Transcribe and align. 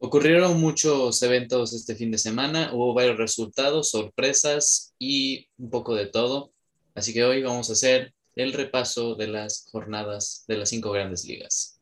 Ocurrieron 0.00 0.60
muchos 0.60 1.20
eventos 1.24 1.72
este 1.72 1.96
fin 1.96 2.12
de 2.12 2.18
semana, 2.18 2.70
hubo 2.72 2.94
varios 2.94 3.18
resultados, 3.18 3.90
sorpresas 3.90 4.94
y 4.96 5.48
un 5.58 5.70
poco 5.70 5.96
de 5.96 6.06
todo. 6.06 6.52
Así 6.94 7.12
que 7.12 7.24
hoy 7.24 7.42
vamos 7.42 7.68
a 7.68 7.72
hacer 7.72 8.14
el 8.36 8.52
repaso 8.52 9.16
de 9.16 9.26
las 9.26 9.66
jornadas 9.72 10.44
de 10.46 10.56
las 10.56 10.68
cinco 10.68 10.92
grandes 10.92 11.24
ligas. 11.24 11.80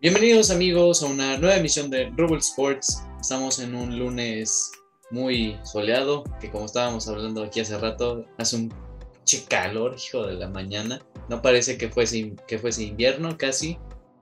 Bienvenidos 0.00 0.50
amigos 0.50 1.02
a 1.02 1.06
una 1.08 1.36
nueva 1.36 1.56
emisión 1.56 1.90
de 1.90 2.06
Rubble 2.06 2.38
Sports. 2.38 3.02
Estamos 3.20 3.58
en 3.58 3.74
un 3.74 3.98
lunes 3.98 4.72
muy 5.12 5.58
soleado, 5.62 6.24
que 6.40 6.50
como 6.50 6.64
estábamos 6.64 7.06
hablando 7.06 7.44
aquí 7.44 7.60
hace 7.60 7.78
rato, 7.78 8.24
hace 8.38 8.56
un 8.56 8.72
calor, 9.48 9.94
hijo 9.96 10.26
de 10.26 10.34
la 10.34 10.48
mañana. 10.48 11.00
No 11.28 11.40
parece 11.40 11.78
que 11.78 11.88
fuese, 11.88 12.34
que 12.46 12.58
fuese 12.58 12.84
invierno 12.84 13.36
casi. 13.38 13.78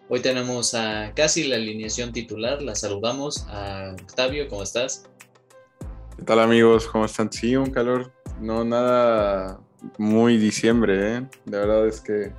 Hoy 0.08 0.20
tenemos 0.20 0.74
a 0.74 1.12
casi 1.14 1.44
la 1.44 1.56
alineación 1.56 2.12
titular. 2.12 2.60
La 2.60 2.74
saludamos 2.74 3.46
a 3.48 3.94
Octavio, 4.02 4.48
¿cómo 4.48 4.62
estás? 4.62 5.04
¿Qué 6.16 6.24
tal 6.24 6.40
amigos? 6.40 6.86
¿Cómo 6.86 7.04
están? 7.04 7.32
Sí, 7.32 7.56
un 7.56 7.70
calor, 7.70 8.12
no 8.40 8.64
nada 8.64 9.60
muy 9.96 10.36
diciembre, 10.36 11.16
¿eh? 11.16 11.26
De 11.44 11.58
verdad 11.58 11.86
es 11.86 12.00
que 12.00 12.32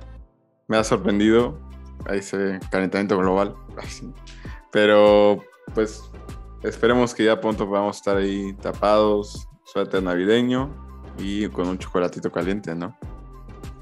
me 0.68 0.76
ha 0.76 0.84
sorprendido. 0.84 1.58
Ahí 2.06 2.22
se 2.22 2.60
calentamiento 2.70 3.16
global. 3.18 3.54
Pero 4.72 5.42
pues 5.74 6.02
Esperemos 6.62 7.12
que 7.12 7.24
ya 7.24 7.40
pronto 7.40 7.68
podamos 7.68 7.96
estar 7.96 8.16
ahí 8.16 8.52
tapados, 8.54 9.48
suéter 9.64 10.02
navideño 10.02 10.70
y 11.18 11.48
con 11.48 11.66
un 11.66 11.76
chocolatito 11.76 12.30
caliente, 12.30 12.74
¿no? 12.74 12.96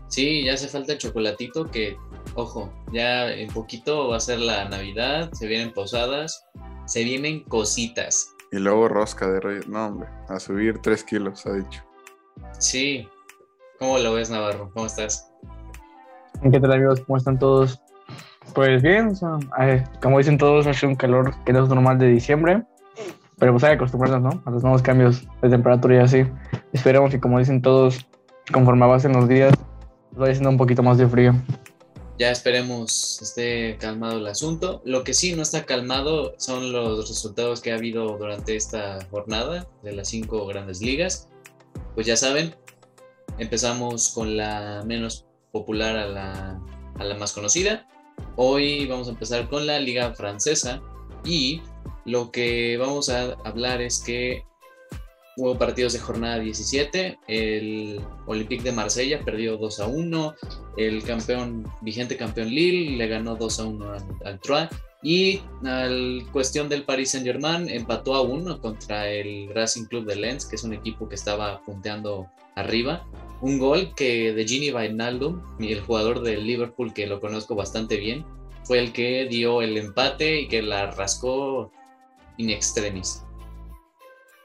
Sí, 0.09 0.45
ya 0.45 0.55
hace 0.55 0.67
falta 0.67 0.93
el 0.95 0.99
chocolatito 0.99 1.71
que, 1.71 1.97
ojo, 2.35 2.73
ya 2.91 3.31
en 3.31 3.49
poquito 3.53 4.09
va 4.09 4.17
a 4.17 4.21
ser 4.21 4.41
la 4.41 4.69
Navidad, 4.69 5.31
se 5.33 5.47
vienen 5.47 5.73
posadas, 5.73 6.45
se 6.87 7.05
vienen 7.05 7.45
cositas. 7.45 8.35
Y 8.51 8.57
luego 8.57 8.89
rosca 8.89 9.31
de 9.31 9.41
reyes, 9.41 9.69
no 9.69 9.87
hombre, 9.87 10.09
a 10.29 10.41
subir 10.41 10.79
tres 10.79 11.05
kilos, 11.05 11.47
ha 11.47 11.53
dicho. 11.53 11.85
Sí, 12.59 13.07
¿cómo 13.79 13.99
lo 13.99 14.15
ves 14.15 14.31
Navarro? 14.31 14.71
¿Cómo 14.73 14.87
estás? 14.87 15.31
¿Qué 16.51 16.59
tal 16.59 16.73
amigos? 16.73 17.01
¿Cómo 17.03 17.19
están 17.19 17.39
todos? 17.39 17.81
Pues 18.55 18.83
bien, 18.83 19.13
como 20.03 20.19
dicen 20.19 20.39
todos, 20.39 20.67
hace 20.67 20.87
un 20.87 20.97
calor 20.97 21.33
que 21.45 21.53
no 21.53 21.63
es 21.63 21.69
normal 21.69 21.99
de 21.99 22.09
diciembre, 22.09 22.65
pero 23.41 23.53
pues 23.53 23.65
hay 23.65 23.71
que 23.71 23.77
acostumbrarnos, 23.77 24.23
¿no? 24.23 24.43
A 24.45 24.51
los 24.51 24.63
nuevos 24.63 24.83
cambios 24.83 25.27
de 25.43 25.49
temperatura 25.49 25.97
y 25.97 25.99
así. 25.99 26.25
Esperemos 26.73 27.11
que, 27.11 27.19
como 27.19 27.41
dicen 27.41 27.61
todos, 27.61 28.07
conforme 28.53 28.85
avancen 28.85 29.13
los 29.13 29.29
días, 29.29 29.53
vaya 30.13 30.35
siendo 30.35 30.51
un 30.51 30.57
poquito 30.57 30.83
más 30.85 30.99
de 30.99 31.09
frío. 31.09 31.35
Ya 32.19 32.31
esperemos 32.31 33.21
esté 33.23 33.77
calmado 33.81 34.19
el 34.19 34.27
asunto. 34.29 34.83
Lo 34.85 35.03
que 35.03 35.15
sí 35.15 35.35
no 35.35 35.43
está 35.43 35.65
calmado 35.65 36.35
son 36.37 36.71
los 36.71 37.09
resultados 37.09 37.61
que 37.61 37.73
ha 37.73 37.77
habido 37.77 38.17
durante 38.19 38.55
esta 38.55 38.99
jornada 39.11 39.67
de 39.83 39.93
las 39.93 40.09
cinco 40.09 40.47
grandes 40.47 40.83
ligas. 40.83 41.29
Pues 41.95 42.07
ya 42.07 42.17
saben, 42.17 42.55
empezamos 43.39 44.11
con 44.11 44.37
la 44.37 44.85
menos 44.87 45.27
popular 45.51 45.97
a 45.97 46.07
la, 46.07 46.61
a 46.99 47.05
la 47.05 47.15
más 47.17 47.33
conocida, 47.33 47.87
Hoy 48.37 48.87
vamos 48.87 49.09
a 49.09 49.11
empezar 49.11 49.49
con 49.49 49.67
la 49.67 49.79
liga 49.79 50.15
francesa 50.15 50.81
y 51.25 51.61
lo 52.11 52.31
que 52.31 52.77
vamos 52.77 53.09
a 53.09 53.33
hablar 53.45 53.81
es 53.81 54.01
que 54.01 54.45
hubo 55.37 55.57
partidos 55.57 55.93
de 55.93 56.01
jornada 56.01 56.39
17, 56.39 57.19
el 57.29 58.01
Olympique 58.27 58.65
de 58.65 58.73
Marsella 58.73 59.25
perdió 59.25 59.57
2 59.57 59.81
a 59.81 59.87
1, 59.87 60.35
el 60.77 61.03
campeón, 61.05 61.67
vigente 61.81 62.17
campeón 62.17 62.49
Lille 62.49 62.97
le 62.97 63.07
ganó 63.07 63.37
2 63.37 63.61
a 63.61 63.65
1 63.65 63.93
al, 64.25 64.41
Troyes 64.41 64.69
y 65.03 65.41
al 65.65 66.27
cuestión 66.33 66.69
del 66.69 66.83
Paris 66.83 67.13
Saint 67.13 67.27
Germain 67.27 67.69
empató 67.71 68.15
a 68.15 68.23
1 68.23 68.61
contra 68.61 69.09
el 69.09 69.49
Racing 69.55 69.85
Club 69.85 70.05
de 70.05 70.17
Lens, 70.17 70.45
que 70.45 70.57
es 70.57 70.65
un 70.65 70.75
equipo 70.75 71.09
que 71.09 71.15
estaba 71.15 71.63
punteando 71.65 72.27
arriba. 72.57 73.07
Un 73.41 73.59
gol 73.59 73.95
que 73.95 74.35
de 74.35 74.47
Gini 74.47 74.71
Wijnaldum, 74.71 75.41
el 75.61 75.81
jugador 75.81 76.21
del 76.21 76.47
Liverpool 76.47 76.93
que 76.93 77.07
lo 77.07 77.21
conozco 77.21 77.55
bastante 77.55 77.97
bien, 77.97 78.27
fue 78.65 78.79
el 78.79 78.93
que 78.93 79.27
dio 79.27 79.63
el 79.63 79.79
empate 79.79 80.43
y 80.43 80.49
que 80.49 80.61
la 80.61 80.91
rascó 80.91 81.73
in 82.41 82.51
extremis. 82.51 83.25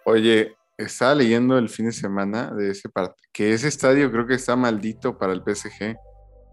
Oye, 0.05 0.55
estaba 0.77 1.15
leyendo 1.15 1.57
el 1.57 1.69
fin 1.69 1.87
de 1.87 1.91
semana 1.91 2.51
de 2.51 2.71
ese 2.71 2.89
partido, 2.89 3.29
que 3.33 3.53
ese 3.53 3.67
estadio 3.67 4.11
creo 4.11 4.27
que 4.27 4.35
está 4.35 4.55
maldito 4.55 5.17
para 5.17 5.33
el 5.33 5.41
PSG. 5.41 5.95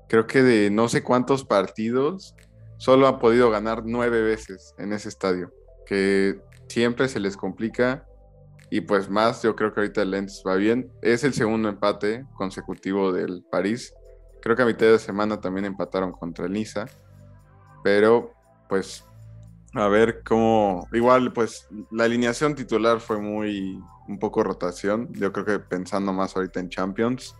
Creo 0.08 0.26
que 0.26 0.42
de 0.42 0.70
no 0.70 0.88
sé 0.88 1.02
cuántos 1.02 1.44
partidos, 1.44 2.34
solo 2.78 3.06
ha 3.06 3.18
podido 3.18 3.50
ganar 3.50 3.82
nueve 3.84 4.22
veces 4.22 4.74
en 4.78 4.92
ese 4.92 5.08
estadio, 5.08 5.52
que 5.86 6.40
siempre 6.68 7.08
se 7.08 7.20
les 7.20 7.36
complica 7.36 8.06
y 8.74 8.80
pues 8.80 9.10
más, 9.10 9.42
yo 9.42 9.54
creo 9.54 9.74
que 9.74 9.80
ahorita 9.80 10.00
el 10.00 10.12
Lens 10.12 10.42
va 10.48 10.54
bien. 10.54 10.90
Es 11.02 11.24
el 11.24 11.34
segundo 11.34 11.68
empate 11.68 12.24
consecutivo 12.38 13.12
del 13.12 13.44
París. 13.50 13.92
Creo 14.40 14.56
que 14.56 14.62
a 14.62 14.64
mitad 14.64 14.86
de 14.86 14.98
semana 14.98 15.42
también 15.42 15.66
empataron 15.66 16.10
contra 16.10 16.46
el 16.46 16.52
Niza. 16.52 16.86
Pero 17.84 18.32
pues 18.70 19.04
a 19.74 19.88
ver 19.88 20.22
cómo... 20.22 20.88
Igual 20.92 21.32
pues 21.32 21.68
la 21.90 22.04
alineación 22.04 22.54
titular 22.54 23.00
fue 23.00 23.20
muy... 23.20 23.80
un 24.08 24.18
poco 24.18 24.42
rotación. 24.42 25.08
Yo 25.12 25.32
creo 25.32 25.44
que 25.44 25.58
pensando 25.58 26.12
más 26.12 26.36
ahorita 26.36 26.60
en 26.60 26.68
Champions, 26.68 27.34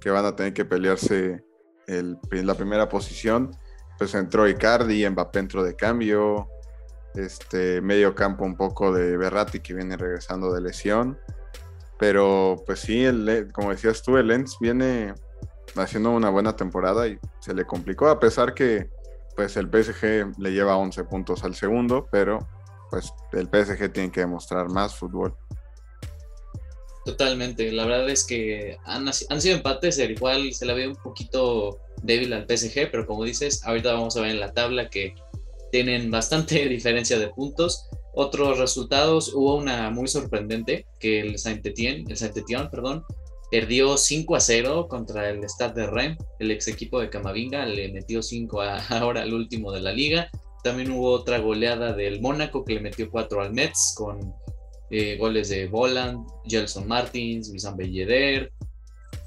que 0.00 0.10
van 0.10 0.24
a 0.24 0.36
tener 0.36 0.52
que 0.52 0.64
pelearse 0.64 1.42
el, 1.86 2.18
la 2.30 2.54
primera 2.54 2.88
posición. 2.88 3.50
Pues 3.98 4.14
entró 4.14 4.48
Icardi, 4.48 5.08
Mbappé 5.08 5.38
entró 5.38 5.62
de 5.62 5.76
cambio, 5.76 6.48
este 7.14 7.80
medio 7.80 8.14
campo 8.14 8.44
un 8.44 8.56
poco 8.56 8.92
de 8.92 9.16
Berratti 9.16 9.60
que 9.60 9.74
viene 9.74 9.96
regresando 9.96 10.52
de 10.52 10.60
lesión. 10.60 11.18
Pero 11.98 12.56
pues 12.66 12.80
sí, 12.80 13.04
el, 13.04 13.50
como 13.52 13.70
decías 13.70 14.02
tú, 14.02 14.16
el 14.16 14.26
Lens 14.26 14.56
viene 14.60 15.14
haciendo 15.76 16.10
una 16.10 16.28
buena 16.28 16.54
temporada 16.56 17.06
y 17.06 17.18
se 17.40 17.54
le 17.54 17.64
complicó 17.64 18.08
a 18.08 18.20
pesar 18.20 18.52
que 18.52 18.90
pues 19.34 19.56
el 19.56 19.66
PSG 19.66 20.38
le 20.38 20.52
lleva 20.52 20.76
11 20.76 21.04
puntos 21.04 21.44
al 21.44 21.54
segundo, 21.54 22.06
pero 22.10 22.46
pues 22.90 23.12
el 23.32 23.46
PSG 23.46 23.92
tiene 23.92 24.10
que 24.10 24.20
demostrar 24.20 24.68
más 24.68 24.94
fútbol. 24.94 25.36
Totalmente, 27.04 27.70
la 27.72 27.84
verdad 27.84 28.08
es 28.08 28.24
que 28.24 28.78
han, 28.84 29.06
han 29.08 29.40
sido 29.40 29.56
empates, 29.56 29.98
el 29.98 30.12
igual 30.12 30.54
se 30.54 30.64
la 30.64 30.74
ve 30.74 30.88
un 30.88 30.96
poquito 30.96 31.78
débil 32.02 32.32
al 32.32 32.46
PSG, 32.46 32.90
pero 32.90 33.06
como 33.06 33.24
dices, 33.24 33.64
ahorita 33.64 33.92
vamos 33.92 34.16
a 34.16 34.20
ver 34.20 34.30
en 34.30 34.40
la 34.40 34.52
tabla 34.52 34.88
que 34.88 35.14
tienen 35.70 36.10
bastante 36.10 36.68
diferencia 36.68 37.18
de 37.18 37.28
puntos. 37.28 37.88
Otros 38.14 38.58
resultados, 38.58 39.34
hubo 39.34 39.56
una 39.56 39.90
muy 39.90 40.06
sorprendente 40.06 40.86
que 41.00 41.20
el 41.20 41.38
Saint-Étienne, 41.38 42.04
el 42.08 42.16
Saint 42.16 42.36
perdón, 42.70 43.04
perdió 43.50 43.96
5 43.96 44.36
a 44.36 44.40
0 44.40 44.88
contra 44.88 45.30
el 45.30 45.44
Stade 45.48 45.82
de 45.82 45.86
Rennes, 45.86 46.18
el 46.38 46.50
ex 46.50 46.68
equipo 46.68 47.00
de 47.00 47.10
Camavinga, 47.10 47.66
le 47.66 47.92
metió 47.92 48.22
5 48.22 48.62
ahora 48.90 49.22
al 49.22 49.34
último 49.34 49.72
de 49.72 49.80
la 49.80 49.92
liga. 49.92 50.28
También 50.62 50.90
hubo 50.92 51.10
otra 51.10 51.38
goleada 51.38 51.92
del 51.92 52.20
Mónaco 52.20 52.64
que 52.64 52.74
le 52.74 52.80
metió 52.80 53.10
4 53.10 53.42
al 53.42 53.52
Metz 53.52 53.94
con 53.96 54.34
eh, 54.90 55.16
goles 55.18 55.48
de 55.48 55.66
Voland, 55.66 56.26
Gelson 56.46 56.88
Martins, 56.88 57.50
Wissam 57.50 57.76
Belleder 57.76 58.52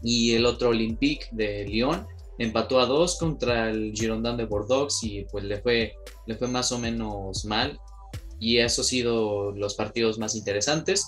y 0.04 0.34
el 0.34 0.46
otro 0.46 0.70
Olympique 0.70 1.28
de 1.32 1.66
Lyon 1.66 2.08
empató 2.40 2.80
a 2.80 2.86
2 2.86 3.18
contra 3.18 3.70
el 3.70 3.94
Girondin 3.94 4.38
de 4.38 4.46
Bordeaux 4.46 5.04
y 5.04 5.26
pues 5.32 5.44
le 5.44 5.60
fue 5.60 5.94
le 6.28 6.36
fue 6.36 6.48
más 6.48 6.72
o 6.72 6.80
menos 6.80 7.46
mal 7.46 7.80
y 8.40 8.58
eso 8.58 8.82
ha 8.82 8.86
sido 8.86 9.52
los 9.52 9.76
partidos 9.76 10.20
más 10.20 10.36
interesantes. 10.36 11.08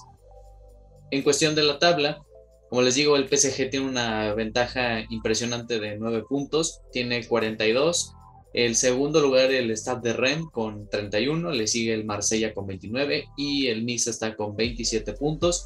En 1.12 1.22
cuestión 1.22 1.56
de 1.56 1.64
la 1.64 1.80
tabla, 1.80 2.24
como 2.70 2.82
les 2.84 2.96
digo, 2.96 3.16
el 3.16 3.28
PSG 3.28 3.70
tiene 3.70 3.88
una 3.88 4.34
ventaja 4.34 5.02
impresionante 5.10 5.80
de 5.80 5.98
9 5.98 6.24
puntos, 6.30 6.82
tiene 6.92 7.26
42. 7.28 8.14
El 8.54 8.76
segundo 8.76 9.22
lugar 9.22 9.52
el 9.52 9.76
Stade 9.76 10.10
de 10.10 10.14
Rennes 10.14 10.48
con 10.52 10.90
31, 10.90 11.52
le 11.52 11.68
sigue 11.68 11.94
el 11.94 12.06
Marsella 12.06 12.54
con 12.54 12.68
29 12.68 13.26
y 13.38 13.68
el 13.68 13.86
Nice 13.86 14.10
está 14.10 14.36
con 14.36 14.56
27 14.56 15.14
puntos. 15.14 15.66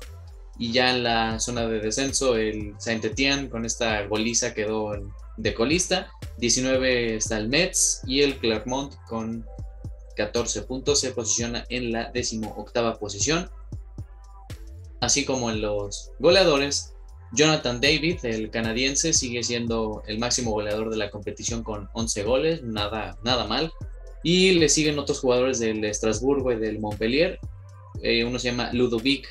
Y 0.57 0.71
ya 0.71 0.95
en 0.95 1.03
la 1.03 1.39
zona 1.39 1.67
de 1.67 1.79
descenso, 1.79 2.35
el 2.35 2.73
Saint-Étienne 2.77 3.49
con 3.49 3.65
esta 3.65 4.05
goliza 4.05 4.53
quedó 4.53 4.91
de 5.37 5.53
colista 5.53 6.11
19 6.37 7.15
está 7.15 7.37
el 7.37 7.49
Mets 7.49 8.01
y 8.05 8.21
el 8.21 8.37
Clermont 8.37 8.93
con 9.07 9.45
14 10.15 10.61
puntos 10.63 10.99
se 10.99 11.11
posiciona 11.11 11.65
en 11.69 11.91
la 11.91 12.11
octava 12.55 12.99
posición. 12.99 13.49
Así 14.99 15.25
como 15.25 15.49
en 15.49 15.61
los 15.61 16.11
goleadores, 16.19 16.92
Jonathan 17.33 17.81
David, 17.81 18.19
el 18.23 18.51
canadiense, 18.51 19.11
sigue 19.11 19.43
siendo 19.43 20.03
el 20.07 20.19
máximo 20.19 20.51
goleador 20.51 20.89
de 20.89 20.97
la 20.97 21.09
competición 21.09 21.63
con 21.63 21.89
11 21.93 22.23
goles, 22.23 22.63
nada, 22.63 23.17
nada 23.23 23.47
mal. 23.47 23.73
Y 24.21 24.51
le 24.51 24.69
siguen 24.69 24.99
otros 24.99 25.19
jugadores 25.19 25.59
del 25.59 25.83
Estrasburgo 25.83 26.51
y 26.51 26.57
del 26.57 26.79
Montpellier. 26.79 27.39
Eh, 28.03 28.23
uno 28.23 28.37
se 28.37 28.51
llama 28.51 28.71
Ludovic 28.71 29.27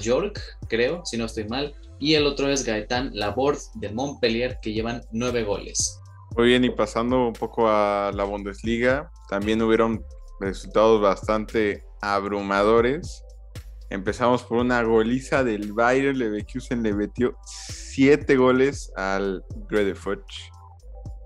York, 0.00 0.40
creo, 0.68 1.04
si 1.04 1.16
no 1.16 1.24
estoy 1.24 1.44
mal. 1.48 1.74
Y 1.98 2.14
el 2.14 2.26
otro 2.26 2.48
es 2.48 2.64
Gaetán 2.64 3.10
Laborde 3.12 3.60
de 3.74 3.90
Montpellier, 3.90 4.58
que 4.62 4.72
llevan 4.72 5.02
nueve 5.12 5.42
goles. 5.42 6.00
Muy 6.36 6.46
bien, 6.46 6.64
y 6.64 6.70
pasando 6.70 7.26
un 7.26 7.32
poco 7.32 7.68
a 7.68 8.10
la 8.14 8.24
Bundesliga, 8.24 9.10
también 9.28 9.60
hubieron 9.62 10.04
resultados 10.40 11.00
bastante 11.00 11.84
abrumadores. 12.00 13.22
Empezamos 13.92 14.42
por 14.42 14.56
una 14.56 14.82
goliza 14.82 15.44
del 15.44 15.74
Bayern 15.74 16.16
Leverkusen, 16.16 16.82
le 16.82 16.94
metió 16.94 17.36
siete 17.44 18.36
goles 18.36 18.90
al 18.96 19.44
Gredefuch. 19.68 20.50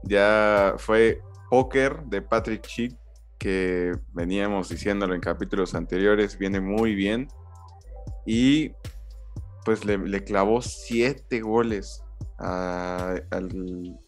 Ya 0.02 0.74
fue 0.76 1.22
póker 1.48 2.02
de 2.06 2.22
Patrick 2.22 2.66
Schick, 2.66 2.98
que 3.38 3.92
veníamos 4.12 4.68
diciéndolo 4.68 5.14
en 5.14 5.20
capítulos 5.20 5.76
anteriores, 5.76 6.36
viene 6.38 6.60
muy 6.60 6.96
bien. 6.96 7.28
Y 8.26 8.72
pues 9.64 9.84
le, 9.84 10.24
clavó 10.24 10.60
siete 10.60 11.42
goles 11.42 12.02
al 12.38 13.24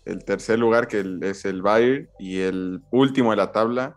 el 0.04 0.24
tercer 0.24 0.58
lugar, 0.58 0.88
que 0.88 1.04
es 1.22 1.44
el 1.44 1.62
Bayern, 1.62 2.08
y 2.18 2.40
el 2.40 2.82
último 2.90 3.30
de 3.30 3.36
la 3.36 3.52
tabla 3.52 3.94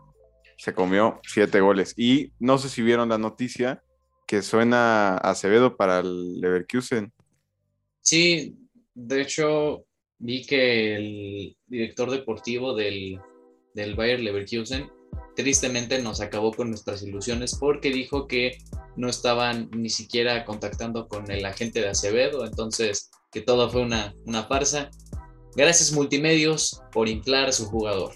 se 0.56 0.72
comió 0.72 1.20
siete 1.24 1.60
goles. 1.60 1.94
Y 1.96 2.32
no 2.38 2.58
sé 2.58 2.68
si 2.68 2.80
vieron 2.80 3.08
la 3.08 3.18
noticia 3.18 3.82
que 4.32 4.40
suena 4.40 5.18
Acevedo 5.18 5.76
para 5.76 5.98
el 5.98 6.40
Leverkusen. 6.40 7.12
Sí, 8.00 8.56
de 8.94 9.20
hecho 9.20 9.84
vi 10.18 10.46
que 10.46 10.96
el 10.96 11.56
director 11.66 12.10
deportivo 12.10 12.74
del, 12.74 13.20
del 13.74 13.94
Bayern 13.94 14.24
Leverkusen 14.24 14.90
tristemente 15.36 16.00
nos 16.00 16.22
acabó 16.22 16.50
con 16.50 16.70
nuestras 16.70 17.02
ilusiones 17.02 17.58
porque 17.60 17.90
dijo 17.90 18.26
que 18.26 18.56
no 18.96 19.10
estaban 19.10 19.68
ni 19.76 19.90
siquiera 19.90 20.46
contactando 20.46 21.08
con 21.08 21.30
el 21.30 21.44
agente 21.44 21.82
de 21.82 21.90
Acevedo, 21.90 22.46
entonces 22.46 23.10
que 23.30 23.42
todo 23.42 23.68
fue 23.68 23.82
una, 23.82 24.14
una 24.24 24.44
farsa. 24.44 24.88
Gracias 25.54 25.92
multimedios 25.92 26.80
por 26.90 27.06
inflar 27.06 27.52
su 27.52 27.66
jugador. 27.66 28.14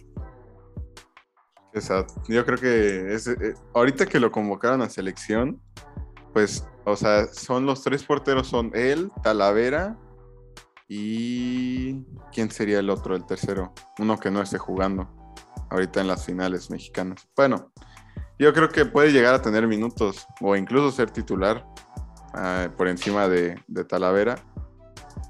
Exacto. 1.74 2.22
Yo 2.26 2.42
creo 2.46 2.56
que 2.56 3.14
es, 3.14 3.26
eh, 3.26 3.52
ahorita 3.74 4.06
que 4.06 4.18
lo 4.18 4.32
convocaron 4.32 4.80
a 4.80 4.88
selección, 4.88 5.60
pues, 6.36 6.66
o 6.84 6.96
sea, 6.96 7.28
son 7.32 7.64
los 7.64 7.82
tres 7.82 8.04
porteros, 8.04 8.48
son 8.48 8.70
él, 8.74 9.10
Talavera 9.22 9.96
y... 10.86 12.04
¿Quién 12.30 12.50
sería 12.50 12.78
el 12.78 12.90
otro, 12.90 13.16
el 13.16 13.24
tercero? 13.24 13.72
Uno 13.98 14.18
que 14.18 14.30
no 14.30 14.42
esté 14.42 14.58
jugando 14.58 15.08
ahorita 15.70 16.02
en 16.02 16.08
las 16.08 16.26
finales 16.26 16.68
mexicanas. 16.68 17.26
Bueno, 17.34 17.72
yo 18.38 18.52
creo 18.52 18.68
que 18.68 18.84
puede 18.84 19.12
llegar 19.12 19.32
a 19.32 19.40
tener 19.40 19.66
minutos 19.66 20.26
o 20.42 20.54
incluso 20.54 20.94
ser 20.94 21.10
titular 21.10 21.66
ah, 22.34 22.68
por 22.76 22.88
encima 22.88 23.28
de, 23.28 23.58
Talavera, 23.88 24.36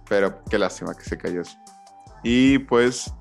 pero 0.09 0.43
qué 0.51 0.59
lástima 0.59 0.93
que 0.93 1.05
se 1.05 1.17
cayó 1.17 1.43
eso. 1.43 1.57
Y 2.25 2.59
pues 2.59 3.15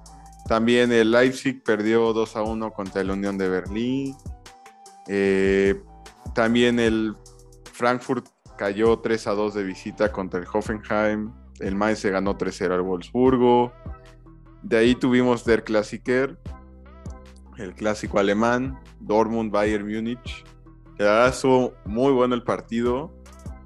también 0.48 0.92
el 0.92 1.12
Leipzig 1.12 1.62
perdió 1.62 2.14
2 2.14 2.36
a 2.36 2.42
1 2.42 2.72
contra 2.72 3.02
el 3.02 3.12
Unión 3.12 3.38
de 3.38 3.48
Berlín. 3.48 4.18
Eh, 5.08 5.84
también 6.34 6.80
el 6.80 7.16
Frankfurt 7.76 8.28
cayó 8.58 9.00
3 9.00 9.28
a 9.28 9.32
2 9.32 9.54
de 9.54 9.64
visita 9.64 10.10
contra 10.10 10.40
el 10.40 10.48
Hoffenheim. 10.52 11.34
El 11.60 11.76
Mainz 11.76 12.00
se 12.00 12.10
ganó 12.10 12.38
3-0 12.38 12.72
al 12.72 12.82
Wolfsburgo. 12.82 13.74
De 14.64 14.78
ahí 14.78 14.96
tuvimos 14.96 15.44
Der 15.44 15.66
Klassiker, 15.66 16.40
el 17.58 17.76
clásico 17.76 18.18
alemán, 18.18 18.80
Dortmund 19.02 19.52
Bayern 19.52 19.86
Múnich. 19.86 20.46
La 20.98 21.06
verdad 21.06 21.28
estuvo 21.28 21.74
muy 21.84 22.14
bueno 22.14 22.34
el 22.34 22.44
partido. 22.44 23.14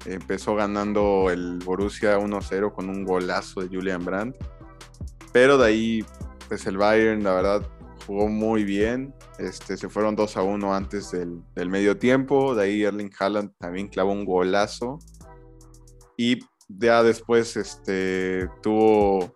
Empezó 0.04 0.56
ganando 0.56 1.30
el 1.30 1.60
Borussia 1.64 2.18
1-0 2.18 2.74
con 2.74 2.88
un 2.88 3.04
golazo 3.04 3.60
de 3.60 3.68
Julian 3.68 4.04
Brandt. 4.04 4.36
Pero 5.32 5.56
de 5.56 5.66
ahí, 5.68 6.04
pues 6.48 6.66
el 6.66 6.78
Bayern, 6.78 7.22
la 7.22 7.34
verdad, 7.34 7.62
jugó 8.08 8.26
muy 8.26 8.64
bien. 8.64 9.14
Este, 9.40 9.78
se 9.78 9.88
fueron 9.88 10.14
2 10.16 10.36
a 10.36 10.42
1 10.42 10.74
antes 10.74 11.10
del, 11.12 11.42
del, 11.54 11.70
medio 11.70 11.96
tiempo. 11.96 12.54
De 12.54 12.64
ahí 12.64 12.82
Erling 12.82 13.10
Haaland 13.18 13.52
también 13.58 13.88
clavó 13.88 14.12
un 14.12 14.26
golazo. 14.26 14.98
Y 16.16 16.40
ya 16.68 17.02
después 17.02 17.56
este, 17.56 18.48
tuvo 18.62 19.34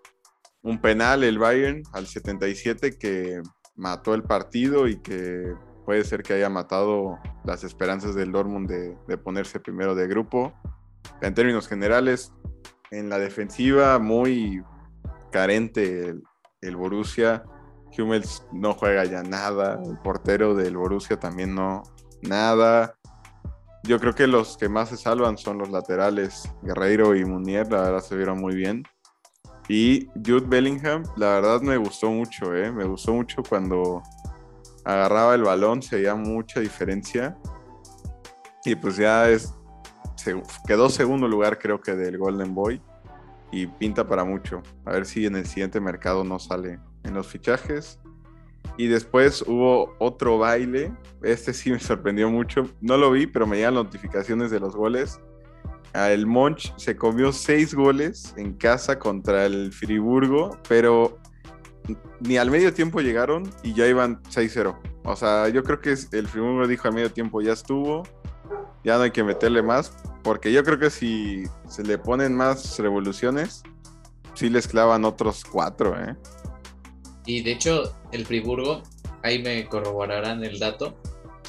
un 0.62 0.80
penal 0.80 1.24
el 1.24 1.38
Bayern 1.38 1.82
al 1.92 2.06
77 2.06 2.98
que 2.98 3.40
mató 3.76 4.14
el 4.14 4.22
partido 4.22 4.88
y 4.88 5.00
que 5.00 5.54
puede 5.86 6.04
ser 6.04 6.22
que 6.22 6.34
haya 6.34 6.50
matado 6.50 7.18
las 7.44 7.64
esperanzas 7.64 8.14
del 8.14 8.30
Dortmund 8.30 8.68
de, 8.68 9.18
ponerse 9.18 9.58
primero 9.58 9.94
de 9.94 10.06
grupo. 10.06 10.52
En 11.22 11.34
términos 11.34 11.66
generales, 11.66 12.32
en 12.90 13.08
la 13.08 13.18
defensiva 13.18 13.98
muy 13.98 14.62
carente 15.32 16.08
el, 16.08 16.22
el 16.60 16.76
Borussia. 16.76 17.44
Hummels 17.96 18.46
no 18.52 18.74
juega 18.74 19.04
ya 19.04 19.22
nada. 19.22 19.80
El 19.84 19.98
portero 19.98 20.54
del 20.54 20.76
Borussia 20.76 21.18
también 21.18 21.54
no 21.54 21.82
nada. 22.22 22.96
Yo 23.82 24.00
creo 24.00 24.14
que 24.14 24.26
los 24.26 24.56
que 24.56 24.68
más 24.68 24.88
se 24.88 24.96
salvan 24.96 25.36
son 25.36 25.58
los 25.58 25.70
laterales, 25.70 26.50
Guerreiro 26.62 27.14
y 27.14 27.24
Munier, 27.24 27.70
la 27.70 27.82
verdad 27.82 28.00
se 28.00 28.16
vieron 28.16 28.40
muy 28.40 28.54
bien. 28.54 28.84
Y 29.68 30.08
Jude 30.14 30.46
Bellingham, 30.46 31.02
la 31.16 31.34
verdad 31.34 31.60
me 31.60 31.76
gustó 31.76 32.10
mucho, 32.10 32.54
¿eh? 32.54 32.72
me 32.72 32.84
gustó 32.84 33.12
mucho 33.12 33.42
cuando 33.46 34.02
agarraba 34.84 35.34
el 35.34 35.42
balón, 35.42 35.82
se 35.82 35.96
veía 35.96 36.14
mucha 36.14 36.60
diferencia. 36.60 37.36
Y 38.64 38.74
pues 38.74 38.96
ya 38.96 39.28
es, 39.28 39.54
quedó 40.66 40.88
segundo 40.88 41.28
lugar 41.28 41.58
creo 41.58 41.80
que 41.80 41.94
del 41.94 42.16
Golden 42.16 42.54
Boy 42.54 42.80
y 43.52 43.66
pinta 43.66 44.06
para 44.06 44.24
mucho. 44.24 44.62
A 44.86 44.92
ver 44.92 45.06
si 45.06 45.26
en 45.26 45.36
el 45.36 45.46
siguiente 45.46 45.80
mercado 45.80 46.24
no 46.24 46.38
sale 46.38 46.80
en 47.04 47.14
los 47.14 47.26
fichajes. 47.26 48.00
Y 48.76 48.88
después 48.88 49.42
hubo 49.46 49.94
otro 49.98 50.38
baile, 50.38 50.92
este 51.22 51.52
sí 51.52 51.70
me 51.70 51.78
sorprendió 51.78 52.28
mucho, 52.28 52.68
no 52.80 52.96
lo 52.96 53.12
vi, 53.12 53.26
pero 53.26 53.46
me 53.46 53.56
llegan 53.56 53.74
notificaciones 53.74 54.50
de 54.50 54.58
los 54.58 54.74
goles 54.74 55.20
el 55.94 56.26
Monch 56.26 56.74
se 56.76 56.96
comió 56.96 57.32
seis 57.32 57.72
goles 57.72 58.34
en 58.36 58.54
casa 58.54 58.98
contra 58.98 59.46
el 59.46 59.72
Friburgo, 59.72 60.58
pero 60.68 61.18
ni 62.20 62.36
al 62.36 62.50
medio 62.50 62.74
tiempo 62.74 63.00
llegaron 63.00 63.48
y 63.62 63.74
ya 63.74 63.86
iban 63.86 64.20
6-0. 64.24 64.76
O 65.04 65.16
sea, 65.16 65.48
yo 65.48 65.62
creo 65.62 65.80
que 65.80 65.94
el 66.12 66.26
Friburgo 66.26 66.66
dijo 66.66 66.88
al 66.88 66.94
medio 66.94 67.12
tiempo 67.12 67.40
ya 67.40 67.52
estuvo, 67.52 68.02
ya 68.82 68.96
no 68.96 69.04
hay 69.04 69.12
que 69.12 69.22
meterle 69.22 69.62
más, 69.62 69.92
porque 70.24 70.52
yo 70.52 70.64
creo 70.64 70.78
que 70.78 70.90
si 70.90 71.44
se 71.68 71.84
le 71.84 71.96
ponen 71.96 72.34
más 72.34 72.76
revoluciones, 72.78 73.62
sí 74.34 74.50
les 74.50 74.66
clavan 74.66 75.04
otros 75.04 75.44
cuatro, 75.44 75.96
¿eh? 75.96 76.16
Y 77.26 77.42
de 77.42 77.52
hecho, 77.52 77.94
el 78.12 78.26
Friburgo, 78.26 78.82
ahí 79.22 79.42
me 79.42 79.66
corroborarán 79.66 80.44
el 80.44 80.58
dato, 80.58 80.96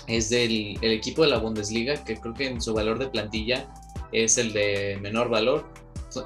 es 0.07 0.29
del 0.29 0.77
el 0.81 0.91
equipo 0.91 1.23
de 1.23 1.29
la 1.29 1.39
Bundesliga, 1.39 2.03
que 2.03 2.15
creo 2.17 2.33
que 2.33 2.47
en 2.47 2.61
su 2.61 2.73
valor 2.73 2.99
de 2.99 3.07
plantilla 3.07 3.67
es 4.11 4.37
el 4.37 4.53
de 4.53 4.97
menor 5.01 5.29
valor. 5.29 5.65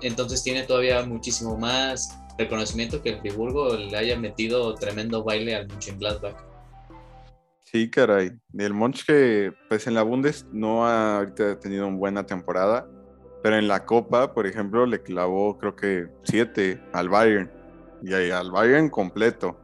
Entonces 0.02 0.44
tiene 0.44 0.64
todavía 0.64 1.04
muchísimo 1.04 1.58
más 1.58 2.16
reconocimiento 2.38 3.02
que 3.02 3.10
el 3.10 3.20
Friburgo 3.20 3.76
le 3.76 3.98
haya 3.98 4.18
metido 4.18 4.76
tremendo 4.76 5.24
baile 5.24 5.56
al 5.56 5.68
Mönchengladbach. 5.68 6.36
Sí, 7.64 7.90
caray. 7.90 8.32
El 8.58 8.74
Monch 8.74 9.06
que 9.06 9.52
pues 9.68 9.88
en 9.88 9.94
la 9.96 10.04
Bundes 10.04 10.46
no 10.52 10.86
ha 10.86 11.18
ahorita 11.18 11.60
tenido 11.60 11.88
una 11.88 11.98
buena 11.98 12.26
temporada, 12.26 12.88
pero 13.44 13.58
en 13.58 13.68
la 13.68 13.86
Copa, 13.86 14.34
por 14.34 14.48
ejemplo, 14.48 14.86
le 14.86 15.02
clavó 15.02 15.58
creo 15.58 15.76
que 15.76 16.08
siete 16.24 16.82
al 16.94 17.10
Bayern 17.10 17.59
y 18.02 18.14
al 18.14 18.52
Bayern 18.52 18.90
completo. 18.90 19.58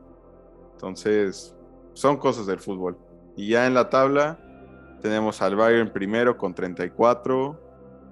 Entonces, 0.73 1.55
son 1.93 2.17
cosas 2.17 2.45
del 2.45 2.59
fútbol. 2.59 2.97
Y 3.35 3.49
ya 3.49 3.67
en 3.67 3.73
la 3.73 3.89
tabla 3.89 4.39
tenemos 5.01 5.41
al 5.41 5.55
Bayern 5.55 5.91
primero 5.91 6.37
con 6.37 6.53
34, 6.53 7.61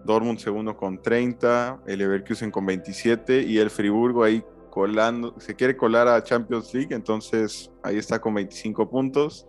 Dortmund 0.04 0.40
segundo 0.40 0.76
con 0.76 1.02
30, 1.02 1.82
el 1.88 2.00
Leverkusen 2.00 2.52
con 2.52 2.66
27 2.66 3.42
y 3.42 3.58
el 3.58 3.70
Friburgo 3.70 4.24
ahí 4.24 4.44
colando, 4.70 5.36
se 5.40 5.56
quiere 5.56 5.78
colar 5.78 6.08
a 6.08 6.24
Champions 6.24 6.74
League, 6.74 6.94
entonces 6.96 7.72
ahí 7.84 7.98
está 7.98 8.20
con 8.20 8.34
25 8.34 8.90
puntos. 8.90 9.48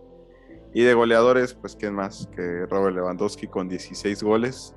Y 0.73 0.83
de 0.83 0.93
goleadores, 0.93 1.53
pues 1.53 1.75
quién 1.75 1.95
más 1.95 2.27
que 2.35 2.65
Robert 2.65 2.95
Lewandowski 2.95 3.47
con 3.47 3.69
16 3.69 4.21
goles. 4.21 4.75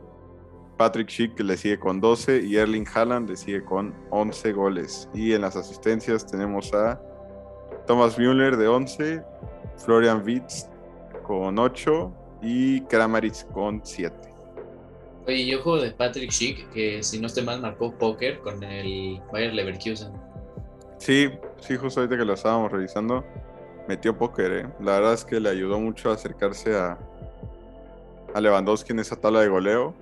Patrick 0.78 1.10
Schick 1.10 1.38
le 1.40 1.56
sigue 1.56 1.78
con 1.78 2.00
12 2.00 2.42
y 2.44 2.56
Erling 2.56 2.86
Haaland 2.94 3.28
le 3.28 3.36
sigue 3.36 3.64
con 3.64 3.92
11 4.10 4.52
goles. 4.52 5.08
Y 5.12 5.32
en 5.32 5.42
las 5.42 5.56
asistencias 5.56 6.24
tenemos 6.24 6.72
a 6.72 7.00
Thomas 7.86 8.16
Müller 8.16 8.56
de 8.56 8.68
11, 8.68 9.22
Florian 9.76 10.22
Witz 10.24 10.68
con 11.24 11.58
8 11.58 12.12
y 12.42 12.80
Kramaric 12.82 13.50
con 13.52 13.80
7. 13.84 14.14
Oye, 15.26 15.46
yo 15.46 15.60
juego 15.60 15.82
de 15.82 15.90
Patrick 15.90 16.30
Schick, 16.30 16.70
que 16.70 17.02
si 17.02 17.20
no 17.20 17.26
estoy 17.26 17.44
mal 17.44 17.60
marcó 17.60 17.92
póker 17.92 18.38
con 18.38 18.62
el 18.62 19.20
Bayer 19.32 19.52
Leverkusen. 19.52 20.12
Sí, 20.98 21.28
sí, 21.60 21.76
justo 21.76 22.00
ahorita 22.00 22.16
que 22.16 22.24
lo 22.24 22.34
estábamos 22.34 22.70
revisando, 22.70 23.24
metió 23.88 24.16
póker, 24.16 24.52
¿eh? 24.52 24.66
La 24.80 24.92
verdad 24.92 25.14
es 25.14 25.24
que 25.24 25.40
le 25.40 25.50
ayudó 25.50 25.80
mucho 25.80 26.10
a 26.10 26.14
acercarse 26.14 26.76
a, 26.76 26.98
a 28.32 28.40
Lewandowski 28.40 28.92
en 28.92 29.00
esa 29.00 29.16
tabla 29.16 29.40
de 29.40 29.48
goleo. 29.48 29.94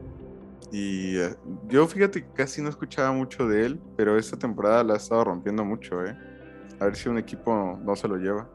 Y 0.72 1.18
eh, 1.18 1.34
yo 1.68 1.86
fíjate 1.86 2.22
que 2.22 2.32
casi 2.32 2.60
no 2.60 2.68
escuchaba 2.68 3.12
mucho 3.12 3.46
de 3.46 3.66
él, 3.66 3.80
pero 3.96 4.18
esta 4.18 4.36
temporada 4.36 4.82
la 4.82 4.94
ha 4.94 4.96
estado 4.96 5.24
rompiendo 5.24 5.64
mucho, 5.64 6.04
¿eh? 6.04 6.16
A 6.80 6.86
ver 6.86 6.96
si 6.96 7.08
un 7.08 7.18
equipo 7.18 7.78
no 7.82 7.96
se 7.96 8.08
lo 8.08 8.16
lleva. 8.16 8.48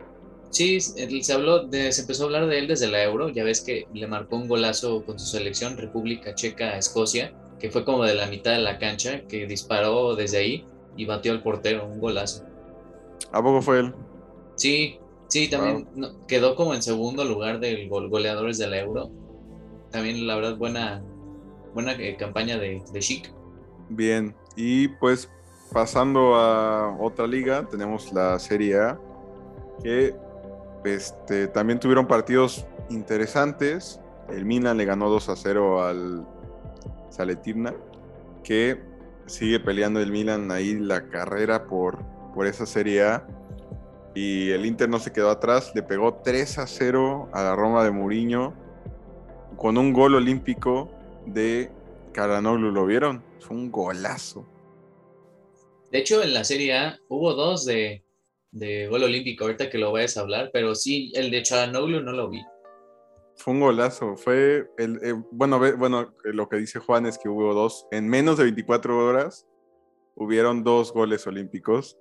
Sí, 0.51 0.81
se 0.81 1.33
habló 1.33 1.65
de, 1.65 1.91
se 1.93 2.01
empezó 2.01 2.23
a 2.23 2.25
hablar 2.25 2.47
de 2.47 2.59
él 2.59 2.67
desde 2.67 2.87
la 2.87 3.01
Euro. 3.03 3.29
Ya 3.29 3.43
ves 3.43 3.61
que 3.61 3.87
le 3.93 4.05
marcó 4.05 4.35
un 4.35 4.49
golazo 4.49 5.03
con 5.05 5.17
su 5.17 5.25
selección 5.25 5.77
República 5.77 6.35
Checa 6.35 6.77
Escocia, 6.77 7.33
que 7.57 7.71
fue 7.71 7.85
como 7.85 8.03
de 8.03 8.15
la 8.15 8.27
mitad 8.27 8.51
de 8.51 8.59
la 8.59 8.77
cancha, 8.77 9.21
que 9.27 9.47
disparó 9.47 10.15
desde 10.15 10.39
ahí 10.39 10.65
y 10.97 11.05
batió 11.05 11.31
al 11.31 11.41
portero, 11.41 11.85
un 11.85 11.99
golazo. 12.01 12.43
¿A 13.31 13.41
poco 13.41 13.61
fue 13.61 13.79
él? 13.79 13.95
Sí, 14.55 14.99
sí, 15.29 15.49
también 15.49 15.87
quedó 16.27 16.55
como 16.55 16.73
en 16.73 16.81
segundo 16.81 17.23
lugar 17.23 17.61
del 17.61 17.87
goleadores 17.87 18.57
de 18.57 18.67
la 18.67 18.79
Euro. 18.79 19.09
También, 19.89 20.27
la 20.27 20.35
verdad, 20.35 20.57
buena, 20.57 21.01
buena 21.73 21.93
eh, 21.93 22.15
campaña 22.17 22.57
de, 22.57 22.83
de 22.91 22.99
Chic. 22.99 23.31
Bien, 23.89 24.35
y 24.55 24.87
pues 24.87 25.29
pasando 25.71 26.35
a 26.35 26.97
otra 26.99 27.27
liga, 27.27 27.67
tenemos 27.69 28.11
la 28.13 28.37
Serie 28.39 28.79
A, 28.79 28.99
que 29.83 30.13
este, 30.83 31.47
también 31.47 31.79
tuvieron 31.79 32.07
partidos 32.07 32.65
interesantes. 32.89 33.99
El 34.29 34.45
Milan 34.45 34.77
le 34.77 34.85
ganó 34.85 35.09
2 35.09 35.29
a 35.29 35.35
0 35.35 35.83
al 35.83 36.27
Saletirna, 37.09 37.73
que 38.43 38.81
sigue 39.25 39.59
peleando 39.59 40.01
el 40.01 40.11
Milan 40.11 40.51
ahí 40.51 40.77
la 40.77 41.07
carrera 41.07 41.65
por, 41.67 41.99
por 42.33 42.47
esa 42.47 42.65
Serie 42.65 43.03
A. 43.03 43.27
Y 44.13 44.51
el 44.51 44.65
Inter 44.65 44.89
no 44.89 44.99
se 44.99 45.13
quedó 45.13 45.29
atrás, 45.29 45.71
le 45.73 45.83
pegó 45.83 46.15
3 46.15 46.57
a 46.57 46.67
0 46.67 47.29
a 47.31 47.43
la 47.43 47.55
Roma 47.55 47.83
de 47.83 47.91
Mourinho 47.91 48.53
con 49.55 49.77
un 49.77 49.93
gol 49.93 50.15
olímpico 50.15 50.89
de 51.25 51.71
Caranoglu. 52.13 52.71
¿Lo 52.71 52.85
vieron? 52.85 53.23
Fue 53.39 53.55
un 53.55 53.71
golazo. 53.71 54.47
De 55.91 55.99
hecho, 55.99 56.23
en 56.23 56.33
la 56.33 56.43
Serie 56.43 56.77
A 56.77 56.99
hubo 57.09 57.33
dos 57.33 57.65
de, 57.65 58.03
de 58.51 58.87
gol 58.87 59.03
olímpico, 59.03 59.45
ahorita 59.45 59.69
que 59.69 59.77
lo 59.77 59.91
vayas 59.91 60.17
a 60.17 60.21
hablar, 60.21 60.49
pero 60.53 60.75
sí, 60.75 61.11
el 61.15 61.31
de 61.31 61.43
Charanoglu 61.43 62.01
no 62.01 62.11
lo 62.11 62.29
vi. 62.29 62.41
Fue 63.35 63.53
un 63.53 63.61
golazo, 63.61 64.15
fue 64.17 64.69
el, 64.77 64.99
eh, 65.03 65.13
bueno, 65.31 65.59
bueno, 65.77 66.13
lo 66.23 66.47
que 66.47 66.57
dice 66.57 66.79
Juan 66.79 67.05
es 67.05 67.17
que 67.17 67.27
hubo 67.27 67.53
dos, 67.53 67.87
en 67.91 68.07
menos 68.07 68.37
de 68.37 68.43
24 68.43 68.97
horas 69.05 69.47
hubieron 70.15 70.63
dos 70.63 70.93
goles 70.93 71.25
olímpicos, 71.25 71.97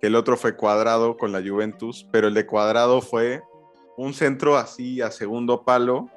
que 0.00 0.08
el 0.08 0.16
otro 0.16 0.36
fue 0.36 0.56
cuadrado 0.56 1.16
con 1.16 1.32
la 1.32 1.40
Juventus, 1.40 2.06
pero 2.12 2.28
el 2.28 2.34
de 2.34 2.46
cuadrado 2.46 3.00
fue 3.00 3.40
un 3.96 4.12
centro 4.12 4.56
así 4.56 5.00
a 5.00 5.10
segundo 5.10 5.64
palo, 5.64 6.10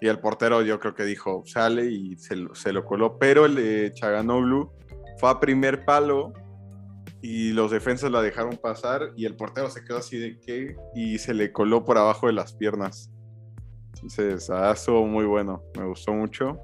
y 0.00 0.08
el 0.08 0.20
portero 0.20 0.62
yo 0.62 0.78
creo 0.78 0.94
que 0.94 1.04
dijo, 1.04 1.42
sale 1.46 1.86
y 1.86 2.16
se, 2.16 2.36
se 2.54 2.72
lo 2.72 2.84
coló, 2.84 3.18
pero 3.18 3.46
el 3.46 3.54
de 3.56 3.92
Chaganoglu 3.94 4.70
fue 5.18 5.30
a 5.30 5.40
primer 5.40 5.84
palo 5.84 6.32
y 7.20 7.52
los 7.52 7.70
defensas 7.70 8.10
la 8.10 8.22
dejaron 8.22 8.56
pasar 8.56 9.12
y 9.16 9.24
el 9.24 9.34
portero 9.34 9.70
se 9.70 9.84
quedó 9.84 9.98
así 9.98 10.18
de 10.18 10.38
qué 10.38 10.76
y 10.94 11.18
se 11.18 11.34
le 11.34 11.52
coló 11.52 11.84
por 11.84 11.98
abajo 11.98 12.28
de 12.28 12.32
las 12.32 12.52
piernas. 12.52 13.10
Entonces, 13.94 14.48
ah, 14.50 14.70
estuvo 14.72 15.04
muy 15.06 15.24
bueno, 15.24 15.62
me 15.76 15.84
gustó 15.84 16.12
mucho. 16.12 16.60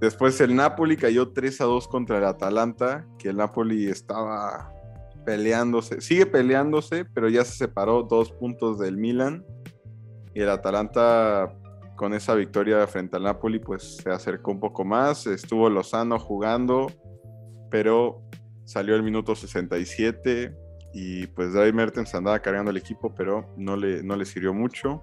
Después 0.00 0.40
el 0.40 0.56
Napoli 0.56 0.96
cayó 0.96 1.32
3 1.32 1.60
a 1.60 1.64
2 1.64 1.88
contra 1.88 2.18
el 2.18 2.24
Atalanta, 2.24 3.06
que 3.18 3.28
el 3.28 3.36
Napoli 3.36 3.86
estaba 3.86 4.72
peleándose, 5.24 6.00
sigue 6.00 6.26
peleándose, 6.26 7.04
pero 7.04 7.28
ya 7.28 7.44
se 7.44 7.56
separó 7.56 8.02
dos 8.02 8.32
puntos 8.32 8.78
del 8.78 8.96
Milan. 8.96 9.44
Y 10.34 10.40
el 10.40 10.48
Atalanta 10.48 11.54
con 11.96 12.14
esa 12.14 12.34
victoria 12.34 12.86
frente 12.86 13.16
al 13.16 13.24
Napoli, 13.24 13.58
pues 13.58 13.96
se 13.96 14.10
acercó 14.10 14.50
un 14.50 14.60
poco 14.60 14.84
más. 14.84 15.26
Estuvo 15.26 15.68
Lozano 15.68 16.18
jugando, 16.18 16.90
pero 17.70 18.22
salió 18.64 18.94
el 18.94 19.02
minuto 19.02 19.34
67 19.34 20.54
y 20.94 21.26
pues 21.28 21.52
Dave 21.52 21.72
Mertens 21.72 22.14
andaba 22.14 22.40
cargando 22.40 22.70
el 22.70 22.76
equipo, 22.76 23.14
pero 23.14 23.52
no 23.56 23.76
le, 23.76 24.02
no 24.02 24.16
le 24.16 24.24
sirvió 24.24 24.52
mucho. 24.52 25.00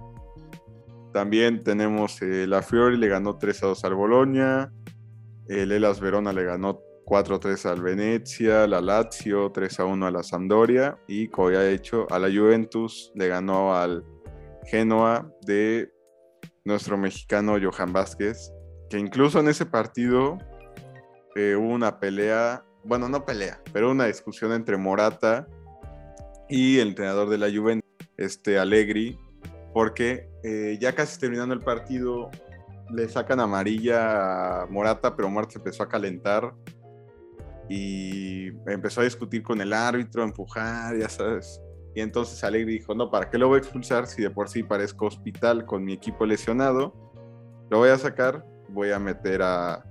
También 1.13 1.63
tenemos 1.63 2.21
eh, 2.21 2.45
la 2.47 2.61
Fiori, 2.61 2.97
le 2.97 3.07
ganó 3.07 3.37
3 3.37 3.63
a 3.63 3.67
2 3.67 3.85
al 3.85 3.95
Bolonia, 3.95 4.71
el 5.47 5.71
Elas 5.71 5.99
Verona 5.99 6.31
le 6.31 6.43
ganó 6.43 6.81
4 7.05 7.35
a 7.35 7.39
3 7.39 7.65
al 7.65 7.81
Venecia, 7.81 8.67
la 8.67 8.81
Lazio 8.81 9.51
3 9.51 9.79
a 9.79 9.85
1 9.85 10.05
a 10.05 10.11
la 10.11 10.21
Sampdoria 10.21 10.99
y 11.07 11.27
como 11.27 11.49
ya 11.49 11.63
he 11.63 11.73
hecho, 11.73 12.05
a 12.11 12.19
la 12.19 12.27
Juventus 12.27 13.11
le 13.15 13.27
ganó 13.27 13.75
al 13.75 14.05
Genoa 14.65 15.27
de 15.41 15.91
nuestro 16.65 16.97
mexicano 16.97 17.57
Johan 17.61 17.93
Vázquez, 17.93 18.51
que 18.89 18.99
incluso 18.99 19.39
en 19.39 19.47
ese 19.47 19.65
partido 19.65 20.37
eh, 21.35 21.55
hubo 21.55 21.73
una 21.73 21.99
pelea 21.99 22.63
bueno, 22.83 23.09
no 23.09 23.25
pelea, 23.25 23.61
pero 23.73 23.91
una 23.91 24.05
discusión 24.05 24.53
entre 24.53 24.77
Morata 24.77 25.47
y 26.47 26.79
el 26.79 26.89
entrenador 26.89 27.29
de 27.29 27.37
la 27.37 27.47
Juventus, 27.51 27.89
este 28.17 28.57
Allegri, 28.57 29.19
porque 29.73 30.29
eh, 30.43 30.77
ya 30.79 30.93
casi 30.95 31.19
terminando 31.19 31.53
el 31.53 31.61
partido 31.61 32.29
le 32.91 33.07
sacan 33.07 33.39
amarilla 33.39 34.61
a 34.61 34.65
Morata, 34.67 35.15
pero 35.15 35.29
Morata 35.29 35.53
empezó 35.57 35.83
a 35.83 35.89
calentar 35.89 36.53
y 37.69 38.47
empezó 38.67 39.01
a 39.01 39.03
discutir 39.03 39.43
con 39.43 39.61
el 39.61 39.73
árbitro, 39.73 40.23
a 40.23 40.25
empujar, 40.25 40.97
ya 40.97 41.09
sabes. 41.09 41.61
Y 41.99 42.01
entonces 42.01 42.41
Allegri 42.45 42.75
dijo, 42.75 42.95
no, 42.95 43.11
¿para 43.11 43.29
qué 43.29 43.37
lo 43.37 43.49
voy 43.49 43.57
a 43.57 43.59
expulsar 43.59 44.07
si 44.07 44.21
de 44.21 44.29
por 44.29 44.47
sí 44.47 44.63
parezco 44.63 45.07
hospital 45.07 45.65
con 45.65 45.83
mi 45.83 45.91
equipo 45.91 46.25
lesionado? 46.25 46.93
Lo 47.69 47.79
voy 47.79 47.89
a 47.89 47.97
sacar, 47.97 48.45
voy 48.69 48.91
a 48.91 48.99
meter 48.99 49.41
a 49.41 49.83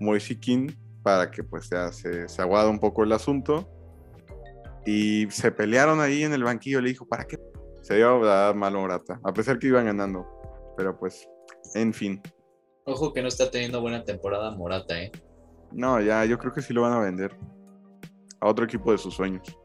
Moisikin 0.00 0.76
para 1.04 1.30
que 1.30 1.44
pues 1.44 1.70
ya 1.70 1.92
se, 1.92 2.28
se 2.28 2.42
aguada 2.42 2.68
un 2.68 2.80
poco 2.80 3.04
el 3.04 3.12
asunto. 3.12 3.70
Y 4.84 5.30
se 5.30 5.52
pelearon 5.52 6.00
ahí 6.00 6.24
en 6.24 6.32
el 6.32 6.42
banquillo, 6.42 6.80
le 6.80 6.88
dijo, 6.88 7.06
¿para 7.06 7.24
qué? 7.24 7.38
Se 7.82 7.94
dio 7.94 8.24
a 8.24 8.26
dar 8.26 8.56
mal 8.56 8.74
Morata, 8.74 9.20
a 9.22 9.32
pesar 9.32 9.60
que 9.60 9.68
iban 9.68 9.86
ganando. 9.86 10.26
Pero 10.76 10.98
pues, 10.98 11.24
en 11.76 11.94
fin. 11.94 12.20
Ojo 12.84 13.12
que 13.12 13.22
no 13.22 13.28
está 13.28 13.48
teniendo 13.48 13.80
buena 13.80 14.02
temporada 14.02 14.50
Morata, 14.56 15.00
¿eh? 15.00 15.12
No, 15.70 16.00
ya, 16.00 16.24
yo 16.24 16.36
creo 16.36 16.52
que 16.52 16.62
sí 16.62 16.74
lo 16.74 16.82
van 16.82 16.94
a 16.94 16.98
vender. 16.98 17.38
A 18.40 18.48
otro 18.48 18.64
equipo 18.64 18.90
de 18.90 18.98
sus 18.98 19.14
sueños. 19.14 19.56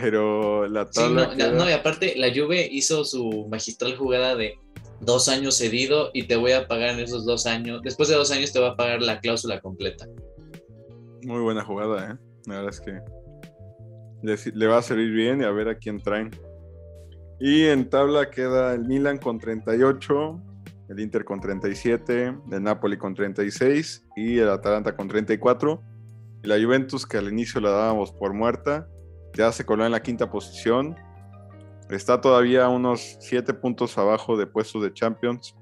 Pero 0.00 0.66
la 0.66 0.90
tabla. 0.90 1.30
Sí, 1.30 1.38
no, 1.38 1.52
no, 1.52 1.70
y 1.70 1.72
aparte, 1.72 2.14
la 2.16 2.28
Juve 2.34 2.68
hizo 2.70 3.04
su 3.04 3.46
magistral 3.48 3.96
jugada 3.96 4.34
de 4.34 4.58
dos 5.00 5.28
años 5.28 5.56
cedido 5.56 6.10
y 6.12 6.24
te 6.24 6.36
voy 6.36 6.52
a 6.52 6.66
pagar 6.66 6.90
en 6.90 7.00
esos 7.00 7.24
dos 7.24 7.46
años. 7.46 7.80
Después 7.82 8.08
de 8.08 8.16
dos 8.16 8.30
años 8.32 8.52
te 8.52 8.58
voy 8.58 8.70
a 8.70 8.76
pagar 8.76 9.02
la 9.02 9.20
cláusula 9.20 9.60
completa. 9.60 10.06
Muy 11.22 11.40
buena 11.40 11.64
jugada, 11.64 12.12
¿eh? 12.12 12.18
La 12.46 12.56
verdad 12.56 12.70
es 12.70 12.80
que 12.80 14.52
le, 14.54 14.66
va 14.66 14.78
a 14.78 14.82
servir 14.82 15.12
bien 15.12 15.42
y 15.42 15.44
a 15.44 15.50
ver 15.50 15.68
a 15.68 15.76
quién 15.76 16.02
traen. 16.02 16.30
Y 17.38 17.64
en 17.64 17.88
tabla 17.88 18.30
queda 18.30 18.74
el 18.74 18.84
Milan 18.86 19.18
con 19.18 19.38
38, 19.38 20.42
el 20.88 21.00
Inter 21.00 21.24
con 21.24 21.40
37, 21.40 22.34
el 22.50 22.62
Napoli 22.62 22.96
con 22.96 23.14
36 23.14 24.06
y 24.16 24.38
el 24.38 24.48
Atalanta 24.48 24.96
con 24.96 25.08
34. 25.08 25.80
Y 26.42 26.48
la 26.48 26.62
Juventus, 26.62 27.06
que 27.06 27.16
al 27.16 27.28
inicio 27.28 27.60
la 27.60 27.70
dábamos 27.70 28.12
por 28.12 28.34
muerta, 28.34 28.88
ya 29.34 29.52
se 29.52 29.64
coló 29.64 29.84
en 29.84 29.92
la 29.92 30.02
quinta 30.02 30.30
posición. 30.30 30.96
Está 31.90 32.20
todavía 32.20 32.68
unos 32.68 33.16
7 33.20 33.52
puntos 33.54 33.98
abajo 33.98 34.36
de 34.36 34.46
puestos 34.46 34.82
de 34.82 34.92
Champions. 34.92 35.54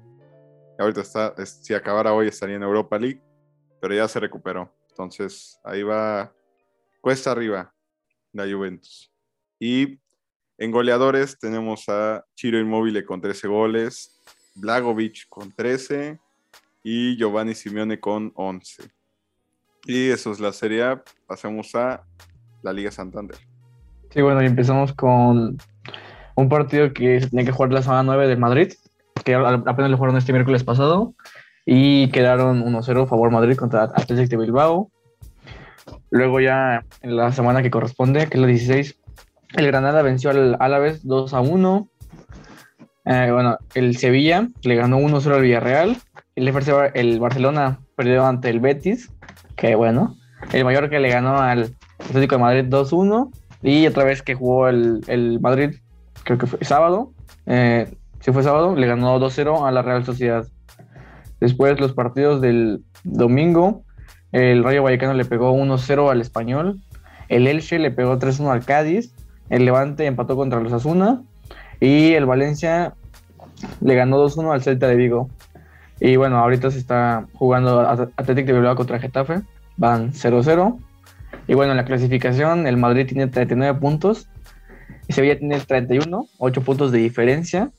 Ahorita 0.79 1.01
está, 1.01 1.35
si 1.45 1.73
acabara 1.73 2.13
hoy 2.13 2.27
estaría 2.27 2.55
en 2.55 2.63
Europa 2.63 2.97
League, 2.97 3.21
pero 3.81 3.93
ya 3.93 4.07
se 4.07 4.19
recuperó. 4.19 4.73
Entonces, 4.89 5.59
ahí 5.63 5.83
va 5.83 6.33
cuesta 7.01 7.31
arriba 7.31 7.73
la 8.31 8.43
Juventus. 8.43 9.11
Y 9.59 9.99
en 10.57 10.71
goleadores 10.71 11.37
tenemos 11.37 11.89
a 11.89 12.23
Chiro 12.35 12.59
Inmóvil 12.59 13.03
con 13.05 13.21
13 13.21 13.47
goles, 13.47 14.21
Blagovic 14.55 15.27
con 15.29 15.51
13 15.51 16.19
y 16.83 17.17
Giovanni 17.17 17.55
Simeone 17.55 17.99
con 17.99 18.31
11. 18.35 18.83
Y 19.85 20.09
eso 20.09 20.31
es 20.31 20.39
la 20.39 20.53
Serie 20.53 20.83
A. 20.83 21.03
Pasamos 21.27 21.73
a 21.75 22.05
la 22.61 22.71
Liga 22.71 22.91
Santander. 22.91 23.52
Sí, 24.13 24.21
bueno, 24.21 24.43
y 24.43 24.45
empezamos 24.45 24.93
con 24.93 25.57
un 26.35 26.49
partido 26.49 26.93
que 26.93 27.19
se 27.19 27.29
tenía 27.29 27.45
que 27.45 27.51
jugar 27.51 27.73
la 27.73 27.81
semana 27.81 28.03
9 28.03 28.27
de 28.27 28.35
Madrid, 28.35 28.73
que 29.25 29.33
apenas 29.33 29.89
le 29.89 29.97
jugaron 29.97 30.17
este 30.17 30.33
miércoles 30.33 30.63
pasado 30.63 31.15
y 31.65 32.09
quedaron 32.09 32.63
1-0 32.63 33.07
favor 33.07 33.31
Madrid 33.31 33.55
contra 33.55 33.83
Athletic 33.85 34.29
de 34.29 34.37
Bilbao. 34.37 34.91
Luego 36.11 36.39
ya 36.39 36.85
en 37.01 37.15
la 37.15 37.31
semana 37.31 37.63
que 37.63 37.71
corresponde, 37.71 38.27
que 38.27 38.37
es 38.37 38.41
la 38.41 38.45
16, 38.45 38.99
el 39.55 39.65
Granada 39.65 40.03
venció 40.03 40.29
al 40.29 40.57
Alavés 40.59 41.03
2-1. 41.05 41.87
Eh, 43.05 43.29
bueno, 43.31 43.57
el 43.73 43.97
Sevilla 43.97 44.47
le 44.61 44.75
ganó 44.75 44.99
1-0 44.99 45.33
al 45.33 45.41
Villarreal. 45.41 45.97
El, 46.35 46.53
el 46.93 47.19
Barcelona 47.19 47.79
perdió 47.95 48.25
ante 48.27 48.49
el 48.49 48.59
Betis, 48.59 49.11
que 49.55 49.73
bueno. 49.73 50.15
El 50.51 50.65
Mallorca 50.65 50.99
le 50.99 51.09
ganó 51.09 51.37
al 51.39 51.75
Atlético 51.99 52.35
de 52.35 52.41
Madrid 52.41 52.65
2-1. 52.65 53.31
Y 53.63 53.87
otra 53.87 54.03
vez 54.03 54.21
que 54.21 54.35
jugó 54.35 54.67
el, 54.67 55.01
el 55.07 55.39
Madrid, 55.39 55.75
creo 56.23 56.37
que 56.37 56.47
fue 56.47 56.59
sábado, 56.63 57.13
eh, 57.45 57.93
si 58.19 58.31
fue 58.31 58.43
sábado, 58.43 58.75
le 58.75 58.87
ganó 58.87 59.19
2-0 59.19 59.67
a 59.67 59.71
la 59.71 59.81
Real 59.81 60.05
Sociedad. 60.05 60.45
Después 61.39 61.79
los 61.79 61.93
partidos 61.93 62.41
del 62.41 62.83
domingo, 63.03 63.83
el 64.31 64.63
Rayo 64.63 64.83
Vallecano 64.83 65.13
le 65.13 65.25
pegó 65.25 65.53
1-0 65.53 66.09
al 66.09 66.21
Español, 66.21 66.81
el 67.27 67.47
Elche 67.47 67.79
le 67.79 67.91
pegó 67.91 68.17
3-1 68.17 68.51
al 68.51 68.65
Cádiz, 68.65 69.13
el 69.49 69.65
Levante 69.65 70.05
empató 70.05 70.35
contra 70.35 70.61
los 70.61 70.71
Asuna 70.71 71.21
y 71.79 72.13
el 72.13 72.25
Valencia 72.25 72.93
le 73.81 73.95
ganó 73.95 74.23
2-1 74.25 74.53
al 74.53 74.63
Celta 74.63 74.87
de 74.87 74.95
Vigo. 74.95 75.29
Y 75.99 76.15
bueno, 76.15 76.37
ahorita 76.37 76.71
se 76.71 76.79
está 76.79 77.27
jugando 77.33 77.81
Atlético 77.81 78.47
de 78.47 78.53
Bilbao 78.53 78.75
contra 78.75 78.99
Getafe, 78.99 79.41
van 79.77 80.11
0-0. 80.11 80.79
Y 81.47 81.53
bueno, 81.55 81.71
en 81.71 81.77
la 81.77 81.85
clasificación 81.85 82.67
el 82.67 82.77
Madrid 82.77 83.07
tiene 83.07 83.27
39 83.27 83.79
puntos 83.79 84.29
y 85.07 85.13
Sevilla 85.13 85.37
tiene 85.37 85.59
31, 85.59 86.27
8 86.37 86.61
puntos 86.61 86.91
de 86.91 86.99
diferencia. 86.99 87.71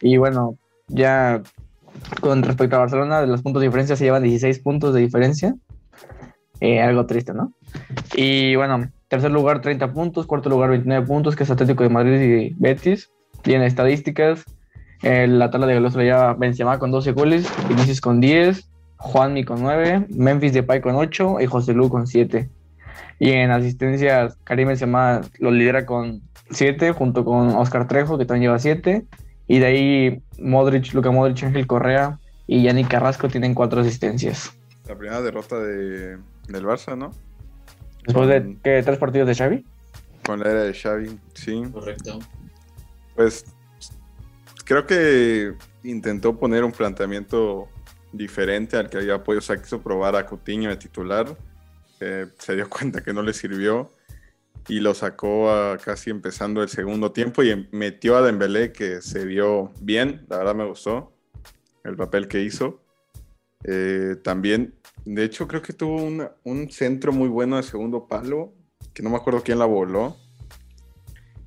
Y 0.00 0.18
bueno, 0.18 0.58
ya 0.88 1.42
con 2.20 2.42
respecto 2.42 2.76
a 2.76 2.80
Barcelona, 2.80 3.22
los 3.22 3.42
puntos 3.42 3.60
de 3.60 3.68
diferencia 3.68 3.96
se 3.96 4.04
llevan 4.04 4.22
16 4.22 4.58
puntos 4.60 4.94
de 4.94 5.00
diferencia. 5.00 5.54
Eh, 6.60 6.80
algo 6.80 7.06
triste, 7.06 7.32
¿no? 7.34 7.52
Y 8.14 8.56
bueno, 8.56 8.90
tercer 9.08 9.30
lugar 9.30 9.60
30 9.60 9.92
puntos, 9.92 10.26
cuarto 10.26 10.48
lugar 10.48 10.70
29 10.70 11.06
puntos, 11.06 11.36
que 11.36 11.44
es 11.44 11.50
Atlético 11.50 11.82
de 11.82 11.90
Madrid 11.90 12.20
y 12.20 12.54
Betis. 12.58 13.10
Tiene 13.42 13.66
estadísticas. 13.66 14.44
la 15.02 15.50
tabla 15.50 15.66
de 15.66 15.74
goles 15.74 15.94
lo 15.94 16.02
lleva 16.02 16.34
Benzema 16.34 16.78
con 16.78 16.90
12 16.90 17.12
goles, 17.12 17.50
Vinicius 17.68 18.00
con 18.00 18.20
10, 18.20 18.68
Juanmi 18.96 19.44
con 19.44 19.62
9, 19.62 20.06
Memphis 20.08 20.52
Depay 20.52 20.80
con 20.80 20.94
8 20.94 21.40
y 21.40 21.46
José 21.46 21.74
Lu 21.74 21.88
con 21.88 22.06
7. 22.06 22.48
Y 23.18 23.30
en 23.30 23.50
asistencias, 23.50 24.36
Karim 24.44 24.68
Benzema 24.68 25.22
lo 25.38 25.50
lidera 25.50 25.86
con 25.86 26.22
7, 26.50 26.92
junto 26.92 27.24
con 27.24 27.48
Oscar 27.50 27.88
Trejo, 27.88 28.18
que 28.18 28.24
también 28.24 28.50
lleva 28.50 28.58
7. 28.58 29.04
Y 29.48 29.58
de 29.58 29.66
ahí 29.66 30.22
Modric, 30.38 30.92
Luca 30.92 31.10
Modric, 31.10 31.42
Ángel 31.44 31.66
Correa 31.66 32.18
y 32.46 32.62
Yannick 32.62 32.88
Carrasco 32.88 33.28
tienen 33.28 33.54
4 33.54 33.80
asistencias. 33.80 34.52
La 34.86 34.96
primera 34.96 35.20
derrota 35.22 35.58
de, 35.58 36.18
del 36.48 36.64
Barça, 36.64 36.96
¿no? 36.96 37.10
Después 38.04 38.28
de 38.28 38.56
¿qué, 38.62 38.82
tres 38.84 38.98
partidos 38.98 39.26
de 39.26 39.34
Xavi. 39.34 39.64
Con 40.24 40.40
la 40.40 40.50
era 40.50 40.62
de 40.62 40.74
Xavi, 40.74 41.18
sí. 41.34 41.62
Correcto. 41.72 42.20
Pues 43.16 43.44
creo 44.64 44.86
que 44.86 45.54
intentó 45.82 46.38
poner 46.38 46.62
un 46.62 46.72
planteamiento 46.72 47.68
diferente 48.12 48.76
al 48.76 48.88
que 48.88 48.98
había 48.98 49.22
podido, 49.22 49.40
o 49.40 49.42
sea, 49.42 49.60
quiso 49.60 49.80
probar 49.80 50.14
a 50.16 50.26
Coutinho 50.26 50.70
de 50.70 50.76
titular 50.76 51.36
se 51.98 52.54
dio 52.54 52.68
cuenta 52.70 53.02
que 53.02 53.12
no 53.12 53.22
le 53.22 53.32
sirvió 53.32 53.90
y 54.68 54.80
lo 54.80 54.94
sacó 54.94 55.50
a 55.50 55.78
casi 55.78 56.10
empezando 56.10 56.62
el 56.62 56.68
segundo 56.68 57.12
tiempo 57.12 57.42
y 57.42 57.68
metió 57.70 58.16
a 58.16 58.22
Dembélé 58.22 58.72
que 58.72 59.00
se 59.00 59.24
vio 59.24 59.72
bien, 59.80 60.26
la 60.28 60.38
verdad 60.38 60.54
me 60.54 60.66
gustó 60.66 61.12
el 61.84 61.96
papel 61.96 62.26
que 62.26 62.42
hizo. 62.42 62.82
Eh, 63.64 64.16
también, 64.22 64.74
de 65.04 65.24
hecho 65.24 65.46
creo 65.46 65.62
que 65.62 65.72
tuvo 65.72 66.02
un 66.44 66.70
centro 66.70 67.12
muy 67.12 67.28
bueno 67.28 67.56
de 67.56 67.62
segundo 67.62 68.08
palo, 68.08 68.52
que 68.92 69.02
no 69.02 69.10
me 69.10 69.16
acuerdo 69.16 69.42
quién 69.42 69.58
la 69.58 69.66
voló. 69.66 70.16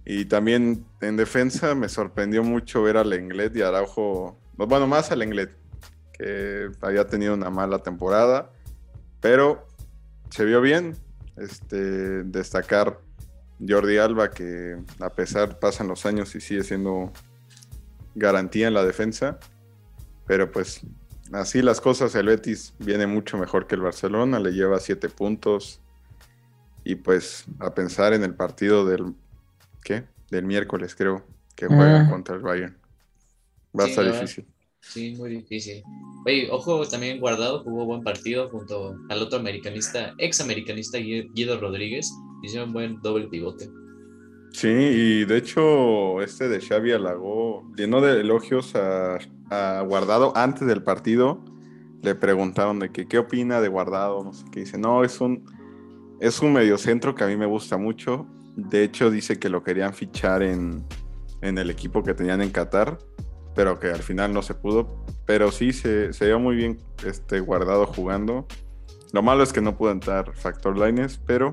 Y 0.06 0.26
también 0.26 0.86
en 1.02 1.18
defensa 1.18 1.76
me 1.76 1.88
sorprendió 1.88 2.44
mucho 2.44 2.82
ver 2.82 2.98
al 2.98 3.10
Lenglet 3.10 3.56
y 3.56 3.62
Araujo, 3.62 4.40
bueno, 4.56 4.88
más 4.88 5.12
al 5.12 5.20
Lenglet, 5.20 5.52
que 6.14 6.70
había 6.82 7.06
tenido 7.06 7.36
una 7.36 7.50
mala 7.50 7.80
temporada, 7.80 8.52
pero 9.22 9.68
se 10.30 10.46
vio 10.46 10.62
bien. 10.62 10.96
Este, 11.38 12.24
destacar 12.24 13.00
Jordi 13.66 13.98
Alba, 13.98 14.30
que 14.32 14.78
a 15.00 15.10
pesar 15.10 15.60
pasan 15.60 15.88
los 15.88 16.06
años 16.06 16.36
y 16.36 16.42
sigue 16.42 16.64
siendo 16.64 17.12
garantía 18.16 18.68
en 18.68 18.74
la 18.74 18.84
defensa. 18.84 19.40
Pero 20.26 20.52
pues 20.52 20.82
así 21.32 21.62
las 21.62 21.82
cosas, 21.82 22.14
el 22.16 22.28
Betis 22.28 22.74
viene 22.80 23.08
mucho 23.08 23.38
mejor 23.38 23.68
que 23.68 23.76
el 23.76 23.82
Barcelona, 23.82 24.40
le 24.40 24.52
lleva 24.52 24.80
siete 24.80 25.10
puntos. 25.10 25.82
Y 26.84 26.96
pues 26.96 27.46
a 27.60 27.74
pensar 27.74 28.14
en 28.14 28.24
el 28.24 28.34
partido 28.34 28.86
del, 28.86 29.14
¿qué? 29.84 30.06
Del 30.32 30.46
miércoles 30.46 30.96
creo, 30.96 31.26
que 31.56 31.68
juega 31.68 32.02
ah. 32.02 32.10
contra 32.10 32.36
el 32.36 32.42
Bayern. 32.42 32.78
Va 33.78 33.86
a 33.86 33.88
estar 33.88 34.06
difícil. 34.06 34.48
Sí, 34.82 35.16
muy 35.18 35.30
difícil. 35.30 35.84
Oye, 36.26 36.48
ojo, 36.52 36.86
también 36.88 37.20
Guardado 37.20 37.64
jugó 37.64 37.86
buen 37.86 38.02
partido 38.02 38.50
junto 38.50 38.96
al 39.10 39.22
otro 39.22 39.40
americanista, 39.40 40.14
ex 40.18 40.42
americanista 40.42 40.98
Guido 40.98 41.60
Rodríguez. 41.60 42.12
Hicieron 42.44 42.72
buen 42.72 43.02
doble 43.02 43.28
pivote. 43.28 43.70
Sí, 44.52 44.68
y 44.68 45.26
de 45.26 45.38
hecho, 45.38 46.22
este 46.22 46.50
de 46.50 46.60
Xavi 46.60 46.92
halagó, 46.92 47.70
llenó 47.76 48.02
de 48.02 48.22
elogios 48.22 48.74
a, 48.76 49.20
Guardado 49.88 50.36
antes 50.36 50.68
del 50.68 50.84
partido. 50.84 51.44
Le 52.02 52.16
preguntaron 52.16 52.80
de 52.80 52.92
que 52.92 53.08
qué 53.08 53.18
opina 53.18 53.62
de 53.62 53.68
Guardado, 53.68 54.24
no 54.24 54.34
sé 54.34 54.46
qué. 54.52 54.62
Dice, 54.62 54.78
no, 54.78 55.04
es 55.04 55.20
un, 55.22 55.44
es 56.20 56.40
un 56.42 56.54
mediocentro 56.54 57.16
que 57.16 57.24
a 57.24 57.28
mí 57.28 57.36
me 57.36 57.48
gusta 57.48 57.78
mucho. 57.78 58.28
De 58.56 58.84
hecho, 58.84 59.10
dice 59.10 59.40
que 59.40 59.50
lo 59.50 59.64
querían 59.64 59.94
fichar 59.94 60.44
en, 60.44 60.84
en 61.42 61.58
el 61.58 61.70
equipo 61.70 62.04
que 62.04 62.14
tenían 62.14 62.42
en 62.42 62.52
Qatar 62.52 63.00
pero 63.56 63.80
que 63.80 63.88
al 63.88 64.04
final 64.04 64.34
no 64.34 64.42
se 64.42 64.54
pudo. 64.54 65.04
Pero 65.26 65.52
sí 65.52 65.74
se, 65.74 66.14
se 66.14 66.26
vio 66.26 66.40
muy 66.40 66.56
bien 66.56 66.80
este, 67.06 67.40
guardado 67.40 67.86
jugando. 67.86 68.48
Lo 69.12 69.22
malo 69.22 69.44
es 69.44 69.54
que 69.54 69.62
no 69.62 69.76
pudo 69.76 69.92
entrar 69.92 70.34
Factor 70.36 70.78
Lines, 70.78 71.20
pero 71.26 71.52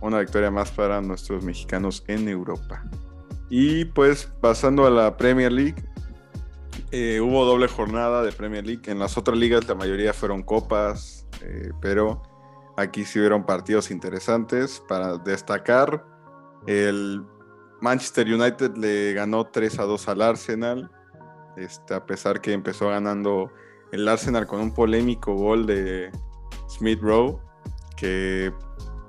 una 0.00 0.20
victoria 0.20 0.50
más 0.50 0.70
para 0.70 1.00
nuestros 1.00 1.42
mexicanos 1.42 2.04
en 2.06 2.28
Europa. 2.28 2.84
Y 3.50 3.86
pues 3.86 4.30
pasando 4.40 4.86
a 4.86 4.90
la 4.90 5.16
Premier 5.16 5.50
League, 5.50 5.82
eh, 6.90 7.20
hubo 7.20 7.44
doble 7.44 7.68
jornada 7.68 8.22
de 8.22 8.32
Premier 8.32 8.66
League. 8.66 8.82
En 8.86 8.98
las 8.98 9.16
otras 9.16 9.36
ligas 9.38 9.66
la 9.68 9.74
mayoría 9.74 10.12
fueron 10.12 10.42
copas, 10.42 11.26
eh, 11.42 11.70
pero 11.80 12.22
aquí 12.76 13.04
sí 13.04 13.18
hubieron 13.18 13.44
partidos 13.44 13.90
interesantes 13.90 14.82
para 14.88 15.16
destacar. 15.18 16.04
El 16.66 17.24
Manchester 17.80 18.26
United 18.26 18.76
le 18.76 19.14
ganó 19.14 19.46
3 19.46 19.78
a 19.78 19.84
2 19.84 20.08
al 20.08 20.22
Arsenal. 20.22 20.90
Este, 21.58 21.94
a 21.94 22.06
pesar 22.06 22.40
que 22.40 22.52
empezó 22.52 22.88
ganando 22.88 23.52
el 23.92 24.06
Arsenal 24.06 24.46
con 24.46 24.60
un 24.60 24.74
polémico 24.74 25.34
gol 25.34 25.66
de 25.66 26.10
Smith 26.68 27.00
Rowe, 27.00 27.40
que 27.96 28.52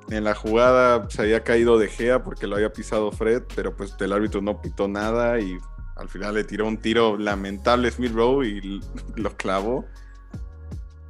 en 0.09 0.23
la 0.23 0.33
jugada 0.33 1.07
se 1.09 1.21
había 1.21 1.43
caído 1.43 1.77
de 1.77 1.87
Gea 1.87 2.23
porque 2.23 2.47
lo 2.47 2.55
había 2.55 2.73
pisado 2.73 3.11
Fred, 3.11 3.43
pero 3.55 3.75
pues 3.75 3.95
el 3.99 4.13
árbitro 4.13 4.41
no 4.41 4.61
pitó 4.61 4.87
nada 4.87 5.39
y 5.39 5.57
al 5.95 6.09
final 6.09 6.33
le 6.33 6.43
tiró 6.43 6.65
un 6.65 6.77
tiro 6.77 7.17
lamentable 7.17 7.91
Smith 7.91 8.13
Rowe 8.13 8.47
y 8.47 8.81
lo 9.15 9.35
clavó. 9.35 9.85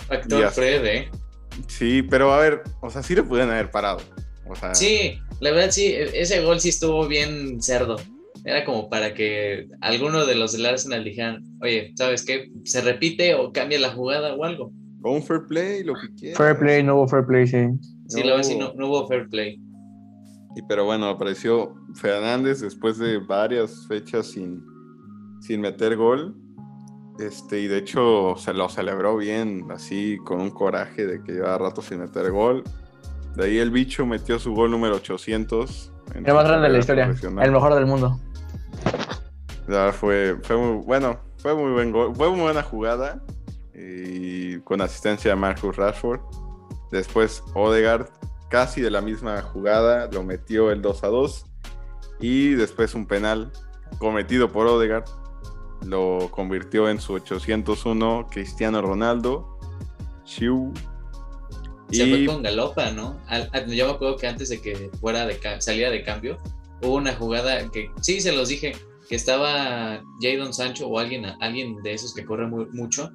Factor 0.08 0.52
Fred, 0.52 0.86
¿eh? 0.86 1.12
Sí, 1.68 2.02
pero 2.04 2.34
a 2.34 2.40
ver, 2.40 2.64
o 2.82 2.90
sea, 2.90 3.04
sí 3.04 3.16
lo 3.16 3.26
pudieron 3.26 3.52
haber 3.52 3.70
parado. 3.70 4.00
Sí, 4.74 5.20
la 5.40 5.52
verdad 5.52 5.72
sí, 5.72 5.86
e-, 5.86 6.22
ese 6.22 6.44
gol 6.44 6.60
sí 6.60 6.70
estuvo 6.70 7.08
bien 7.08 7.62
cerdo. 7.62 7.98
Era 8.50 8.66
como 8.66 8.90
para 8.90 9.14
que 9.14 9.68
alguno 9.80 10.26
de 10.26 10.34
los 10.34 10.54
del 10.54 10.66
Arsenal 10.66 11.04
dijeran, 11.04 11.44
oye, 11.62 11.94
¿sabes 11.96 12.26
qué? 12.26 12.50
¿Se 12.64 12.82
repite 12.82 13.36
o 13.36 13.54
cambia 13.54 13.80
la 13.80 13.92
jugada 13.92 14.34
o 14.34 14.44
algo? 14.44 14.72
O 15.04 15.12
un 15.12 15.22
fair 15.22 15.46
play, 15.48 15.84
lo 15.84 15.94
que 15.94 16.12
quieras. 16.16 16.38
Fair 16.40 16.58
play, 16.58 16.82
no 16.82 16.96
hubo 16.96 17.08
fair 17.08 17.28
play, 17.28 17.46
sí. 17.46 17.68
Sí, 18.08 18.24
lo 18.24 18.38
ves, 18.38 18.58
no, 18.58 18.74
no 18.74 18.88
hubo 18.88 19.08
fair 19.08 19.30
play. 19.30 19.62
Y 20.56 20.64
pero 20.68 20.84
bueno, 20.84 21.10
apareció 21.10 21.76
Fernández 21.94 22.62
después 22.62 22.98
de 22.98 23.20
varias 23.20 23.86
fechas 23.88 24.26
sin, 24.26 24.66
sin 25.42 25.62
meter 25.62 25.96
gol. 25.96 26.36
Este, 27.20 27.60
y 27.60 27.68
de 27.68 27.78
hecho 27.78 28.34
se 28.36 28.52
lo 28.56 28.68
celebró 28.68 29.16
bien, 29.18 29.68
así 29.70 30.18
con 30.26 30.42
un 30.42 30.50
coraje 30.50 31.06
de 31.06 31.22
que 31.22 31.34
llevaba 31.34 31.70
rato 31.70 31.84
sin 31.84 32.00
meter 32.00 32.32
gol. 32.32 32.64
De 33.36 33.46
ahí 33.46 33.60
el 33.60 33.70
bicho 33.70 34.08
metió 34.08 34.40
su 34.40 34.56
gol 34.56 34.72
número 34.72 34.96
800. 34.96 35.94
El 36.16 36.34
más 36.34 36.48
grande 36.48 36.66
de 36.66 36.74
la 36.74 36.80
historia, 36.80 37.14
el 37.44 37.52
mejor 37.52 37.76
del 37.76 37.86
mundo. 37.86 38.20
Ya 39.70 39.94
fue, 39.94 40.38
fue 40.42 40.58
muy 40.58 40.84
bueno, 40.84 41.20
fue 41.38 41.54
muy 41.54 41.72
buen 41.72 41.94
fue 42.16 42.30
muy 42.30 42.42
buena 42.42 42.64
jugada 42.64 43.22
y 43.74 44.60
con 44.62 44.82
asistencia 44.82 45.32
de 45.32 45.36
Marcus 45.36 45.76
Rashford. 45.76 46.22
Después 46.92 47.44
Odegaard, 47.54 48.10
casi 48.50 48.82
de 48.82 48.90
la 48.90 49.02
misma 49.02 49.42
jugada, 49.42 50.10
lo 50.12 50.24
metió 50.24 50.72
el 50.72 50.82
2 50.82 51.04
a 51.04 51.08
2 51.08 51.46
y 52.20 52.50
después 52.56 52.96
un 52.96 53.06
penal 53.06 53.52
cometido 54.00 54.52
por 54.52 54.66
Odegaard 54.66 55.06
lo 55.86 56.30
convirtió 56.32 56.90
en 56.90 57.00
su 57.00 57.14
801 57.14 58.28
Cristiano 58.32 58.82
Ronaldo. 58.82 59.58
Shiu. 60.26 60.74
Se 61.92 62.08
fue 62.08 62.26
con 62.26 62.44
Galopa, 62.44 62.92
¿no? 62.92 63.18
yo 63.68 63.88
me 63.88 63.92
acuerdo 63.94 64.18
que 64.18 64.28
antes 64.28 64.50
de 64.50 64.62
que 64.62 64.92
fuera 65.00 65.26
de 65.26 65.40
salida 65.60 65.90
de 65.90 66.04
cambio, 66.04 66.38
hubo 66.84 66.96
una 66.96 67.16
jugada 67.16 67.68
que 67.72 67.90
sí 68.02 68.22
se 68.22 68.32
los 68.32 68.50
dije, 68.50 68.76
que 69.10 69.16
estaba 69.16 70.02
Jadon 70.22 70.54
Sancho 70.54 70.88
o 70.88 71.00
alguien, 71.00 71.26
alguien 71.42 71.82
de 71.84 71.94
esos 71.94 72.14
que 72.14 72.24
corre 72.24 72.48
mucho, 72.48 73.10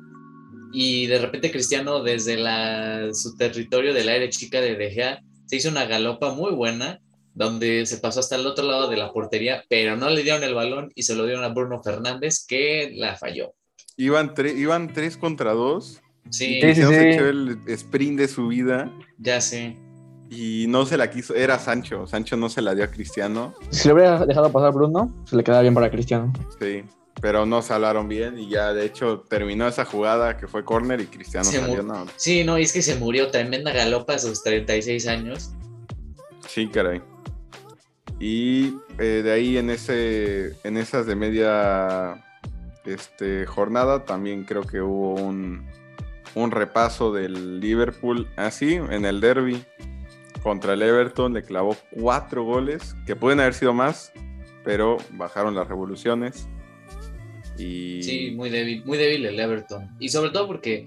y 0.73 1.07
de 1.07 1.19
repente 1.19 1.53
Cristiano 1.53 2.03
desde 2.03 2.37
la, 2.37 3.09
su 3.13 3.37
territorio 3.37 3.95
del 3.95 4.09
aire 4.09 4.29
chica 4.29 4.61
de 4.61 4.75
De 4.75 4.91
Gea 4.91 5.21
se 5.47 5.57
hizo 5.57 5.69
una 5.69 5.85
galopa 5.87 6.35
muy 6.35 6.53
buena, 6.53 6.99
donde 7.35 7.87
se 7.87 7.99
pasó 7.99 8.21
hasta 8.21 8.37
el 8.37 8.47
otro 8.47 8.67
lado 8.67 8.89
de 8.89 8.97
la 8.97 9.13
portería, 9.13 9.65
pero 9.69 9.97
no 9.97 10.11
le 10.11 10.23
dieron 10.23 10.43
el 10.43 10.55
balón 10.55 10.91
y 10.95 11.05
se 11.05 11.15
lo 11.15 11.27
dieron 11.27 11.45
a 11.45 11.49
Bruno 11.49 11.81
Fernández, 11.83 12.45
que 12.47 12.91
la 12.95 13.17
falló. 13.17 13.55
Iban, 13.97 14.35
iban 14.57 14.93
tres 14.93 15.17
contra 15.17 15.53
dos 15.53 16.01
Sí, 16.31 16.47
Sí, 16.47 16.55
sí, 16.55 16.61
Cristiano 16.61 16.91
se 16.91 17.01
sí. 17.01 17.09
echó 17.09 17.29
el 17.29 17.59
sprint 17.67 18.19
de 18.19 18.29
su 18.29 18.49
vida 18.49 18.91
ya 19.19 19.41
sé. 19.41 19.77
Y 20.31 20.67
no 20.69 20.87
se 20.87 20.97
la 20.97 21.11
quiso. 21.11 21.35
Era 21.35 21.59
Sancho. 21.59 22.07
Sancho 22.07 22.37
no 22.37 22.49
se 22.49 22.63
la 22.63 22.75
dio 22.75 22.85
a 22.85 22.89
Cristiano. 22.89 23.55
Si 23.71 23.89
lo 23.89 23.95
hubiera 23.95 24.25
dejado 24.27 24.51
pasar 24.51 24.73
Bruno, 24.73 25.15
se 25.29 25.37
le 25.37 25.45
quedaba 25.45 25.63
bien 25.63 25.75
para 25.75 25.91
Cristiano. 25.91 26.33
Sí. 26.61 26.85
Pero 27.21 27.47
no 27.47 27.63
se 27.63 27.73
hablaron 27.73 28.09
bien 28.09 28.39
y 28.39 28.49
ya 28.49 28.75
de 28.75 28.85
hecho 28.85 29.21
terminó 29.29 29.69
esa 29.69 29.85
jugada 29.85 30.37
que 30.37 30.49
fue 30.49 30.65
corner 30.65 31.01
y 31.01 31.07
Cristiano 31.07 31.45
Se 31.45 31.61
salió. 31.61 31.83
No, 31.83 32.07
Sí, 32.17 32.45
no, 32.45 32.59
y 32.59 32.63
es 32.63 32.73
que 32.73 32.83
se 32.83 32.97
murió 32.97 33.31
tremenda 33.31 33.73
galopa 33.73 34.15
a 34.15 34.19
sus 34.19 34.43
36 34.43 35.07
años. 35.07 35.53
Sí, 36.49 36.69
caray. 36.69 37.01
Y 38.19 38.75
eh, 38.99 39.23
de 39.25 39.33
ahí 39.33 39.57
en 39.57 39.71
ese, 39.71 40.57
en 40.65 40.77
esas 40.77 41.07
de 41.07 41.15
media 41.15 42.23
este, 42.85 43.47
jornada 43.47 44.05
también 44.05 44.45
creo 44.45 44.63
que 44.63 44.81
hubo 44.81 45.15
un, 45.15 45.67
un 46.35 46.51
repaso 46.51 47.13
del 47.13 47.61
Liverpool 47.61 48.29
así 48.37 48.75
en 48.75 49.05
el 49.05 49.21
derby 49.21 49.65
contra 50.45 50.75
el 50.75 50.83
Everton 50.83 51.33
le 51.33 51.43
clavó 51.43 51.75
cuatro 51.91 52.45
goles 52.45 52.95
que 53.07 53.17
pueden 53.17 53.41
haber 53.41 53.55
sido 53.55 53.73
más, 53.73 54.13
pero 54.63 54.99
bajaron 55.13 55.55
las 55.55 55.67
revoluciones 55.67 56.47
y 57.57 58.03
Sí, 58.03 58.33
muy 58.37 58.51
débil, 58.51 58.85
muy 58.85 58.99
débil 58.99 59.25
el 59.25 59.41
Everton. 59.41 59.89
Y 59.99 60.11
sobre 60.11 60.31
todo 60.31 60.47
porque 60.47 60.87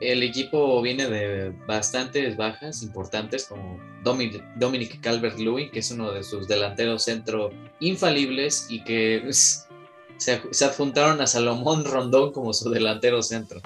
el 0.00 0.22
equipo 0.22 0.82
viene 0.82 1.08
de 1.08 1.54
bastantes 1.66 2.36
bajas 2.36 2.82
importantes, 2.82 3.46
como 3.46 3.80
Dominic, 4.04 4.44
Dominic 4.56 5.00
Calvert-Lewin, 5.00 5.70
que 5.70 5.78
es 5.78 5.90
uno 5.90 6.12
de 6.12 6.22
sus 6.22 6.46
delanteros 6.46 7.04
centro 7.04 7.48
infalibles 7.80 8.66
y 8.68 8.84
que 8.84 9.24
se, 9.30 10.42
se 10.50 10.64
adjuntaron 10.66 11.20
a 11.22 11.26
Salomón 11.26 11.86
Rondón 11.86 12.32
como 12.32 12.52
su 12.52 12.68
delantero 12.68 13.22
centro. 13.22 13.60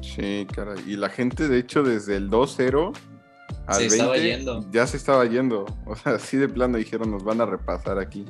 sí, 0.00 0.46
caray. 0.50 0.82
Y 0.86 0.96
la 0.96 1.10
gente 1.10 1.46
de 1.46 1.58
hecho 1.58 1.82
desde 1.82 2.16
el 2.16 2.30
2-0 2.30 2.92
al 3.70 3.76
Se 3.76 3.80
20 3.82 3.96
estaba 3.96 4.16
yendo. 4.16 4.64
ya 4.72 4.86
se 4.86 4.96
estaba 4.96 5.24
yendo. 5.26 5.64
O 5.86 5.96
sea, 5.96 6.14
así 6.14 6.36
de 6.36 6.48
plano 6.48 6.78
dijeron 6.78 7.10
nos 7.10 7.24
van 7.24 7.40
a 7.40 7.46
repasar 7.46 7.98
aquí. 7.98 8.24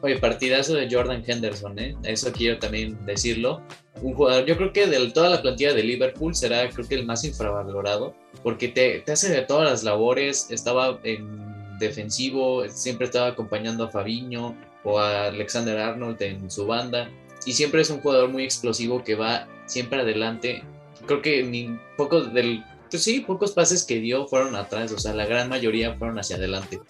Oye, 0.00 0.18
partidazo 0.18 0.74
de 0.74 0.88
Jordan 0.90 1.22
Henderson, 1.26 1.78
¿eh? 1.78 1.96
Eso 2.02 2.30
quiero 2.32 2.58
también 2.58 2.98
decirlo. 3.06 3.62
Un 4.02 4.14
jugador, 4.14 4.44
yo 4.44 4.56
creo 4.56 4.72
que 4.72 4.86
de 4.86 5.10
toda 5.10 5.30
la 5.30 5.40
plantilla 5.40 5.72
de 5.72 5.82
Liverpool 5.82 6.34
será, 6.34 6.68
creo 6.68 6.86
que 6.86 6.94
el 6.96 7.06
más 7.06 7.24
infravalorado, 7.24 8.14
porque 8.42 8.68
te, 8.68 9.00
te 9.00 9.12
hace 9.12 9.30
de 9.30 9.42
todas 9.42 9.70
las 9.70 9.82
labores, 9.82 10.50
estaba 10.50 10.98
en 11.04 11.78
defensivo, 11.78 12.68
siempre 12.68 13.06
estaba 13.06 13.28
acompañando 13.28 13.84
a 13.84 13.88
Fabiño 13.88 14.54
o 14.82 14.98
a 14.98 15.28
Alexander 15.28 15.78
Arnold 15.78 16.20
en 16.20 16.50
su 16.50 16.66
banda, 16.66 17.08
y 17.46 17.52
siempre 17.52 17.80
es 17.80 17.88
un 17.88 18.00
jugador 18.00 18.28
muy 18.28 18.44
explosivo 18.44 19.02
que 19.02 19.14
va 19.14 19.46
siempre 19.66 20.00
adelante. 20.00 20.62
Creo 21.06 21.22
que 21.22 21.42
ni 21.42 21.78
pocos 21.96 22.32
del, 22.34 22.62
pues 22.94 23.02
sí, 23.02 23.18
pocos 23.18 23.50
pases 23.50 23.82
que 23.82 23.98
dio 23.98 24.28
fueron 24.28 24.54
atrás, 24.54 24.92
o 24.92 25.00
sea, 25.00 25.12
la 25.14 25.26
gran 25.26 25.48
mayoría 25.48 25.96
fueron 25.96 26.16
hacia 26.16 26.36
adelante. 26.36 26.80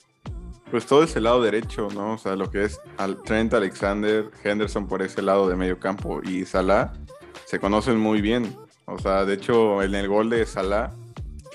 Pues 0.70 0.84
todo 0.84 1.02
ese 1.02 1.18
lado 1.18 1.40
derecho, 1.40 1.88
¿no? 1.94 2.12
O 2.12 2.18
sea, 2.18 2.36
lo 2.36 2.50
que 2.50 2.64
es 2.64 2.78
al 2.98 3.22
Trent 3.22 3.54
Alexander, 3.54 4.30
Henderson 4.42 4.86
por 4.86 5.00
ese 5.00 5.22
lado 5.22 5.48
de 5.48 5.56
medio 5.56 5.80
campo 5.80 6.20
y 6.22 6.44
Salah 6.44 6.92
se 7.46 7.58
conocen 7.58 7.98
muy 7.98 8.20
bien. 8.20 8.54
O 8.84 8.98
sea, 8.98 9.24
de 9.24 9.32
hecho, 9.32 9.82
en 9.82 9.94
el 9.94 10.06
gol 10.06 10.28
de 10.28 10.44
Salah, 10.44 10.92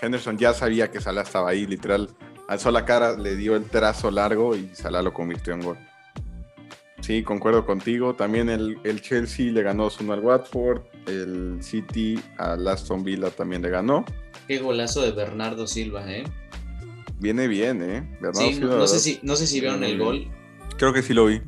Henderson 0.02 0.40
ya 0.40 0.52
sabía 0.56 0.90
que 0.90 1.00
Salah 1.00 1.22
estaba 1.22 1.52
ahí, 1.52 1.68
literal. 1.68 2.10
Alzó 2.48 2.72
la 2.72 2.86
cara, 2.86 3.16
le 3.16 3.36
dio 3.36 3.56
el 3.56 3.66
trazo 3.66 4.10
largo 4.10 4.56
y 4.56 4.72
Salah 4.74 5.04
lo 5.04 5.14
convirtió 5.14 5.54
en 5.54 5.62
gol. 5.62 5.78
Sí, 7.02 7.22
concuerdo 7.22 7.68
contigo. 7.68 8.16
También 8.16 8.50
el, 8.50 8.80
el 8.84 9.00
Chelsea 9.00 9.52
le 9.52 9.62
ganó 9.62 9.90
1 10.00 10.12
al 10.12 10.22
Watford. 10.22 10.82
El 11.06 11.60
City 11.62 12.20
al 12.38 12.68
Aston 12.68 13.04
Villa 13.04 13.30
también 13.30 13.62
le 13.62 13.70
ganó. 13.70 14.04
Qué 14.50 14.58
golazo 14.58 15.04
de 15.04 15.12
Bernardo 15.12 15.68
Silva, 15.68 16.12
¿eh? 16.12 16.24
Viene 17.20 17.48
bien, 17.48 17.84
¿eh? 17.84 18.02
Bernardo 18.20 18.42
Sí, 18.42 18.54
Silva, 18.56 18.70
no, 18.72 18.78
no 18.80 18.88
sé 18.88 19.00
si, 19.00 19.20
no 19.22 19.36
sé 19.36 19.46
si 19.46 19.60
vieron 19.60 19.84
el 19.84 20.00
gol. 20.00 20.28
Creo 20.80 20.92
que 20.92 21.04
sí 21.04 21.14
lo 21.14 21.28
vi. 21.28 21.40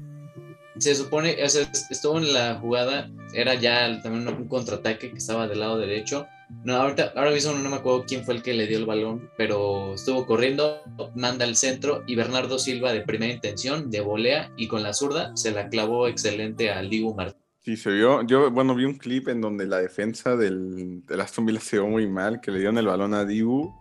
Se 0.78 0.94
supone, 0.94 1.36
o 1.44 1.50
sea, 1.50 1.68
estuvo 1.90 2.20
en 2.20 2.32
la 2.32 2.60
jugada, 2.62 3.10
era 3.34 3.56
ya 3.56 4.00
también 4.04 4.28
un 4.28 4.48
contraataque 4.48 5.10
que 5.10 5.18
estaba 5.18 5.48
del 5.48 5.62
lado 5.62 5.80
derecho. 5.80 6.28
No, 6.64 6.76
ahorita, 6.76 7.14
ahora 7.16 7.32
mismo 7.32 7.54
no 7.54 7.72
me 7.72 7.78
acuerdo 7.78 8.06
quién 8.08 8.24
fue 8.24 8.36
el 8.36 8.44
que 8.44 8.54
le 8.54 8.68
dio 8.68 8.78
el 8.78 8.86
balón, 8.86 9.32
pero 9.36 9.96
estuvo 9.96 10.28
corriendo, 10.28 10.84
manda 11.16 11.44
al 11.44 11.56
centro 11.56 12.04
y 12.06 12.14
Bernardo 12.14 12.60
Silva 12.60 12.94
de 12.94 13.02
primera 13.02 13.34
intención, 13.34 13.90
de 13.90 14.02
volea 14.02 14.52
y 14.58 14.68
con 14.68 14.84
la 14.84 14.94
zurda 14.94 15.36
se 15.36 15.50
la 15.50 15.70
clavó 15.70 16.08
excelente 16.08 16.70
al 16.70 16.92
Dibu 16.92 17.16
Martínez. 17.16 17.41
Sí, 17.64 17.78
se 17.78 17.92
vio. 17.92 18.24
Yo, 18.24 18.50
bueno, 18.50 18.74
vi 18.74 18.86
un 18.86 18.98
clip 18.98 19.28
en 19.28 19.40
donde 19.40 19.68
la 19.68 19.78
defensa 19.78 20.36
del, 20.36 21.06
del 21.06 21.22
Aston 21.22 21.46
Villa 21.46 21.60
se 21.60 21.78
vio 21.78 21.88
muy 21.88 22.08
mal, 22.08 22.42
que 22.42 22.52
le 22.52 22.58
dieron 22.58 22.78
el 22.78 22.88
balón 22.88 23.14
a 23.14 23.24
Dibu 23.24 23.72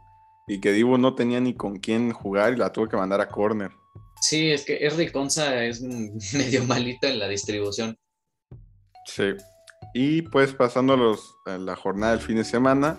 y 0.46 0.60
que 0.60 0.72
Dibu 0.72 0.98
no 0.98 1.14
tenía 1.14 1.40
ni 1.40 1.54
con 1.54 1.78
quién 1.78 2.12
jugar 2.12 2.52
y 2.52 2.56
la 2.56 2.72
tuvo 2.72 2.88
que 2.88 2.96
mandar 2.96 3.20
a 3.20 3.28
córner. 3.28 3.70
Sí, 4.20 4.50
es 4.50 4.64
que 4.64 4.84
Erri 4.84 5.10
Conza 5.10 5.64
es 5.64 5.80
medio 6.34 6.64
malito 6.64 7.06
en 7.06 7.18
la 7.18 7.28
distribución. 7.28 7.96
Sí. 9.06 9.32
Y 9.94 10.22
pues 10.22 10.52
pasando 10.52 10.92
a, 10.92 10.96
los, 10.96 11.34
a 11.46 11.56
la 11.56 11.74
jornada 11.74 12.12
del 12.12 12.20
fin 12.20 12.36
de 12.36 12.44
semana, 12.44 12.98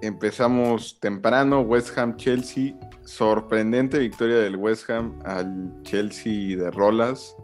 empezamos 0.00 0.98
temprano, 1.00 1.60
West 1.60 1.96
Ham 1.98 2.16
Chelsea, 2.16 2.74
sorprendente 3.04 3.98
victoria 3.98 4.36
del 4.36 4.56
West 4.56 4.88
Ham 4.88 5.18
al 5.24 5.82
Chelsea 5.82 6.56
de 6.56 6.70
Rolas, 6.70 7.36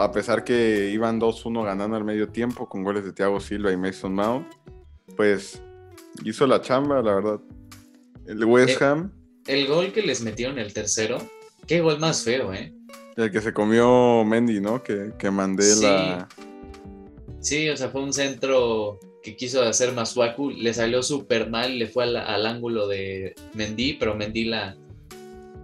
a 0.00 0.12
pesar 0.12 0.44
que 0.44 0.90
iban 0.92 1.20
2-1 1.20 1.64
ganando 1.64 1.96
al 1.96 2.04
medio 2.04 2.28
tiempo 2.28 2.68
con 2.68 2.84
goles 2.84 3.04
de 3.04 3.12
Thiago 3.12 3.40
Silva 3.40 3.72
y 3.72 3.76
Mason 3.76 4.14
Mount, 4.14 4.46
pues 5.16 5.60
hizo 6.24 6.46
la 6.46 6.60
chamba, 6.60 7.02
la 7.02 7.14
verdad. 7.14 7.40
El 8.26 8.44
West 8.44 8.80
Eh, 8.80 8.84
Ham, 8.84 9.12
El 9.46 9.66
gol 9.66 9.92
que 9.92 10.02
les 10.02 10.20
metieron 10.22 10.58
el 10.58 10.72
tercero, 10.72 11.18
qué 11.66 11.80
gol 11.80 11.98
más 11.98 12.22
feo, 12.22 12.52
¿eh? 12.52 12.72
el 13.16 13.30
que 13.32 13.40
se 13.40 13.52
comió 13.52 14.24
Mendy, 14.24 14.60
¿no? 14.60 14.82
Que, 14.82 15.12
que 15.18 15.30
mandé 15.30 15.62
Sí. 15.64 15.82
la... 15.82 16.28
Sí, 17.40 17.68
o 17.70 17.76
sea, 17.76 17.88
fue 17.88 18.02
un 18.02 18.12
centro 18.12 18.98
que 19.22 19.36
quiso 19.36 19.62
hacer 19.62 19.92
Masuaku, 19.92 20.50
le 20.50 20.74
salió 20.74 21.02
súper 21.02 21.48
mal, 21.50 21.78
le 21.78 21.86
fue 21.86 22.04
al, 22.04 22.16
al 22.16 22.44
ángulo 22.46 22.86
de 22.86 23.34
Mendy, 23.54 23.94
pero 23.94 24.14
Mendy 24.14 24.44
la, 24.44 24.76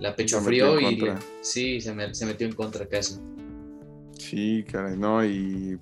la 0.01 0.17
pechofrió 0.17 0.75
metió 0.75 1.09
en 1.13 1.19
y 1.19 1.21
sí, 1.43 1.81
se, 1.81 1.95
me- 1.95 2.15
se 2.15 2.25
metió 2.27 2.47
en 2.47 2.55
contra 2.55 2.87
casi. 2.87 3.17
Sí, 4.19 4.65
caray, 4.71 4.97
no, 4.97 5.25
y 5.25 5.79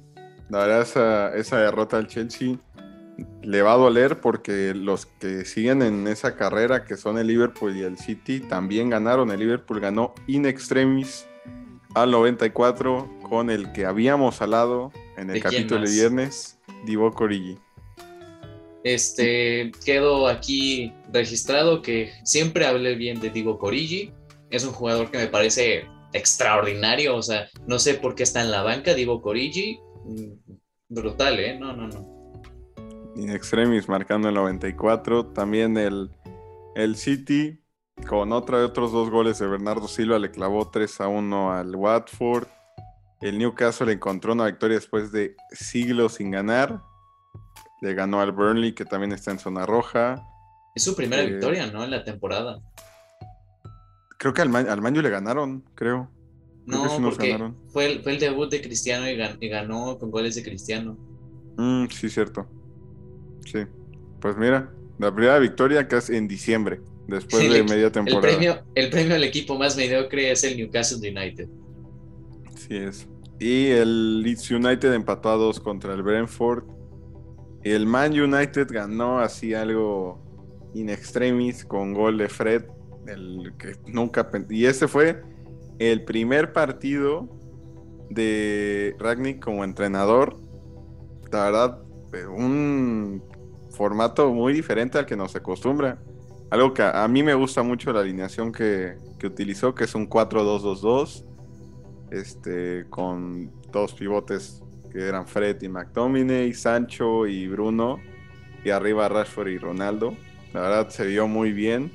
la 0.49 0.59
verdad 0.59 0.83
esa, 0.83 1.37
esa 1.37 1.59
derrota 1.59 1.97
al 1.97 2.07
Chelsea 2.07 2.57
le 3.43 3.63
va 3.63 3.73
a 3.73 3.77
doler 3.77 4.21
porque 4.21 4.75
los 4.75 5.07
que 5.07 5.45
siguen 5.45 5.83
en 5.83 6.07
esa 6.07 6.37
carrera, 6.37 6.85
que 6.85 6.97
son 6.97 7.19
el 7.19 7.27
Liverpool 7.27 7.77
y 7.77 7.83
el 7.83 7.99
City, 7.99 8.41
también 8.41 8.91
ganaron. 8.91 9.31
El 9.31 9.41
Liverpool 9.41 9.81
ganó 9.81 10.15
in 10.27 10.47
extremis 10.47 11.27
al 11.95 12.11
94 12.11 13.09
con 13.29 13.51
el 13.51 13.73
que 13.73 13.87
habíamos 13.87 14.41
hablado 14.41 14.93
en 15.17 15.31
el 15.31 15.35
¿De 15.35 15.41
quién 15.41 15.63
capítulo 15.63 15.87
de 15.87 15.93
viernes, 15.93 16.59
Divo 16.85 17.11
Origi. 17.19 17.59
Este, 18.83 19.73
quedó 19.85 20.27
aquí 20.27 20.93
registrado 21.13 21.83
que 21.83 22.13
siempre 22.25 22.67
hablé 22.67 22.95
bien 22.95 23.21
de 23.21 23.29
Divo 23.31 23.59
Corigi, 23.59 24.13
es 24.51 24.65
un 24.65 24.73
jugador 24.73 25.11
que 25.11 25.19
me 25.19 25.27
parece 25.27 25.87
extraordinario, 26.13 27.17
o 27.17 27.23
sea, 27.23 27.49
no 27.67 27.79
sé 27.79 27.95
por 27.95 28.15
qué 28.15 28.23
está 28.23 28.41
en 28.43 28.51
la 28.51 28.63
banca 28.63 28.95
Divo 28.95 29.21
Corigi, 29.23 29.79
mm, 30.05 30.55
brutal, 30.89 31.39
¿eh? 31.41 31.59
No, 31.59 31.73
no, 31.75 31.89
no. 31.89 32.21
In 33.17 33.31
extremis 33.31 33.89
marcando 33.89 34.29
el 34.29 34.35
94. 34.35 35.27
También 35.27 35.77
el, 35.77 36.11
el 36.75 36.97
City 36.97 37.61
con 38.09 38.33
otra 38.33 38.59
de 38.59 38.65
otros 38.65 38.93
dos 38.93 39.11
goles 39.11 39.39
de 39.39 39.47
Bernardo 39.47 39.87
Silva 39.89 40.19
le 40.19 40.31
clavó 40.31 40.71
3 40.71 41.01
a 41.03 41.09
1 41.09 41.53
al 41.53 41.75
Watford. 41.77 42.47
El 43.21 43.39
Newcastle 43.39 43.93
encontró 43.93 44.33
una 44.33 44.47
victoria 44.47 44.77
después 44.77 45.13
de 45.13 45.37
siglos 45.53 46.15
sin 46.15 46.31
ganar. 46.31 46.81
Le 47.83 47.93
ganó 47.95 48.21
al 48.21 48.33
Burnley, 48.33 48.75
que 48.75 48.85
también 48.85 49.13
está 49.13 49.31
en 49.33 49.39
zona 49.39 49.67
roja. 49.67 50.23
Es 50.75 50.85
su 50.85 50.95
primera 50.95 51.23
Eh, 51.23 51.27
victoria, 51.27 51.67
¿no? 51.67 51.85
En 51.85 51.91
la 51.91 52.05
temporada. 52.05 52.59
Creo 54.21 54.35
que 54.35 54.43
al, 54.43 54.51
Man- 54.51 54.69
al 54.69 54.83
Manju 54.83 55.01
le 55.01 55.09
ganaron, 55.09 55.65
creo. 55.75 56.11
Creo 56.67 56.79
No, 56.79 56.83
que 56.85 56.89
sí 56.91 57.01
nos 57.01 57.15
porque 57.15 57.29
ganaron. 57.33 57.57
fue 57.73 57.87
el, 57.91 58.03
fue 58.03 58.13
el 58.13 58.21
debut 58.21 58.51
de 58.51 58.61
Cristiano 58.61 59.09
y, 59.09 59.17
gan- 59.17 59.39
y 59.41 59.49
ganó 59.49 59.99
con 59.99 60.11
goles 60.11 60.35
de 60.35 60.43
Cristiano. 60.43 60.99
Mm, 61.57 61.87
sí, 61.87 62.11
cierto. 62.11 62.47
Sí. 63.51 63.61
Pues 64.21 64.37
mira, 64.37 64.71
la 64.99 65.11
primera 65.15 65.39
victoria 65.39 65.89
que 65.89 65.97
es 65.97 66.11
en 66.11 66.29
diciembre, 66.29 66.83
después 67.09 67.43
El 67.47 67.53
de 67.55 67.63
media 67.65 67.87
El 67.87 67.93
temporada. 67.93 68.21
premio, 68.29 68.59
el 68.75 68.91
premio 68.91 69.15
al 69.15 69.25
equipo 69.25 69.59
más 69.59 69.75
mediocre 69.79 70.31
es 70.31 70.45
el 70.45 70.59
Newcastle 70.59 70.99
United. 70.99 71.49
Sí 72.57 72.77
es. 72.77 73.09
Y 73.39 73.69
el 73.69 74.21
Leeds 74.21 74.51
United 74.51 74.93
empató 74.93 75.31
a 75.31 75.37
dos 75.37 75.59
contra 75.61 75.95
el 75.95 76.03
Brentford. 76.03 76.65
El 77.65 77.87
Man 77.87 78.13
United 78.13 78.69
ganó 78.71 79.19
así 79.19 79.55
algo 79.55 80.71
in 80.75 80.91
extremis 80.91 81.65
con 81.65 81.95
gol 81.95 82.19
de 82.19 82.29
Fred, 82.29 82.65
el 83.07 83.55
que 83.59 83.77
nunca 83.87 84.29
y 84.49 84.67
ese 84.67 84.89
fue 84.89 85.23
el 85.79 86.05
primer 86.05 86.53
partido 86.53 87.29
de 88.11 88.95
Ragnick 88.99 89.43
como 89.43 89.65
entrenador. 89.65 90.37
La 91.33 91.45
verdad, 91.45 91.79
eh, 92.13 92.27
un 92.27 93.23
formato 93.71 94.33
muy 94.33 94.53
diferente 94.53 94.99
al 94.99 95.07
que 95.07 95.17
nos 95.17 95.35
acostumbra. 95.37 95.99
Algo 96.51 96.75
que 96.75 96.83
a, 96.83 97.07
mí 97.07 97.23
me 97.23 97.35
gusta 97.35 97.63
mucho 97.63 97.93
la 97.93 98.01
alineación 98.01 98.51
que, 98.51 98.97
que 99.19 99.29
utilizó, 99.29 99.75
que 99.75 99.85
es 99.85 99.95
un 99.95 100.09
4-2-2-2, 100.09 101.25
este, 102.11 102.87
con 102.91 103.53
dos 103.71 103.95
pivotes 103.95 104.63
que 104.91 105.07
eran 105.07 105.27
Fred 105.27 105.63
y 105.63 105.69
McTominay, 105.69 106.53
Sancho 106.53 107.27
y 107.27 107.47
Bruno, 107.47 108.01
y 108.65 108.71
arriba 108.71 109.09
Rashford 109.09 109.49
y 109.49 109.59
Ronaldo. 109.59 110.17
La 110.53 110.63
verdad 110.63 110.89
se 110.89 111.07
vio 111.07 111.29
muy 111.29 111.53
bien. 111.53 111.93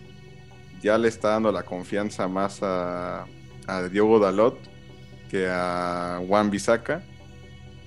Ya 0.86 1.00
le 1.00 1.08
está 1.08 1.30
dando 1.30 1.52
la 1.52 1.64
confianza 1.64 2.28
más 2.28 2.62
a, 2.62 3.26
a 3.66 3.82
Diogo 3.90 4.20
Dalot 4.20 4.56
que 5.32 5.48
a 5.50 6.22
Juan 6.28 6.52
Bisaca. 6.52 7.02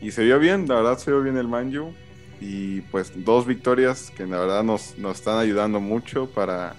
Y 0.01 0.11
se 0.11 0.25
vio 0.25 0.41
bien, 0.41 0.67
la 0.67 0.75
verdad 0.75 0.99
se 0.99 1.13
vio 1.13 1.23
bien 1.23 1.37
el 1.37 1.47
Manju. 1.47 1.95
Y 2.41 2.81
pues 2.91 3.13
dos 3.15 3.47
victorias 3.47 4.11
que 4.17 4.27
la 4.27 4.41
verdad 4.41 4.65
nos, 4.65 4.99
nos 4.99 5.19
están 5.19 5.39
ayudando 5.39 5.79
mucho 5.79 6.27
para 6.27 6.75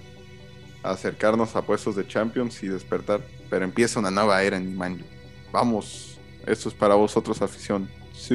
acercarnos 0.82 1.56
a 1.56 1.62
puestos 1.62 1.96
de 1.96 2.06
Champions 2.06 2.62
y 2.62 2.68
despertar. 2.68 3.22
Pero 3.48 3.64
empieza 3.64 3.98
una 3.98 4.10
nueva 4.10 4.42
era 4.42 4.58
en 4.58 4.64
el 4.64 4.74
Manju. 4.74 5.06
Vamos, 5.50 6.18
esto 6.46 6.68
es 6.68 6.74
para 6.74 6.96
vosotros 6.96 7.40
afición. 7.40 7.88
Sí. 8.12 8.34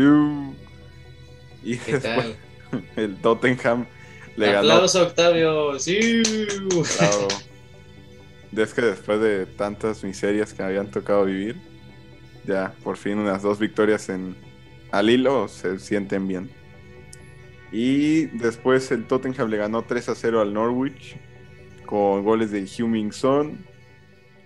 Y 1.61 1.75
después 1.75 2.35
el 2.95 3.15
Tottenham 3.17 3.85
le 4.37 4.47
ganó. 4.47 4.71
Aplausos, 4.71 5.03
Octavio. 5.03 5.77
Sí. 5.77 6.23
Es 8.55 8.73
que 8.73 8.81
después 8.81 9.19
de 9.19 9.45
tantas 9.45 10.03
miserias 10.03 10.53
que 10.53 10.63
habían 10.63 10.89
tocado 10.89 11.25
vivir, 11.25 11.57
ya 12.45 12.73
por 12.83 12.97
fin 12.97 13.17
unas 13.17 13.41
dos 13.41 13.59
victorias 13.59 14.07
en 14.09 14.35
al 14.91 15.09
hilo 15.09 15.47
se 15.47 15.77
sienten 15.79 16.27
bien. 16.27 16.49
Y 17.71 18.27
después 18.37 18.89
el 18.91 19.07
Tottenham 19.07 19.49
le 19.49 19.57
ganó 19.57 19.83
3 19.83 20.09
a 20.09 20.15
0 20.15 20.39
al 20.39 20.53
Norwich 20.53 21.17
con 21.85 22.23
goles 22.23 22.51
de 22.51 22.65
Huming 22.79 23.11
Son, 23.11 23.65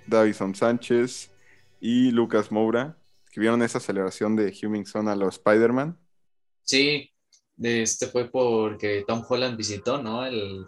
Davison 0.08 0.56
Sánchez 0.56 1.32
y 1.80 2.10
Lucas 2.12 2.52
Moura. 2.52 2.98
¿Que 3.32 3.40
vieron 3.40 3.62
esa 3.62 3.80
celebración 3.80 4.36
de 4.36 4.52
Huming 4.64 4.88
Son 4.88 5.08
a 5.08 5.16
los 5.16 5.36
Spider-Man? 5.36 6.00
Sí, 6.64 7.12
este 7.62 8.08
fue 8.08 8.32
porque 8.32 9.04
Tom 9.08 9.24
Holland 9.28 9.56
visitó, 9.56 10.02
¿no? 10.02 10.26
El, 10.26 10.66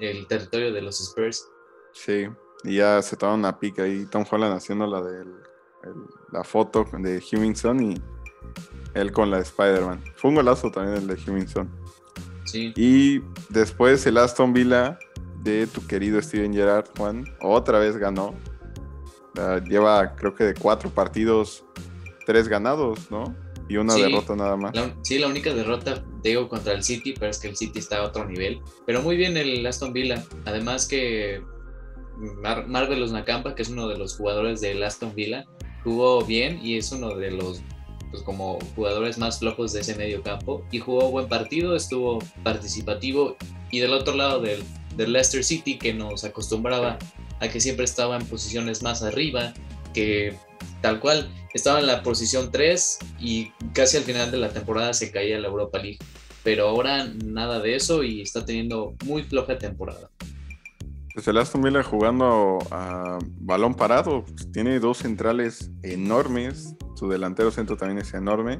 el 0.00 0.26
territorio 0.26 0.72
de 0.72 0.80
los 0.80 0.98
Spurs. 1.00 1.46
Sí, 1.92 2.26
y 2.64 2.76
ya 2.76 3.02
se 3.02 3.16
tomaron 3.16 3.40
una 3.40 3.58
pica 3.58 3.82
ahí 3.82 4.06
Tom 4.06 4.24
Holland 4.28 4.54
haciendo 4.54 4.86
la 4.86 5.02
de 5.02 5.24
la 6.32 6.42
foto 6.42 6.86
de 6.98 7.22
Hummingson 7.30 7.92
y 7.92 8.02
él 8.94 9.12
con 9.12 9.30
la 9.30 9.36
de 9.36 9.42
Spider-Man. 9.42 10.02
Fue 10.16 10.30
un 10.30 10.36
golazo 10.36 10.70
también 10.70 10.96
el 10.96 11.06
de 11.06 11.14
Hummingson. 11.14 11.68
Sí. 12.44 12.72
Y 12.76 13.20
después 13.50 14.06
el 14.06 14.16
Aston 14.16 14.52
Villa 14.52 14.98
de 15.42 15.66
tu 15.66 15.86
querido 15.86 16.20
Steven 16.22 16.52
Gerrard, 16.54 16.86
Juan, 16.96 17.24
otra 17.40 17.78
vez 17.78 17.96
ganó. 17.96 18.34
lleva 19.68 20.14
creo 20.16 20.34
que 20.34 20.44
de 20.44 20.54
cuatro 20.54 20.88
partidos, 20.88 21.64
tres 22.24 22.48
ganados, 22.48 23.10
¿no? 23.10 23.34
Y 23.68 23.76
una 23.76 23.94
derrota 23.94 24.36
nada 24.36 24.56
más. 24.56 24.74
sí, 25.02 25.18
la 25.18 25.26
única 25.26 25.52
derrota, 25.52 26.04
digo, 26.22 26.48
contra 26.48 26.74
el 26.74 26.82
City, 26.82 27.14
pero 27.18 27.30
es 27.30 27.38
que 27.38 27.48
el 27.48 27.56
City 27.56 27.78
está 27.78 27.98
a 27.98 28.04
otro 28.04 28.26
nivel. 28.26 28.60
Pero 28.86 29.02
muy 29.02 29.16
bien 29.16 29.36
el 29.36 29.66
Aston 29.66 29.92
Villa. 29.92 30.22
Además 30.44 30.86
que 30.86 31.42
Mar 32.16 32.66
Marvelous 32.66 33.12
Nakamba, 33.12 33.54
que 33.54 33.62
es 33.62 33.68
uno 33.68 33.88
de 33.88 33.98
los 33.98 34.16
jugadores 34.16 34.60
del 34.60 34.82
Aston 34.82 35.14
Villa, 35.14 35.44
jugó 35.82 36.24
bien 36.24 36.60
y 36.64 36.76
es 36.76 36.92
uno 36.92 37.14
de 37.14 37.30
los 37.30 37.62
pues, 38.10 38.22
como 38.22 38.58
jugadores 38.76 39.18
más 39.18 39.40
flojos 39.40 39.72
de 39.72 39.80
ese 39.80 39.96
medio 39.96 40.22
campo 40.22 40.64
y 40.70 40.78
jugó 40.78 41.10
buen 41.10 41.28
partido, 41.28 41.74
estuvo 41.74 42.20
participativo 42.42 43.36
y 43.70 43.80
del 43.80 43.92
otro 43.92 44.14
lado 44.14 44.40
del, 44.40 44.62
del 44.96 45.12
Leicester 45.12 45.42
City 45.42 45.78
que 45.78 45.92
nos 45.92 46.24
acostumbraba 46.24 46.98
a 47.40 47.48
que 47.48 47.60
siempre 47.60 47.84
estaba 47.84 48.16
en 48.16 48.24
posiciones 48.26 48.82
más 48.82 49.02
arriba, 49.02 49.52
que 49.92 50.36
tal 50.80 51.00
cual 51.00 51.28
estaba 51.54 51.80
en 51.80 51.86
la 51.86 52.02
posición 52.02 52.50
3 52.52 52.98
y 53.20 53.50
casi 53.72 53.96
al 53.96 54.04
final 54.04 54.30
de 54.30 54.38
la 54.38 54.50
temporada 54.50 54.94
se 54.94 55.10
caía 55.10 55.38
la 55.38 55.48
Europa 55.48 55.78
League. 55.78 55.98
Pero 56.42 56.68
ahora 56.68 57.06
nada 57.24 57.58
de 57.60 57.74
eso 57.74 58.02
y 58.02 58.20
está 58.20 58.44
teniendo 58.44 58.94
muy 59.04 59.22
floja 59.22 59.58
temporada. 59.58 60.10
Pues 61.14 61.28
el 61.28 61.38
Aston 61.38 61.62
Villa 61.62 61.84
jugando 61.84 62.58
a 62.72 63.18
balón 63.38 63.74
parado, 63.74 64.24
tiene 64.52 64.80
dos 64.80 64.98
centrales 64.98 65.70
enormes, 65.84 66.74
su 66.96 67.08
delantero 67.08 67.52
centro 67.52 67.76
también 67.76 67.98
es 67.98 68.12
enorme. 68.14 68.58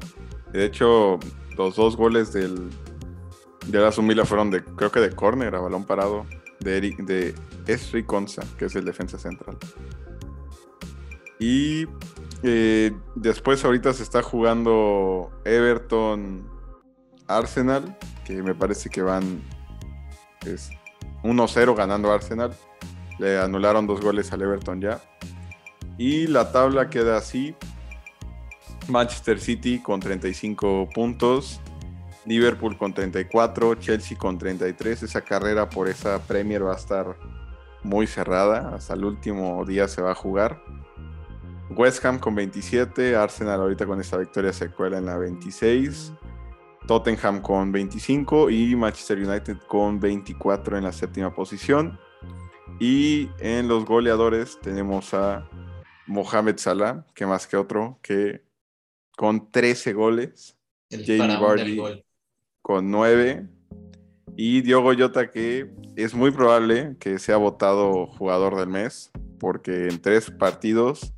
De 0.53 0.63
hecho, 0.63 1.19
los 1.57 1.75
dos 1.75 1.97
goles 1.97 2.31
del, 2.31 2.69
del 3.67 3.83
Aston 3.83 4.07
Villa 4.07 4.23
fueron 4.23 4.51
de, 4.51 4.63
creo 4.63 4.89
que 4.89 5.01
de 5.01 5.11
córner 5.11 5.53
a 5.53 5.59
balón 5.59 5.83
parado, 5.83 6.25
de, 6.61 6.77
Eric, 6.77 6.99
de 6.99 7.35
Esri 7.67 8.03
Conza, 8.03 8.43
que 8.57 8.65
es 8.65 8.75
el 8.77 8.85
defensa 8.85 9.17
central. 9.17 9.57
Y 11.39 11.85
eh, 12.43 12.93
después 13.15 13.65
ahorita 13.65 13.91
se 13.91 14.03
está 14.03 14.21
jugando 14.21 15.29
Everton 15.43 16.49
Arsenal, 17.27 17.97
que 18.23 18.41
me 18.41 18.55
parece 18.55 18.89
que 18.89 19.01
van... 19.01 19.41
1-0 21.25 21.75
ganando 21.75 22.11
Arsenal. 22.11 22.53
Le 23.17 23.39
anularon 23.39 23.87
dos 23.87 23.99
goles 23.99 24.31
al 24.31 24.43
Everton 24.43 24.79
ya. 24.79 25.01
Y 25.97 26.27
la 26.27 26.51
tabla 26.51 26.89
queda 26.89 27.17
así. 27.17 27.55
Manchester 28.87 29.39
City 29.39 29.79
con 29.79 29.99
35 29.99 30.89
puntos. 30.93 31.59
Liverpool 32.25 32.77
con 32.77 32.93
34. 32.93 33.75
Chelsea 33.75 34.17
con 34.17 34.37
33. 34.37 35.03
Esa 35.03 35.21
carrera 35.21 35.69
por 35.69 35.87
esa 35.87 36.19
Premier 36.19 36.63
va 36.63 36.73
a 36.73 36.77
estar 36.77 37.17
muy 37.81 38.05
cerrada. 38.05 38.75
Hasta 38.75 38.93
el 38.93 39.05
último 39.05 39.65
día 39.65 39.87
se 39.87 40.01
va 40.01 40.11
a 40.11 40.15
jugar. 40.15 40.61
West 41.71 42.05
Ham 42.05 42.19
con 42.19 42.35
27. 42.35 43.15
Arsenal 43.15 43.61
ahorita 43.61 43.87
con 43.87 43.99
esta 43.99 44.17
victoria 44.17 44.53
se 44.53 44.69
cuela 44.69 44.99
en 44.99 45.05
la 45.05 45.17
26. 45.17 46.13
Tottenham 46.87 47.41
con 47.41 47.71
25 47.71 48.49
y 48.49 48.75
Manchester 48.75 49.17
United 49.17 49.57
con 49.67 49.99
24 49.99 50.77
en 50.77 50.83
la 50.83 50.91
séptima 50.91 51.33
posición. 51.33 51.99
Y 52.79 53.29
en 53.39 53.67
los 53.67 53.85
goleadores 53.85 54.59
tenemos 54.61 55.13
a 55.13 55.49
Mohamed 56.07 56.57
Salah, 56.57 57.05
que 57.13 57.25
más 57.25 57.47
que 57.47 57.57
otro, 57.57 57.99
que 58.01 58.43
con 59.17 59.51
13 59.51 59.93
goles. 59.93 60.57
Jamie 60.89 61.37
Vardy 61.37 62.03
con 62.61 62.91
9. 62.91 63.47
Y 64.37 64.61
Diogo 64.61 64.91
Jota, 64.97 65.31
que 65.31 65.71
es 65.95 66.13
muy 66.13 66.31
probable 66.31 66.97
que 66.99 67.19
sea 67.19 67.37
votado 67.37 68.07
jugador 68.07 68.57
del 68.57 68.67
mes, 68.67 69.11
porque 69.39 69.87
en 69.87 70.01
tres 70.01 70.29
partidos 70.29 71.13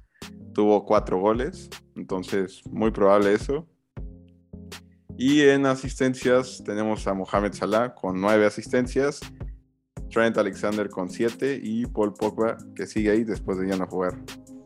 tuvo 0.54 0.86
cuatro 0.86 1.20
goles. 1.20 1.70
Entonces, 1.96 2.62
muy 2.70 2.92
probable 2.92 3.34
eso. 3.34 3.68
Y 5.18 5.42
en 5.42 5.66
asistencias 5.66 6.62
tenemos 6.64 7.08
a 7.08 7.14
Mohamed 7.14 7.54
Salah 7.54 7.96
con 7.96 8.22
nueve 8.22 8.46
asistencias, 8.46 9.20
Trent 10.12 10.38
Alexander 10.38 10.90
con 10.90 11.10
siete 11.10 11.60
y 11.62 11.88
Paul 11.88 12.14
Pogba 12.14 12.58
que 12.76 12.86
sigue 12.86 13.10
ahí 13.10 13.24
después 13.24 13.58
de 13.58 13.68
ya 13.68 13.78
no 13.78 13.88
jugar 13.88 14.16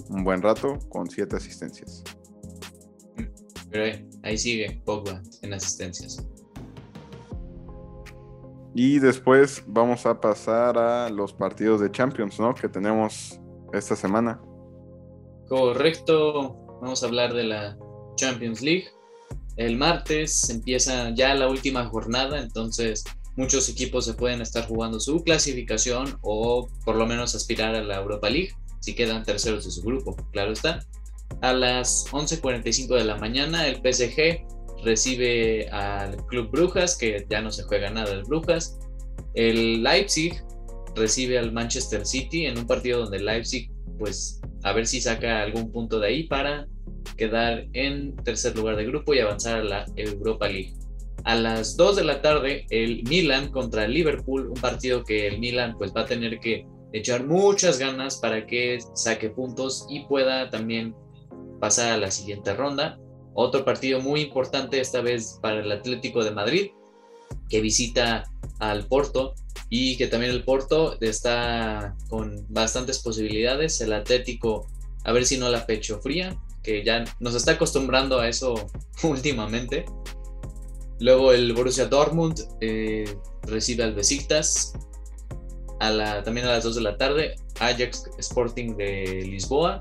un 0.09 0.25
buen 0.25 0.41
rato 0.41 0.77
con 0.89 1.09
siete 1.09 1.37
asistencias. 1.37 2.03
Pero 3.69 3.97
ahí 4.23 4.37
sigue 4.37 4.81
Pogba 4.83 5.21
en 5.41 5.53
asistencias. 5.53 6.27
Y 8.75 8.99
después 8.99 9.63
vamos 9.67 10.05
a 10.05 10.19
pasar 10.19 10.77
a 10.77 11.09
los 11.09 11.33
partidos 11.33 11.79
de 11.79 11.91
Champions, 11.91 12.39
¿no? 12.39 12.53
Que 12.53 12.67
tenemos 12.67 13.39
esta 13.73 13.95
semana. 13.95 14.41
Correcto. 15.47 16.57
Vamos 16.81 17.03
a 17.03 17.07
hablar 17.07 17.33
de 17.33 17.43
la 17.43 17.77
Champions 18.15 18.61
League. 18.61 18.85
El 19.57 19.77
martes 19.77 20.49
empieza 20.49 21.09
ya 21.11 21.33
la 21.35 21.49
última 21.49 21.85
jornada, 21.85 22.39
entonces 22.39 23.03
muchos 23.35 23.69
equipos 23.69 24.05
se 24.05 24.13
pueden 24.13 24.41
estar 24.41 24.67
jugando 24.67 24.99
su 24.99 25.23
clasificación 25.23 26.17
o 26.21 26.67
por 26.85 26.95
lo 26.95 27.05
menos 27.05 27.35
aspirar 27.35 27.75
a 27.75 27.83
la 27.83 27.97
Europa 27.97 28.29
League 28.29 28.53
si 28.79 28.95
quedan 28.95 29.23
terceros 29.23 29.65
de 29.65 29.71
su 29.71 29.81
grupo, 29.83 30.15
claro 30.31 30.51
está. 30.51 30.85
A 31.41 31.53
las 31.53 32.07
11:45 32.11 32.95
de 32.95 33.05
la 33.05 33.15
mañana 33.17 33.67
el 33.67 33.77
PSG 33.77 34.45
recibe 34.83 35.69
al 35.69 36.17
Club 36.27 36.49
Brujas, 36.51 36.97
que 36.97 37.25
ya 37.29 37.41
no 37.41 37.51
se 37.51 37.63
juega 37.63 37.89
nada 37.89 38.11
el 38.11 38.23
Brujas. 38.23 38.79
El 39.33 39.83
Leipzig 39.83 40.43
recibe 40.95 41.37
al 41.37 41.51
Manchester 41.51 42.05
City 42.05 42.45
en 42.47 42.57
un 42.57 42.67
partido 42.67 43.01
donde 43.01 43.19
Leipzig, 43.19 43.71
pues, 43.97 44.41
a 44.63 44.73
ver 44.73 44.87
si 44.87 44.99
saca 44.99 45.41
algún 45.41 45.71
punto 45.71 45.99
de 45.99 46.07
ahí 46.07 46.23
para 46.23 46.67
quedar 47.17 47.67
en 47.73 48.15
tercer 48.17 48.55
lugar 48.55 48.75
de 48.75 48.85
grupo 48.85 49.13
y 49.13 49.19
avanzar 49.19 49.59
a 49.59 49.63
la 49.63 49.85
Europa 49.95 50.47
League. 50.47 50.73
A 51.23 51.35
las 51.35 51.77
2 51.77 51.97
de 51.97 52.03
la 52.03 52.21
tarde, 52.21 52.65
el 52.69 53.03
Milan 53.03 53.51
contra 53.51 53.85
el 53.85 53.93
Liverpool, 53.93 54.47
un 54.47 54.59
partido 54.59 55.03
que 55.03 55.27
el 55.27 55.39
Milan 55.39 55.75
pues 55.77 55.93
va 55.95 56.01
a 56.01 56.05
tener 56.05 56.39
que 56.39 56.65
echar 56.93 57.25
muchas 57.25 57.77
ganas 57.79 58.17
para 58.17 58.45
que 58.47 58.79
saque 58.95 59.29
puntos 59.29 59.85
y 59.89 60.05
pueda 60.05 60.49
también 60.49 60.95
pasar 61.59 61.93
a 61.93 61.97
la 61.97 62.11
siguiente 62.11 62.53
ronda. 62.53 62.99
Otro 63.33 63.63
partido 63.63 64.01
muy 64.01 64.21
importante 64.21 64.79
esta 64.79 65.01
vez 65.01 65.39
para 65.41 65.61
el 65.61 65.71
Atlético 65.71 66.23
de 66.23 66.31
Madrid, 66.31 66.71
que 67.49 67.61
visita 67.61 68.23
al 68.59 68.87
Porto 68.87 69.35
y 69.69 69.95
que 69.97 70.07
también 70.07 70.31
el 70.31 70.43
Porto 70.43 70.97
está 71.01 71.95
con 72.09 72.45
bastantes 72.49 72.99
posibilidades. 72.99 73.79
El 73.79 73.93
Atlético, 73.93 74.67
a 75.03 75.11
ver 75.13 75.25
si 75.25 75.37
no 75.37 75.49
la 75.49 75.65
pecho 75.65 76.01
fría, 76.01 76.37
que 76.63 76.83
ya 76.83 77.03
nos 77.19 77.35
está 77.35 77.53
acostumbrando 77.53 78.19
a 78.19 78.27
eso 78.27 78.55
últimamente. 79.03 79.85
Luego 80.99 81.31
el 81.33 81.53
Borussia 81.53 81.85
Dortmund 81.85 82.39
eh, 82.61 83.05
recibe 83.43 83.83
al 83.83 83.95
Besiktas. 83.95 84.73
A 85.79 85.89
la, 85.89 86.21
también 86.21 86.45
a 86.45 86.51
las 86.51 86.63
2 86.63 86.75
de 86.75 86.81
la 86.81 86.95
tarde, 86.95 87.35
Ajax 87.59 88.03
Sporting 88.19 88.75
de 88.77 89.25
Lisboa. 89.25 89.79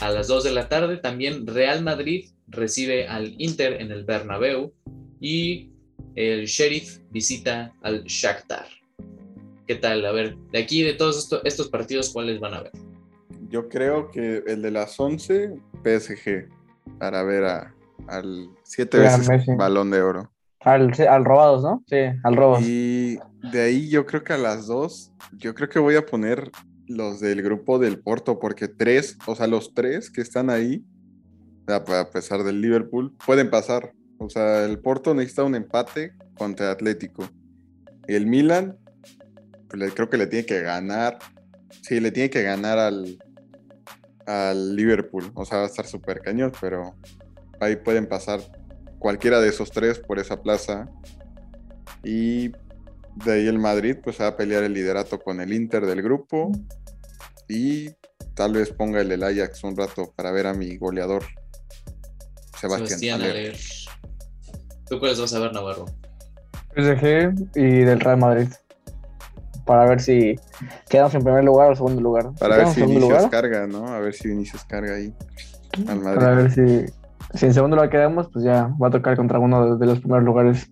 A 0.00 0.10
las 0.10 0.28
2 0.28 0.44
de 0.44 0.52
la 0.52 0.68
tarde 0.68 0.98
también 0.98 1.46
Real 1.46 1.82
Madrid 1.82 2.28
recibe 2.48 3.08
al 3.08 3.34
Inter 3.38 3.80
en 3.80 3.90
el 3.90 4.04
Bernabéu. 4.04 4.74
Y 5.20 5.70
el 6.14 6.44
Sheriff 6.44 6.98
visita 7.10 7.72
al 7.82 8.04
Shakhtar. 8.04 8.66
¿Qué 9.66 9.76
tal? 9.76 10.04
A 10.04 10.12
ver, 10.12 10.36
de 10.52 10.58
aquí, 10.58 10.82
de 10.82 10.92
todos 10.92 11.30
estos, 11.44 11.68
partidos, 11.68 12.10
¿cuáles 12.10 12.38
van 12.38 12.54
a 12.54 12.62
ver? 12.62 12.72
Yo 13.48 13.68
creo 13.68 14.10
que 14.10 14.42
el 14.46 14.62
de 14.62 14.70
las 14.70 14.98
11, 14.98 15.54
PSG, 15.82 16.48
para 16.98 17.22
ver 17.22 17.44
al 18.08 18.48
siete 18.62 18.98
veces 18.98 19.46
balón 19.56 19.90
de 19.90 20.02
oro. 20.02 20.30
Al, 20.60 20.92
al, 21.08 21.24
robados, 21.24 21.62
¿no? 21.62 21.84
Sí, 21.86 21.96
al 22.22 22.36
robos. 22.36 22.62
Y 22.62 23.18
de 23.52 23.60
ahí 23.60 23.88
yo 23.90 24.06
creo 24.06 24.24
que 24.24 24.32
a 24.32 24.38
las 24.38 24.66
dos, 24.66 25.12
yo 25.32 25.54
creo 25.54 25.68
que 25.68 25.78
voy 25.78 25.96
a 25.96 26.06
poner 26.06 26.50
los 26.86 27.20
del 27.20 27.42
grupo 27.42 27.78
del 27.78 27.98
Porto, 27.98 28.38
porque 28.38 28.68
tres, 28.68 29.18
o 29.26 29.34
sea, 29.34 29.46
los 29.46 29.74
tres 29.74 30.10
que 30.10 30.20
están 30.20 30.50
ahí, 30.50 30.84
a 31.66 32.10
pesar 32.10 32.44
del 32.44 32.60
Liverpool, 32.60 33.14
pueden 33.24 33.50
pasar. 33.50 33.92
O 34.18 34.28
sea, 34.28 34.64
el 34.64 34.78
Porto 34.78 35.14
necesita 35.14 35.44
un 35.44 35.54
empate 35.54 36.14
contra 36.36 36.70
Atlético. 36.70 37.28
Y 38.06 38.14
el 38.14 38.26
Milan, 38.26 38.78
pues 39.68 39.92
creo 39.94 40.08
que 40.08 40.18
le 40.18 40.26
tiene 40.26 40.46
que 40.46 40.60
ganar. 40.62 41.18
Sí, 41.82 42.00
le 42.00 42.10
tiene 42.10 42.30
que 42.30 42.42
ganar 42.42 42.78
al, 42.78 43.18
al 44.26 44.76
Liverpool. 44.76 45.30
O 45.34 45.44
sea, 45.44 45.58
va 45.58 45.64
a 45.64 45.66
estar 45.66 45.86
súper 45.86 46.20
cañón, 46.20 46.52
pero 46.60 46.94
ahí 47.60 47.76
pueden 47.76 48.06
pasar 48.06 48.40
cualquiera 48.98 49.40
de 49.40 49.48
esos 49.48 49.70
tres 49.70 49.98
por 49.98 50.18
esa 50.18 50.42
plaza. 50.42 50.88
Y 52.02 52.48
de 53.24 53.32
ahí 53.32 53.46
el 53.46 53.58
Madrid, 53.58 53.96
pues 54.02 54.20
va 54.20 54.28
a 54.28 54.36
pelear 54.36 54.62
el 54.64 54.74
liderato 54.74 55.20
con 55.20 55.40
el 55.40 55.52
Inter 55.52 55.86
del 55.86 56.02
grupo. 56.02 56.52
Y 57.48 57.90
tal 58.34 58.52
vez 58.54 58.70
ponga 58.70 59.00
el, 59.00 59.12
el 59.12 59.22
Ajax 59.22 59.64
un 59.64 59.76
rato 59.76 60.12
para 60.16 60.32
ver 60.32 60.46
a 60.46 60.54
mi 60.54 60.76
goleador, 60.76 61.24
Sebastián, 62.60 62.98
Sebastián 62.98 63.52
¿Tú 64.88 64.98
cuáles 64.98 65.20
vas 65.20 65.32
a 65.34 65.38
ver, 65.38 65.52
Navarro? 65.52 65.86
PSG 66.74 67.56
y 67.56 67.84
del 67.84 68.00
Real 68.00 68.18
Madrid. 68.18 68.48
Para 69.64 69.86
ver 69.86 70.00
si 70.00 70.36
quedamos 70.88 71.14
en 71.14 71.24
primer 71.24 71.44
lugar 71.44 71.72
o 71.72 71.76
segundo 71.76 72.00
lugar. 72.00 72.30
Para 72.38 72.58
ver 72.58 72.68
si 72.68 72.82
Vinicius 72.82 73.26
carga, 73.28 73.66
¿no? 73.66 73.86
A 73.88 74.00
ver 74.00 74.14
si 74.14 74.28
Vinicius 74.28 74.64
carga 74.64 74.94
ahí 74.94 75.12
al 75.88 76.00
Madrid. 76.00 76.20
Para 76.20 76.34
ver 76.34 76.50
si, 76.50 76.86
si 77.34 77.46
en 77.46 77.54
segundo 77.54 77.76
lugar 77.76 77.90
quedamos, 77.90 78.28
pues 78.32 78.44
ya 78.44 78.70
va 78.80 78.88
a 78.88 78.90
tocar 78.90 79.16
contra 79.16 79.38
uno 79.38 79.76
de 79.76 79.86
los 79.86 80.00
primeros 80.00 80.24
lugares. 80.24 80.70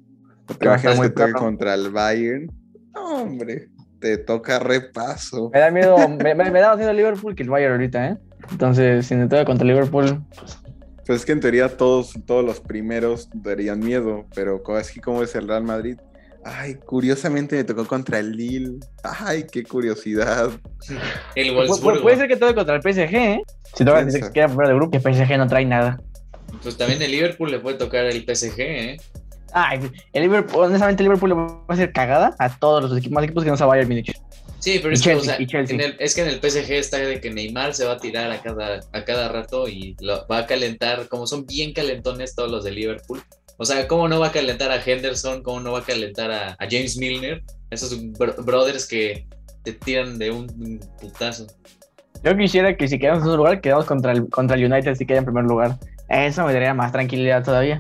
¿Te 0.59 0.66
imaginas 0.66 1.11
que 1.11 1.33
contra 1.33 1.74
el 1.74 1.90
Bayern? 1.90 2.50
No, 2.94 3.22
hombre, 3.22 3.68
te 4.00 4.18
toca 4.18 4.59
repaso. 4.59 5.50
Me 5.52 5.61
da 5.61 5.70
miedo, 5.70 5.96
me, 6.09 6.35
me, 6.35 6.61
da 6.61 6.68
más 6.70 6.78
miedo 6.78 6.90
el 6.90 6.96
Liverpool 6.96 7.35
que 7.35 7.42
el 7.42 7.50
Bayern 7.50 7.72
ahorita, 7.72 8.09
¿eh? 8.09 8.18
Entonces, 8.50 9.07
si 9.07 9.14
me 9.14 9.28
toca 9.28 9.44
contra 9.44 9.62
el 9.62 9.68
Liverpool, 9.68 10.22
pues 10.37 10.62
pues 11.07 11.20
es 11.20 11.26
que 11.26 11.33
en 11.33 11.40
teoría 11.40 11.76
todos, 11.76 12.14
todos 12.26 12.44
los 12.44 12.61
primeros 12.61 13.28
darían 13.35 13.81
miedo, 13.81 14.24
pero 14.35 14.62
así 14.76 15.00
como 15.00 15.22
es 15.22 15.35
el 15.35 15.48
Real 15.48 15.64
Madrid, 15.64 15.98
ay, 16.44 16.74
curiosamente 16.74 17.57
me 17.57 17.64
tocó 17.64 17.87
contra 17.87 18.18
el 18.18 18.33
Lille. 18.33 18.78
Ay, 19.02 19.46
qué 19.50 19.62
curiosidad. 19.62 20.50
El 21.35 21.55
Wolfsburgo. 21.55 22.02
puede 22.02 22.16
ser 22.16 22.28
que 22.28 22.37
todo 22.37 22.55
contra 22.55 22.76
el 22.76 22.83
PSG, 22.83 23.14
¿eh? 23.14 23.42
Si 23.74 23.85
toca 23.85 24.07
que 24.07 24.33
queda 24.33 24.48
fuera 24.48 24.70
de 24.70 24.76
grupo, 24.76 24.96
el 24.96 25.02
PSG 25.02 25.37
no 25.38 25.46
trae 25.46 25.64
nada. 25.64 26.00
Pues 26.62 26.76
también 26.76 27.00
el 27.02 27.11
Liverpool 27.11 27.50
le 27.50 27.59
puede 27.59 27.78
tocar 27.78 28.05
el 28.05 28.22
PSG, 28.22 28.61
¿eh? 28.61 28.96
Ay, 29.52 29.81
el 30.12 30.22
Liverpool, 30.22 30.64
honestamente 30.64 31.02
el 31.02 31.09
Liverpool 31.09 31.31
le 31.31 31.37
va 31.37 31.64
a 31.68 31.72
hacer 31.72 31.92
cagada 31.92 32.35
a 32.38 32.59
todos 32.59 32.83
los 32.83 32.98
equipos, 32.98 33.14
más 33.14 33.24
equipos 33.24 33.44
que 33.44 33.50
no 33.50 33.57
se 33.57 33.64
vayan 33.64 33.87
Munich. 33.87 34.14
Sí, 34.59 34.78
pero 34.81 34.94
es, 34.94 35.02
que, 35.02 35.12
es 35.98 36.14
que 36.14 36.22
en 36.22 36.28
el 36.28 36.38
PSG 36.40 36.70
está 36.74 36.98
de 36.98 37.20
que 37.20 37.31
Neymar 37.31 37.74
se 37.74 37.85
va 37.85 37.94
a 37.94 37.98
tirar 37.98 38.31
a 38.31 38.40
cada, 38.40 38.81
a 38.92 39.05
cada 39.05 39.28
rato 39.28 39.66
y 39.68 39.96
lo, 40.00 40.24
va 40.28 40.38
a 40.38 40.46
calentar, 40.46 41.09
como 41.09 41.26
son 41.26 41.46
bien 41.46 41.72
calentones 41.72 42.37
todos 42.37 42.48
los 42.48 42.62
de 42.62 42.70
Liverpool. 42.70 43.20
O 43.62 43.64
sea, 43.64 43.87
¿cómo 43.87 44.09
no 44.09 44.18
va 44.18 44.27
a 44.27 44.33
calentar 44.33 44.72
a 44.72 44.83
Henderson? 44.85 45.40
¿Cómo 45.44 45.61
no 45.61 45.70
va 45.70 45.79
a 45.79 45.85
calentar 45.85 46.33
a, 46.33 46.57
James 46.68 46.96
Milner? 46.96 47.44
Esos 47.70 47.96
brothers 48.11 48.88
que 48.88 49.25
te 49.62 49.72
tiran 49.72 50.18
de 50.18 50.33
un 50.33 50.81
putazo. 51.01 51.46
Yo 52.25 52.37
quisiera 52.37 52.77
que 52.77 52.88
si 52.88 52.98
quedamos 52.98 53.22
en 53.22 53.31
un 53.31 53.37
lugar, 53.37 53.61
quedamos 53.61 53.85
contra 53.85 54.11
el, 54.11 54.29
contra 54.31 54.57
el 54.57 54.64
United 54.64 54.96
si 54.96 55.07
queda 55.07 55.18
en 55.18 55.27
primer 55.27 55.44
lugar. 55.44 55.79
Eso 56.09 56.44
me 56.44 56.53
daría 56.53 56.75
más 56.75 56.90
tranquilidad 56.90 57.44
todavía. 57.44 57.79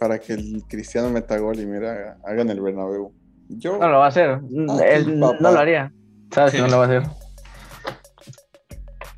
Para 0.00 0.18
que 0.18 0.32
el 0.32 0.64
Cristiano 0.68 1.10
meta 1.10 1.38
gol 1.38 1.60
y 1.60 1.66
mira, 1.66 2.18
hagan 2.24 2.50
el 2.50 2.60
Bernabéu. 2.60 3.12
Yo. 3.50 3.78
No 3.78 3.88
lo 3.88 3.98
va 3.98 4.06
a 4.06 4.08
hacer. 4.08 4.40
Él 4.84 5.16
no 5.16 5.32
lo 5.40 5.48
haría. 5.60 5.92
Sabes 6.34 6.54
que 6.54 6.58
no 6.58 6.66
lo 6.66 6.78
va 6.78 6.86
a 6.86 6.86
hacer. 6.88 7.02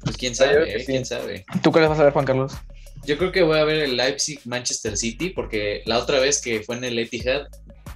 Pues 0.04 0.18
quién 0.18 0.34
sabe, 0.34 0.76
eh, 0.76 0.84
quién 0.84 1.06
sabe. 1.06 1.46
¿Tú 1.62 1.72
qué 1.72 1.80
le 1.80 1.88
vas 1.88 1.98
a 1.98 2.04
ver, 2.04 2.12
Juan 2.12 2.26
Carlos? 2.26 2.52
Yo 3.04 3.16
creo 3.18 3.32
que 3.32 3.42
voy 3.42 3.58
a 3.58 3.64
ver 3.64 3.82
el 3.82 3.96
Leipzig 3.96 4.40
Manchester 4.44 4.96
City 4.96 5.30
porque 5.30 5.82
la 5.86 5.98
otra 5.98 6.20
vez 6.20 6.40
que 6.40 6.62
fue 6.62 6.76
en 6.76 6.84
el 6.84 6.98
Etihad, 6.98 7.46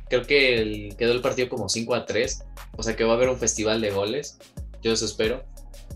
creo 0.09 0.23
que 0.23 0.95
quedó 0.99 1.13
el 1.13 1.21
partido 1.21 1.49
como 1.49 1.69
5 1.69 1.95
a 1.95 2.07
3. 2.07 2.43
O 2.77 2.83
sea 2.83 2.97
que 2.97 3.05
va 3.05 3.13
a 3.13 3.17
haber 3.17 3.29
un 3.29 3.39
festival 3.39 3.81
de 3.81 3.91
goles. 3.91 4.39
Yo 4.83 4.93
eso 4.93 5.05
espero. 5.05 5.45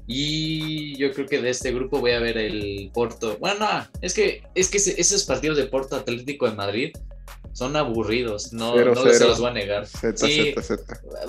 Y 0.07 0.97
yo 0.97 1.13
creo 1.13 1.27
que 1.27 1.41
de 1.43 1.51
este 1.51 1.73
grupo 1.73 2.01
voy 2.01 2.13
a 2.13 2.21
ver 2.21 2.39
el 2.39 2.91
Porto. 2.95 3.37
Bueno, 3.39 3.61
no, 3.61 3.87
es 4.01 4.15
que, 4.15 4.43
es 4.55 4.71
que 4.71 4.79
esos 4.79 5.25
partidos 5.25 5.59
de 5.59 5.67
Porto 5.67 5.97
Atlético 5.97 6.49
de 6.49 6.57
Madrid 6.57 6.93
son 7.53 7.77
aburridos, 7.77 8.53
no, 8.53 8.75
no 8.77 8.95
se 9.13 9.27
los 9.27 9.41
voy 9.41 9.51
a 9.51 9.53
negar. 9.53 9.87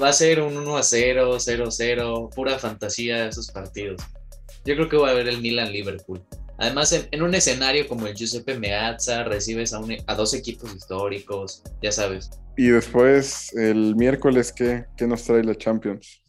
Va 0.01 0.09
a 0.09 0.13
ser 0.13 0.41
un 0.41 0.55
1 0.55 0.77
a 0.77 0.83
0, 0.83 1.37
0 1.39 1.65
0, 1.71 2.29
pura 2.33 2.57
fantasía 2.59 3.27
esos 3.27 3.51
partidos. 3.51 4.01
Yo 4.63 4.75
creo 4.75 4.87
que 4.87 4.95
voy 4.95 5.09
a 5.09 5.13
ver 5.13 5.27
el 5.27 5.41
Milan 5.41 5.73
Liverpool. 5.73 6.21
Además, 6.59 7.07
en, 7.11 7.21
un 7.21 7.33
escenario 7.33 7.87
como 7.87 8.07
el 8.07 8.15
Giuseppe 8.15 8.59
Meazza, 8.59 9.23
recibes 9.23 9.73
a, 9.73 9.81
a 10.07 10.15
dos 10.15 10.33
equipos 10.33 10.75
históricos, 10.75 11.63
ya 11.81 11.91
sabes. 11.91 12.29
Y 12.57 12.67
después, 12.67 13.53
el 13.55 13.95
miércoles, 13.95 14.51
¿qué, 14.51 14.85
qué 14.97 15.07
nos 15.07 15.23
trae 15.23 15.43
la 15.43 15.55
Champions? 15.55 16.21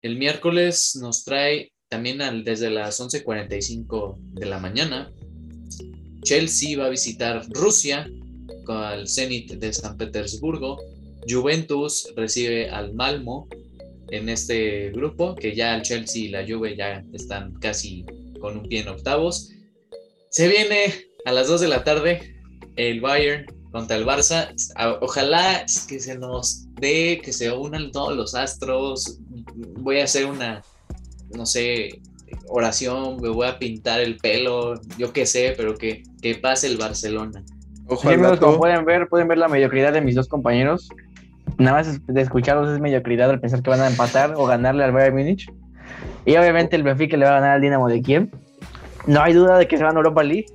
El 0.00 0.16
miércoles 0.16 0.96
nos 1.00 1.24
trae 1.24 1.72
también 1.88 2.22
al, 2.22 2.44
desde 2.44 2.70
las 2.70 3.00
11:45 3.00 4.16
de 4.34 4.46
la 4.46 4.58
mañana. 4.58 5.12
Chelsea 6.22 6.78
va 6.78 6.86
a 6.86 6.90
visitar 6.90 7.46
Rusia 7.50 8.08
al 8.66 9.08
Zenit 9.08 9.52
de 9.52 9.72
San 9.72 9.96
Petersburgo. 9.96 10.78
Juventus 11.28 12.12
recibe 12.16 12.70
al 12.70 12.94
Malmo 12.94 13.48
en 14.10 14.28
este 14.28 14.90
grupo, 14.90 15.34
que 15.34 15.54
ya 15.54 15.74
el 15.74 15.82
Chelsea 15.82 16.24
y 16.24 16.28
la 16.28 16.46
Juve 16.46 16.76
ya 16.76 17.04
están 17.12 17.54
casi 17.54 18.04
con 18.40 18.58
un 18.58 18.68
pie 18.68 18.80
en 18.80 18.88
octavos. 18.88 19.50
Se 20.38 20.46
viene 20.46 20.94
a 21.24 21.32
las 21.32 21.48
2 21.48 21.62
de 21.62 21.66
la 21.66 21.82
tarde 21.82 22.36
el 22.76 23.00
Bayern 23.00 23.44
contra 23.72 23.96
el 23.96 24.06
Barça. 24.06 24.54
Ojalá 25.00 25.66
que 25.88 25.98
se 25.98 26.16
nos 26.16 26.68
dé, 26.74 27.20
que 27.24 27.32
se 27.32 27.50
unan 27.50 27.90
todos 27.90 28.16
los 28.16 28.36
astros. 28.36 29.18
Voy 29.80 29.98
a 29.98 30.04
hacer 30.04 30.26
una, 30.26 30.62
no 31.34 31.44
sé, 31.44 32.00
oración, 32.46 33.20
me 33.20 33.30
voy 33.30 33.48
a 33.48 33.58
pintar 33.58 33.98
el 33.98 34.16
pelo, 34.18 34.80
yo 34.96 35.12
qué 35.12 35.26
sé, 35.26 35.54
pero 35.56 35.74
que, 35.74 36.04
que 36.22 36.36
pase 36.36 36.68
el 36.68 36.76
Barcelona. 36.76 37.42
Ojalá 37.88 38.38
como 38.38 38.58
pueden 38.58 38.84
ver, 38.84 39.08
pueden 39.08 39.26
ver 39.26 39.38
la 39.38 39.48
mediocridad 39.48 39.92
de 39.92 40.02
mis 40.02 40.14
dos 40.14 40.28
compañeros. 40.28 40.88
Nada 41.58 41.78
más 41.78 42.06
de 42.06 42.22
escucharlos 42.22 42.72
es 42.72 42.78
mediocridad 42.78 43.28
al 43.28 43.40
pensar 43.40 43.60
que 43.60 43.70
van 43.70 43.80
a 43.80 43.88
empatar 43.88 44.34
o 44.36 44.46
ganarle 44.46 44.84
al 44.84 44.92
Bayern 44.92 45.16
Múnich. 45.16 45.50
Y 46.26 46.36
obviamente 46.36 46.76
el 46.76 46.84
Benfica 46.84 47.16
le 47.16 47.24
va 47.24 47.32
a 47.32 47.40
ganar 47.40 47.56
al 47.56 47.60
Dinamo 47.60 47.88
de 47.88 48.00
Kiev. 48.02 48.30
No 49.08 49.22
hay 49.22 49.32
duda 49.32 49.56
de 49.56 49.66
que 49.66 49.78
se 49.78 49.82
van 49.82 49.96
a 49.96 50.00
Europa 50.00 50.22
League. 50.22 50.46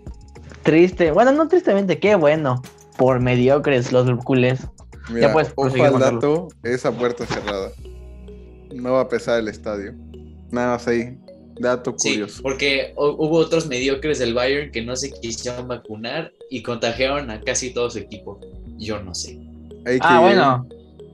Triste. 0.61 1.09
Bueno, 1.09 1.31
no 1.31 1.47
tristemente, 1.47 1.97
qué 1.97 2.13
bueno. 2.13 2.61
Por 2.97 3.19
mediocres 3.19 3.91
los 3.91 4.07
culés. 4.23 4.59
ya 5.19 5.33
pues, 5.33 5.51
ojo 5.55 5.83
al 5.83 5.99
dato, 5.99 6.49
esa 6.61 6.91
puerta 6.91 7.25
cerrada. 7.25 7.71
No 8.71 8.93
va 8.93 9.01
a 9.01 9.09
pesar 9.09 9.39
el 9.39 9.47
estadio. 9.47 9.93
Nada 10.51 10.73
más 10.73 10.87
ahí. 10.87 11.17
Dato 11.59 11.95
curioso. 11.95 12.41
porque 12.43 12.93
hubo 12.95 13.37
otros 13.37 13.67
mediocres 13.67 14.19
del 14.19 14.35
Bayern 14.35 14.71
que 14.71 14.83
no 14.83 14.95
se 14.95 15.11
quisieron 15.11 15.67
vacunar 15.67 16.31
y 16.49 16.61
contagiaron 16.61 17.31
a 17.31 17.41
casi 17.41 17.73
todo 17.73 17.89
su 17.89 17.97
equipo. 17.99 18.39
Yo 18.77 19.01
no 19.01 19.15
sé. 19.15 19.39
ah, 20.01 20.19
bueno. 20.19 20.67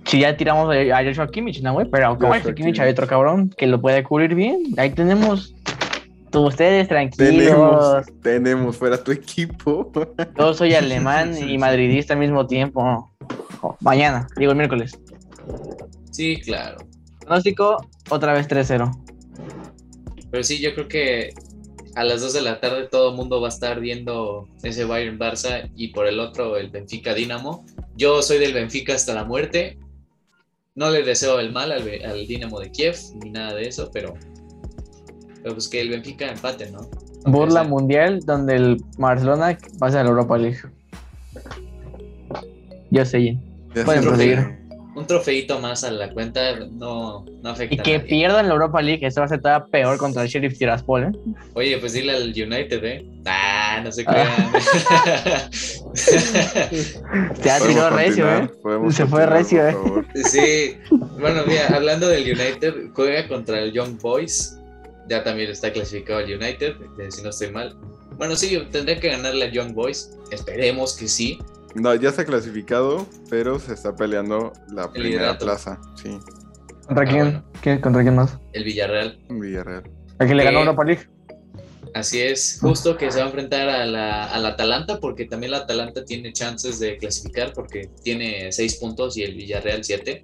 Si 0.05 0.19
ya 0.19 0.35
tiramos 0.35 0.75
a 0.75 1.03
Joshua 1.03 1.27
Kimmich, 1.27 1.61
¿no, 1.61 1.73
güey? 1.73 1.87
Pero 1.89 2.17
como 2.17 2.33
Joshua 2.33 2.53
Kimmich 2.53 2.79
hay 2.79 2.91
otro 2.91 3.07
cabrón 3.07 3.49
que 3.57 3.65
lo 3.65 3.79
puede 3.79 4.03
cubrir 4.03 4.35
bien. 4.35 4.73
Ahí 4.77 4.89
tenemos. 4.89 5.53
Ustedes 6.33 6.87
tranquilos. 6.87 7.27
Tenemos, 7.27 8.05
tenemos 8.21 8.77
fuera 8.77 9.03
tu 9.03 9.11
equipo. 9.11 9.91
Yo 10.37 10.53
soy 10.53 10.75
alemán 10.75 11.35
y 11.37 11.57
madridista 11.57 12.13
al 12.13 12.19
mismo 12.19 12.45
tiempo. 12.45 13.11
Oh, 13.61 13.75
mañana, 13.81 14.27
digo 14.37 14.51
el 14.51 14.57
miércoles. 14.57 14.97
Sí, 16.11 16.39
claro. 16.41 16.77
Pronóstico, 17.21 17.77
otra 18.09 18.33
vez 18.33 18.47
3-0. 18.47 18.91
Pero 20.31 20.43
sí, 20.43 20.59
yo 20.59 20.73
creo 20.75 20.87
que 20.87 21.33
a 21.95 22.03
las 22.03 22.21
2 22.21 22.33
de 22.33 22.41
la 22.41 22.59
tarde 22.59 22.87
todo 22.87 23.09
el 23.11 23.15
mundo 23.15 23.41
va 23.41 23.47
a 23.47 23.49
estar 23.49 23.79
viendo 23.79 24.47
ese 24.63 24.85
Bayern 24.85 25.17
Barça 25.19 25.71
y 25.75 25.89
por 25.89 26.07
el 26.07 26.19
otro 26.19 26.57
el 26.57 26.69
Benfica 26.69 27.13
Dinamo. 27.13 27.65
Yo 27.95 28.21
soy 28.21 28.37
del 28.37 28.53
Benfica 28.53 28.93
hasta 28.93 29.13
la 29.13 29.23
muerte. 29.23 29.77
No 30.75 30.91
le 30.91 31.03
deseo 31.03 31.39
el 31.39 31.51
mal 31.51 31.71
al, 31.71 31.81
al 32.05 32.27
Dinamo 32.27 32.59
de 32.59 32.71
Kiev 32.71 32.95
ni 33.21 33.31
nada 33.31 33.55
de 33.55 33.67
eso, 33.67 33.89
pero, 33.91 34.13
pero 35.41 35.55
pues 35.55 35.67
que 35.67 35.81
el 35.81 35.89
Benfica 35.89 36.29
empate, 36.31 36.69
¿no? 36.71 36.89
Burla 37.25 37.63
mundial 37.63 38.19
donde 38.25 38.55
el 38.55 38.77
Barcelona 38.97 39.57
pasa 39.77 39.99
a 40.01 40.03
la 40.03 40.09
Europa 40.09 40.37
League. 40.37 40.59
Yo 42.91 43.05
sé. 43.05 43.37
Pueden 43.85 44.03
proseguir. 44.03 44.59
Un 44.95 45.05
trofeito 45.05 45.59
más 45.59 45.83
a 45.83 45.91
la 45.91 46.09
cuenta 46.11 46.57
no, 46.71 47.23
no 47.41 47.49
afecta. 47.49 47.75
Y 47.75 47.79
a 47.79 47.83
que 47.83 47.97
nadie. 47.99 48.09
pierdan 48.09 48.47
la 48.47 48.53
Europa 48.53 48.81
League, 48.81 49.05
eso 49.05 49.21
va 49.21 49.25
a 49.27 49.29
ser 49.29 49.39
todavía 49.41 49.65
peor 49.71 49.97
contra 49.97 50.23
el 50.23 50.27
Sheriff 50.27 50.57
Tiraspol, 50.57 51.03
¿eh? 51.03 51.11
Oye, 51.53 51.77
pues 51.77 51.93
dile 51.93 52.13
al 52.15 52.23
United, 52.29 52.83
¿eh? 52.83 53.05
Ah, 53.25 53.79
no 53.83 53.91
se 53.91 54.03
Ah. 54.07 54.49
crean. 55.31 55.51
Se 55.93 57.51
ha 57.51 57.59
tirado 57.59 57.89
recio, 57.91 58.29
¿eh? 58.29 58.49
Se 58.91 59.05
fue 59.05 59.25
recio, 59.25 59.67
¿eh? 59.67 59.75
Sí, 60.25 60.75
bueno, 61.19 61.43
mira, 61.47 61.67
hablando 61.73 62.07
del 62.09 62.23
United, 62.23 62.89
juega 62.93 63.27
contra 63.27 63.59
el 63.59 63.71
Young 63.71 63.99
Boys. 64.01 64.58
Ya 65.09 65.23
también 65.23 65.49
está 65.49 65.73
clasificado 65.73 66.19
el 66.19 66.35
United, 66.37 66.75
eh, 66.99 67.11
si 67.11 67.21
no 67.23 67.29
estoy 67.29 67.51
mal. 67.51 67.75
Bueno, 68.17 68.35
sí, 68.35 68.57
tendría 68.71 68.99
que 68.99 69.09
ganarle 69.09 69.45
a 69.45 69.51
Young 69.51 69.73
Boys. 69.73 70.11
Esperemos 70.31 70.95
que 70.95 71.07
sí. 71.07 71.39
No, 71.75 71.93
ya 71.95 72.09
está 72.09 72.25
clasificado, 72.25 73.07
pero 73.29 73.59
se 73.59 73.73
está 73.73 73.95
peleando 73.95 74.53
la 74.71 74.91
primera 74.91 75.09
liderato. 75.15 75.45
plaza. 75.45 75.79
Sí, 76.01 76.17
¿Contra 76.85 77.03
Ah, 77.05 77.07
quién? 77.07 77.23
bueno. 77.23 77.43
¿Quién- 77.61 77.81
¿Contra 77.81 78.01
quién 78.01 78.15
más? 78.15 78.37
El 78.53 78.63
Villarreal. 78.63 79.19
Villarreal. 79.29 79.83
¿El 80.19 80.27
que 80.27 80.35
le 80.35 80.43
ganó 80.43 80.59
Eh, 80.59 80.61
Europa 80.61 80.83
League? 80.83 81.07
Así 81.95 82.19
es, 82.21 82.59
justo 82.61 82.97
que 82.97 83.11
se 83.11 83.17
va 83.17 83.23
a 83.25 83.27
enfrentar 83.27 83.67
a 83.69 83.85
la, 83.85 84.25
al 84.25 84.45
Atalanta, 84.45 84.99
porque 84.99 85.25
también 85.25 85.51
la 85.51 85.59
Atalanta 85.59 86.05
tiene 86.05 86.31
chances 86.33 86.79
de 86.79 86.97
clasificar, 86.97 87.53
porque 87.53 87.89
tiene 88.03 88.51
seis 88.51 88.75
puntos 88.75 89.17
y 89.17 89.23
el 89.23 89.33
Villarreal 89.35 89.83
siete. 89.83 90.23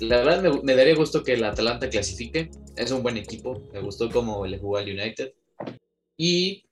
La 0.00 0.18
verdad 0.18 0.42
me, 0.42 0.62
me 0.62 0.76
daría 0.76 0.94
gusto 0.94 1.22
que 1.22 1.34
el 1.34 1.44
Atalanta 1.44 1.88
clasifique, 1.88 2.50
es 2.76 2.90
un 2.90 3.02
buen 3.02 3.16
equipo, 3.16 3.62
me 3.72 3.80
gustó 3.80 4.10
cómo 4.10 4.46
le 4.46 4.58
jugó 4.58 4.76
al 4.76 4.88
United. 4.88 5.32
Y 6.16 6.64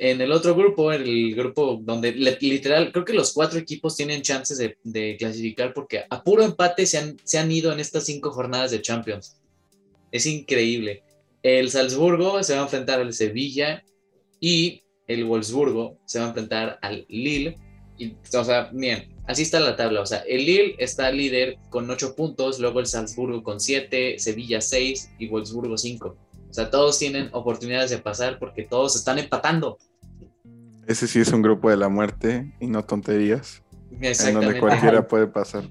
en 0.00 0.20
el 0.20 0.30
otro 0.30 0.54
grupo, 0.54 0.92
el 0.92 1.34
grupo 1.34 1.80
donde 1.82 2.12
literal, 2.12 2.92
creo 2.92 3.04
que 3.04 3.12
los 3.12 3.32
cuatro 3.32 3.58
equipos 3.58 3.96
tienen 3.96 4.22
chances 4.22 4.56
de, 4.58 4.78
de 4.84 5.16
clasificar, 5.18 5.74
porque 5.74 6.04
a 6.08 6.22
puro 6.22 6.44
empate 6.44 6.86
se 6.86 6.98
han, 6.98 7.16
se 7.24 7.38
han 7.38 7.50
ido 7.50 7.72
en 7.72 7.80
estas 7.80 8.06
cinco 8.06 8.30
jornadas 8.30 8.70
de 8.70 8.80
Champions. 8.80 9.40
Es 10.12 10.26
increíble. 10.26 11.02
El 11.42 11.70
Salzburgo 11.70 12.42
se 12.42 12.54
va 12.54 12.60
a 12.60 12.64
enfrentar 12.64 13.00
al 13.00 13.12
Sevilla 13.12 13.82
y 14.40 14.82
el 15.08 15.24
Wolfsburgo 15.24 15.98
se 16.04 16.20
va 16.20 16.26
a 16.26 16.28
enfrentar 16.28 16.78
al 16.80 17.04
Lille. 17.08 17.58
Y, 17.98 18.12
o 18.12 18.44
sea, 18.44 18.70
bien, 18.72 19.08
así 19.28 19.42
está 19.42 19.60
la 19.60 19.76
tabla. 19.76 20.00
O 20.00 20.06
sea, 20.06 20.18
el 20.26 20.44
Lille 20.44 20.74
está 20.78 21.12
líder 21.12 21.58
con 21.70 21.88
8 21.88 22.16
puntos, 22.16 22.58
luego 22.58 22.80
el 22.80 22.86
Salzburgo 22.86 23.42
con 23.44 23.60
7, 23.60 24.18
Sevilla 24.18 24.60
6 24.60 25.12
y 25.18 25.28
Wolfsburgo 25.28 25.76
5. 25.76 26.16
O 26.50 26.54
sea, 26.54 26.70
todos 26.70 26.98
tienen 26.98 27.28
oportunidades 27.32 27.90
de 27.90 27.98
pasar 27.98 28.38
porque 28.38 28.64
todos 28.64 28.96
están 28.96 29.18
empatando. 29.18 29.78
Ese 30.86 31.06
sí 31.06 31.20
es 31.20 31.30
un 31.32 31.42
grupo 31.42 31.68
de 31.68 31.76
la 31.76 31.90
muerte 31.90 32.50
y 32.58 32.66
no 32.66 32.82
tonterías, 32.82 33.62
en 34.00 34.34
donde 34.34 34.58
cualquiera 34.58 35.06
puede 35.06 35.26
pasar. 35.26 35.64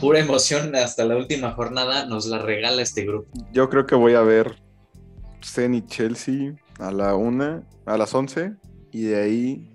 Pura 0.00 0.18
emoción 0.18 0.74
hasta 0.74 1.04
la 1.04 1.16
última 1.16 1.52
jornada 1.52 2.06
nos 2.06 2.26
la 2.26 2.38
regala 2.38 2.80
este 2.80 3.04
grupo. 3.04 3.28
Yo 3.52 3.68
creo 3.68 3.86
que 3.86 3.94
voy 3.94 4.14
a 4.14 4.22
ver 4.22 4.56
Zenit 5.44 5.86
Chelsea 5.88 6.54
a 6.78 6.90
la 6.90 7.14
una, 7.14 7.62
a 7.84 7.98
las 7.98 8.14
11 8.14 8.52
y 8.92 9.02
de 9.02 9.20
ahí 9.20 9.71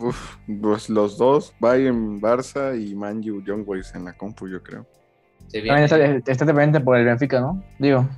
uf, 0.00 0.36
pues 0.60 0.88
los 0.88 1.16
dos, 1.18 1.54
Bayern 1.60 2.20
Barça 2.20 2.74
y 2.74 2.94
Man 2.94 3.18
U 3.18 3.42
Young 3.42 3.64
Boys 3.64 3.94
en 3.94 4.04
la 4.04 4.12
compu, 4.12 4.48
yo 4.48 4.62
creo. 4.62 4.86
También 5.52 5.78
está, 5.78 5.98
está 5.98 6.44
dependiente 6.44 6.80
por 6.80 6.96
el 6.96 7.04
Benfica, 7.04 7.40
¿no? 7.40 7.62
Digo. 7.78 8.08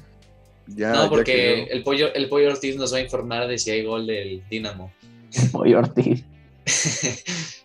Ya, 0.68 0.92
No, 0.92 1.08
porque 1.08 1.64
el 1.64 1.82
pollo, 1.82 2.12
el 2.14 2.28
pollo 2.28 2.50
Ortiz 2.50 2.76
nos 2.76 2.92
va 2.92 2.98
a 2.98 3.00
informar 3.00 3.48
de 3.48 3.58
si 3.58 3.70
hay 3.70 3.84
gol 3.84 4.06
del 4.06 4.42
Dinamo. 4.48 4.92
Oye, 5.52 5.76
Ortiz. 5.76 6.24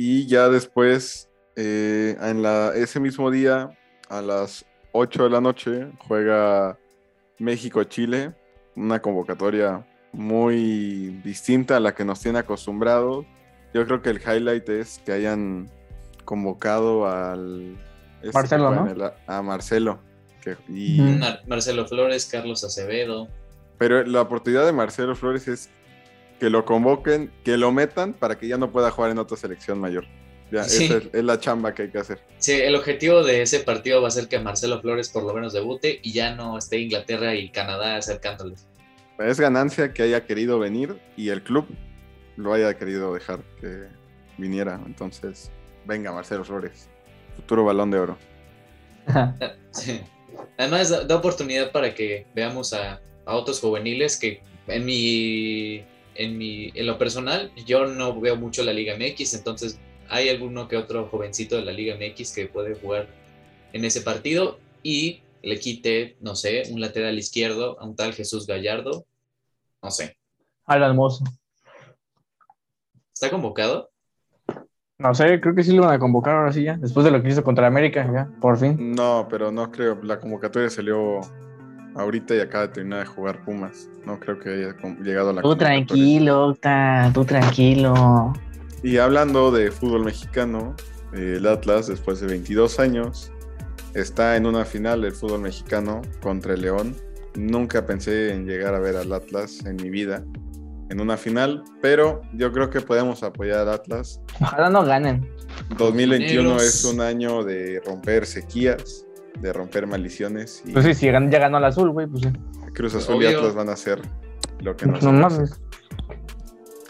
Y 0.00 0.28
ya 0.28 0.48
después, 0.48 1.28
eh, 1.56 2.16
en 2.20 2.40
la, 2.40 2.72
ese 2.76 3.00
mismo 3.00 3.32
día, 3.32 3.76
a 4.08 4.22
las 4.22 4.64
8 4.92 5.24
de 5.24 5.30
la 5.30 5.40
noche, 5.40 5.88
juega 6.06 6.78
México-Chile, 7.40 8.32
una 8.76 9.02
convocatoria 9.02 9.84
muy 10.18 11.20
distinta 11.24 11.76
a 11.76 11.80
la 11.80 11.94
que 11.94 12.04
nos 12.04 12.20
tiene 12.20 12.40
acostumbrados. 12.40 13.24
Yo 13.72 13.86
creo 13.86 14.02
que 14.02 14.10
el 14.10 14.20
highlight 14.20 14.68
es 14.68 15.00
que 15.06 15.12
hayan 15.12 15.70
convocado 16.24 17.06
al... 17.08 17.76
este 18.20 18.32
Marcelo, 18.32 18.74
¿no? 18.74 18.90
el- 18.90 19.10
a 19.26 19.42
Marcelo. 19.42 20.00
que- 20.42 20.56
y- 20.68 21.00
Ujú. 21.00 21.18
Mar- 21.18 21.42
Marcelo 21.46 21.86
Flores, 21.86 22.26
Carlos 22.26 22.64
Acevedo. 22.64 23.28
Pero 23.78 24.04
la 24.04 24.20
oportunidad 24.22 24.66
de 24.66 24.72
Marcelo 24.72 25.14
Flores 25.14 25.46
es 25.46 25.70
que 26.40 26.50
lo 26.50 26.64
convoquen, 26.64 27.30
que 27.44 27.56
lo 27.56 27.70
metan 27.72 28.12
para 28.12 28.36
que 28.38 28.48
ya 28.48 28.56
no 28.56 28.72
pueda 28.72 28.90
jugar 28.90 29.10
en 29.12 29.18
otra 29.18 29.36
selección 29.36 29.78
mayor. 29.78 30.04
Ya, 30.50 30.64
Sí. 30.64 30.84
esa 30.86 30.96
es, 30.96 31.08
es 31.12 31.24
la 31.24 31.38
chamba 31.38 31.74
que 31.74 31.82
hay 31.82 31.90
que 31.90 31.98
hacer. 31.98 32.20
Sí, 32.38 32.52
el 32.52 32.74
objetivo 32.74 33.22
de 33.22 33.42
ese 33.42 33.60
partido 33.60 34.00
va 34.02 34.08
a 34.08 34.10
ser 34.12 34.26
que 34.28 34.38
Marcelo 34.40 34.80
Flores 34.80 35.10
por 35.10 35.22
lo 35.24 35.32
menos 35.34 35.52
debute 35.52 36.00
y 36.02 36.12
ya 36.12 36.34
no 36.34 36.56
esté 36.58 36.78
Inglaterra 36.78 37.34
y 37.34 37.50
Canadá 37.50 37.96
acercándoles. 37.96 38.66
Es 39.18 39.40
ganancia 39.40 39.92
que 39.92 40.02
haya 40.02 40.24
querido 40.26 40.58
venir 40.58 40.98
y 41.16 41.30
el 41.30 41.42
club 41.42 41.66
lo 42.36 42.52
haya 42.52 42.76
querido 42.78 43.12
dejar 43.12 43.42
que 43.60 43.88
viniera. 44.36 44.80
Entonces, 44.86 45.50
venga 45.84 46.12
Marcelo 46.12 46.44
Flores, 46.44 46.88
futuro 47.34 47.64
balón 47.64 47.90
de 47.90 47.98
oro. 47.98 48.18
Además, 50.58 50.90
da, 50.90 51.04
da 51.04 51.16
oportunidad 51.16 51.72
para 51.72 51.94
que 51.94 52.26
veamos 52.34 52.72
a, 52.72 53.00
a 53.24 53.34
otros 53.34 53.60
juveniles 53.60 54.16
que 54.16 54.40
en 54.68 54.84
mi, 54.84 55.84
en 56.14 56.38
mi, 56.38 56.70
en 56.74 56.86
lo 56.86 56.98
personal, 56.98 57.50
yo 57.66 57.86
no 57.86 58.18
veo 58.20 58.36
mucho 58.36 58.62
la 58.62 58.72
Liga 58.72 58.96
MX, 58.96 59.34
entonces 59.34 59.78
hay 60.08 60.28
alguno 60.28 60.68
que 60.68 60.76
otro 60.76 61.08
jovencito 61.08 61.56
de 61.56 61.64
la 61.64 61.72
Liga 61.72 61.96
MX 61.96 62.32
que 62.32 62.46
puede 62.46 62.74
jugar 62.74 63.08
en 63.72 63.84
ese 63.84 64.00
partido 64.00 64.58
y 64.82 65.20
le 65.48 65.58
quite, 65.58 66.16
no 66.20 66.34
sé, 66.34 66.64
un 66.70 66.80
lateral 66.80 67.18
izquierdo 67.18 67.80
a 67.80 67.84
un 67.84 67.96
tal 67.96 68.12
Jesús 68.12 68.46
Gallardo, 68.46 69.06
no 69.82 69.90
sé. 69.90 70.16
Alan 70.66 70.94
Mozo. 70.94 71.24
¿Está 73.12 73.30
convocado? 73.30 73.90
No 74.98 75.14
sé, 75.14 75.40
creo 75.40 75.54
que 75.54 75.62
sí 75.62 75.74
lo 75.74 75.82
van 75.82 75.94
a 75.94 75.98
convocar 75.98 76.36
ahora 76.36 76.52
sí 76.52 76.64
ya. 76.64 76.76
Después 76.76 77.04
de 77.04 77.12
lo 77.12 77.22
que 77.22 77.28
hizo 77.28 77.42
contra 77.42 77.66
América, 77.66 78.08
ya, 78.12 78.28
por 78.40 78.58
fin. 78.58 78.94
No, 78.94 79.26
pero 79.30 79.50
no 79.50 79.70
creo. 79.70 79.98
La 80.02 80.20
convocatoria 80.20 80.68
salió 80.68 81.20
ahorita 81.94 82.34
y 82.34 82.40
acaba 82.40 82.66
de 82.66 82.72
terminar 82.74 83.00
de 83.00 83.06
jugar 83.06 83.44
Pumas. 83.44 83.88
No 84.04 84.18
creo 84.20 84.38
que 84.38 84.50
haya 84.50 84.76
llegado 85.02 85.30
a 85.30 85.32
la 85.34 85.42
Tú 85.42 85.56
tranquilo, 85.56 86.48
Octa, 86.48 87.10
tú 87.14 87.24
tranquilo. 87.24 88.32
Y 88.82 88.98
hablando 88.98 89.50
de 89.50 89.70
fútbol 89.70 90.04
mexicano, 90.04 90.74
eh, 91.14 91.34
el 91.38 91.46
Atlas, 91.46 91.86
después 91.86 92.20
de 92.20 92.26
22 92.26 92.78
años, 92.78 93.32
está 93.94 94.36
en 94.36 94.46
una 94.46 94.64
final 94.64 95.02
del 95.02 95.12
fútbol 95.12 95.40
mexicano 95.40 96.02
contra 96.20 96.54
el 96.54 96.62
León. 96.62 96.96
Nunca 97.34 97.86
pensé 97.86 98.32
en 98.32 98.46
llegar 98.46 98.74
a 98.74 98.80
ver 98.80 98.96
al 98.96 99.12
Atlas 99.12 99.64
en 99.64 99.76
mi 99.76 99.90
vida 99.90 100.24
en 100.90 101.00
una 101.00 101.16
final, 101.16 101.62
pero 101.82 102.22
yo 102.32 102.50
creo 102.52 102.70
que 102.70 102.80
podemos 102.80 103.22
apoyar 103.22 103.60
al 103.60 103.68
Atlas. 103.70 104.20
Ojalá 104.40 104.70
no 104.70 104.84
ganen. 104.84 105.28
2021 105.76 106.42
Negros. 106.42 106.62
es 106.62 106.84
un 106.84 107.00
año 107.00 107.44
de 107.44 107.82
romper 107.84 108.26
sequías, 108.26 109.04
de 109.40 109.52
romper 109.52 109.86
maldiciones 109.86 110.62
y 110.64 110.72
Pues 110.72 110.84
sí, 110.84 110.94
si 110.94 111.06
ya 111.06 111.38
ganó 111.38 111.58
el 111.58 111.64
azul, 111.64 111.90
güey, 111.90 112.06
pues 112.06 112.22
sí. 112.22 112.32
Cruz 112.72 112.94
Azul 112.94 113.22
y. 113.22 113.26
Atlas 113.26 113.54
van 113.54 113.68
a 113.68 113.72
hacer 113.72 114.00
lo 114.60 114.76
que 114.76 114.86
nos 114.86 115.02
No 115.02 115.12
mames. 115.12 115.60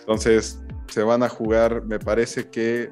Entonces, 0.01 0.61
se 0.89 1.03
van 1.03 1.23
a 1.23 1.29
jugar, 1.29 1.85
me 1.85 1.99
parece 1.99 2.49
que 2.49 2.91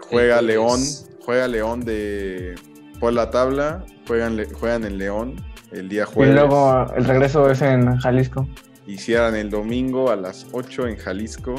juega 0.00 0.40
León. 0.42 0.80
Juega 1.26 1.46
León 1.48 1.84
de 1.84 2.54
por 3.00 3.12
la 3.12 3.30
tabla, 3.30 3.84
juegan, 4.06 4.42
juegan 4.54 4.84
en 4.84 4.96
León 4.96 5.44
el 5.72 5.88
día 5.90 6.04
Y 6.10 6.14
jueves 6.14 6.34
luego 6.34 6.86
el 6.96 7.04
regreso 7.04 7.50
es 7.50 7.60
en 7.60 7.96
Jalisco. 7.98 8.48
y 8.86 8.96
cierran 8.96 9.34
el 9.34 9.50
domingo 9.50 10.10
a 10.10 10.16
las 10.16 10.46
8 10.52 10.86
en 10.86 10.96
Jalisco. 10.96 11.56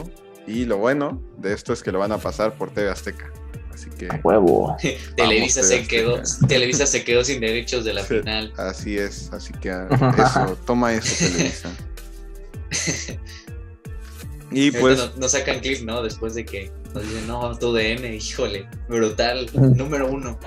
Y 0.47 0.63
lo 0.65 0.77
bueno 0.77 1.21
de 1.37 1.53
esto 1.53 1.73
es 1.73 1.83
que 1.83 1.91
lo 1.91 1.99
van 1.99 2.13
a 2.13 2.17
pasar 2.17 2.53
por 2.53 2.71
TV 2.71 2.89
Azteca. 2.89 3.29
Así 3.73 3.89
que 3.91 4.07
Huevo. 4.23 4.75
Televisa 5.17 5.61
se 5.61 5.85
quedó. 5.85 6.21
Televisa 6.47 6.87
se 6.87 7.03
quedó 7.03 7.23
sin 7.23 7.39
derechos 7.41 7.83
de 7.85 7.93
la 7.93 8.01
Sí. 8.03 8.19
final. 8.21 8.53
así 8.57 8.97
es, 8.97 9.31
así 9.33 9.53
que 9.61 9.69
eso, 10.17 10.57
toma 10.65 10.93
eso 10.93 11.25
Televisa. 11.27 11.69
Y 14.51 14.71
pues 14.71 14.97
nos, 14.97 15.17
nos, 15.17 15.31
sacan 15.31 15.59
clip, 15.59 15.81
¿no? 15.83 16.01
Después 16.01 16.33
de 16.35 16.45
que 16.45 16.71
nos 16.93 17.03
dicen, 17.03 17.27
no, 17.27 17.57
tu 17.57 17.73
DN, 17.73 18.15
híjole, 18.15 18.67
brutal, 18.87 19.49
número 19.53 20.07
uno. 20.07 20.39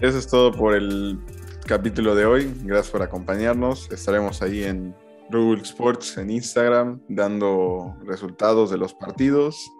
Eso 0.00 0.18
es 0.18 0.26
todo 0.26 0.52
por 0.52 0.74
el 0.74 1.18
capítulo 1.66 2.14
de 2.14 2.24
hoy. 2.24 2.52
Gracias 2.62 2.90
por 2.90 3.02
acompañarnos. 3.02 3.90
Estaremos 3.92 4.42
ahí 4.42 4.64
en 4.64 4.94
Google 5.30 5.62
Sports 5.62 6.16
en 6.18 6.30
Instagram 6.30 7.00
dando 7.08 7.96
resultados 8.04 8.70
de 8.70 8.78
los 8.78 8.94
partidos 8.94 9.70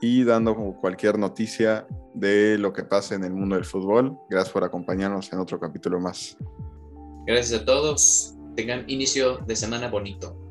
y 0.00 0.24
dando 0.24 0.54
cualquier 0.80 1.18
noticia 1.18 1.86
de 2.14 2.58
lo 2.58 2.72
que 2.72 2.84
pase 2.84 3.14
en 3.14 3.24
el 3.24 3.32
mundo 3.32 3.56
del 3.56 3.64
fútbol. 3.64 4.16
Gracias 4.30 4.52
por 4.52 4.64
acompañarnos 4.64 5.32
en 5.32 5.38
otro 5.38 5.58
capítulo 5.58 6.00
más. 6.00 6.36
Gracias 7.26 7.62
a 7.62 7.64
todos. 7.64 8.34
Tengan 8.56 8.84
inicio 8.88 9.38
de 9.38 9.56
semana 9.56 9.88
bonito. 9.88 10.43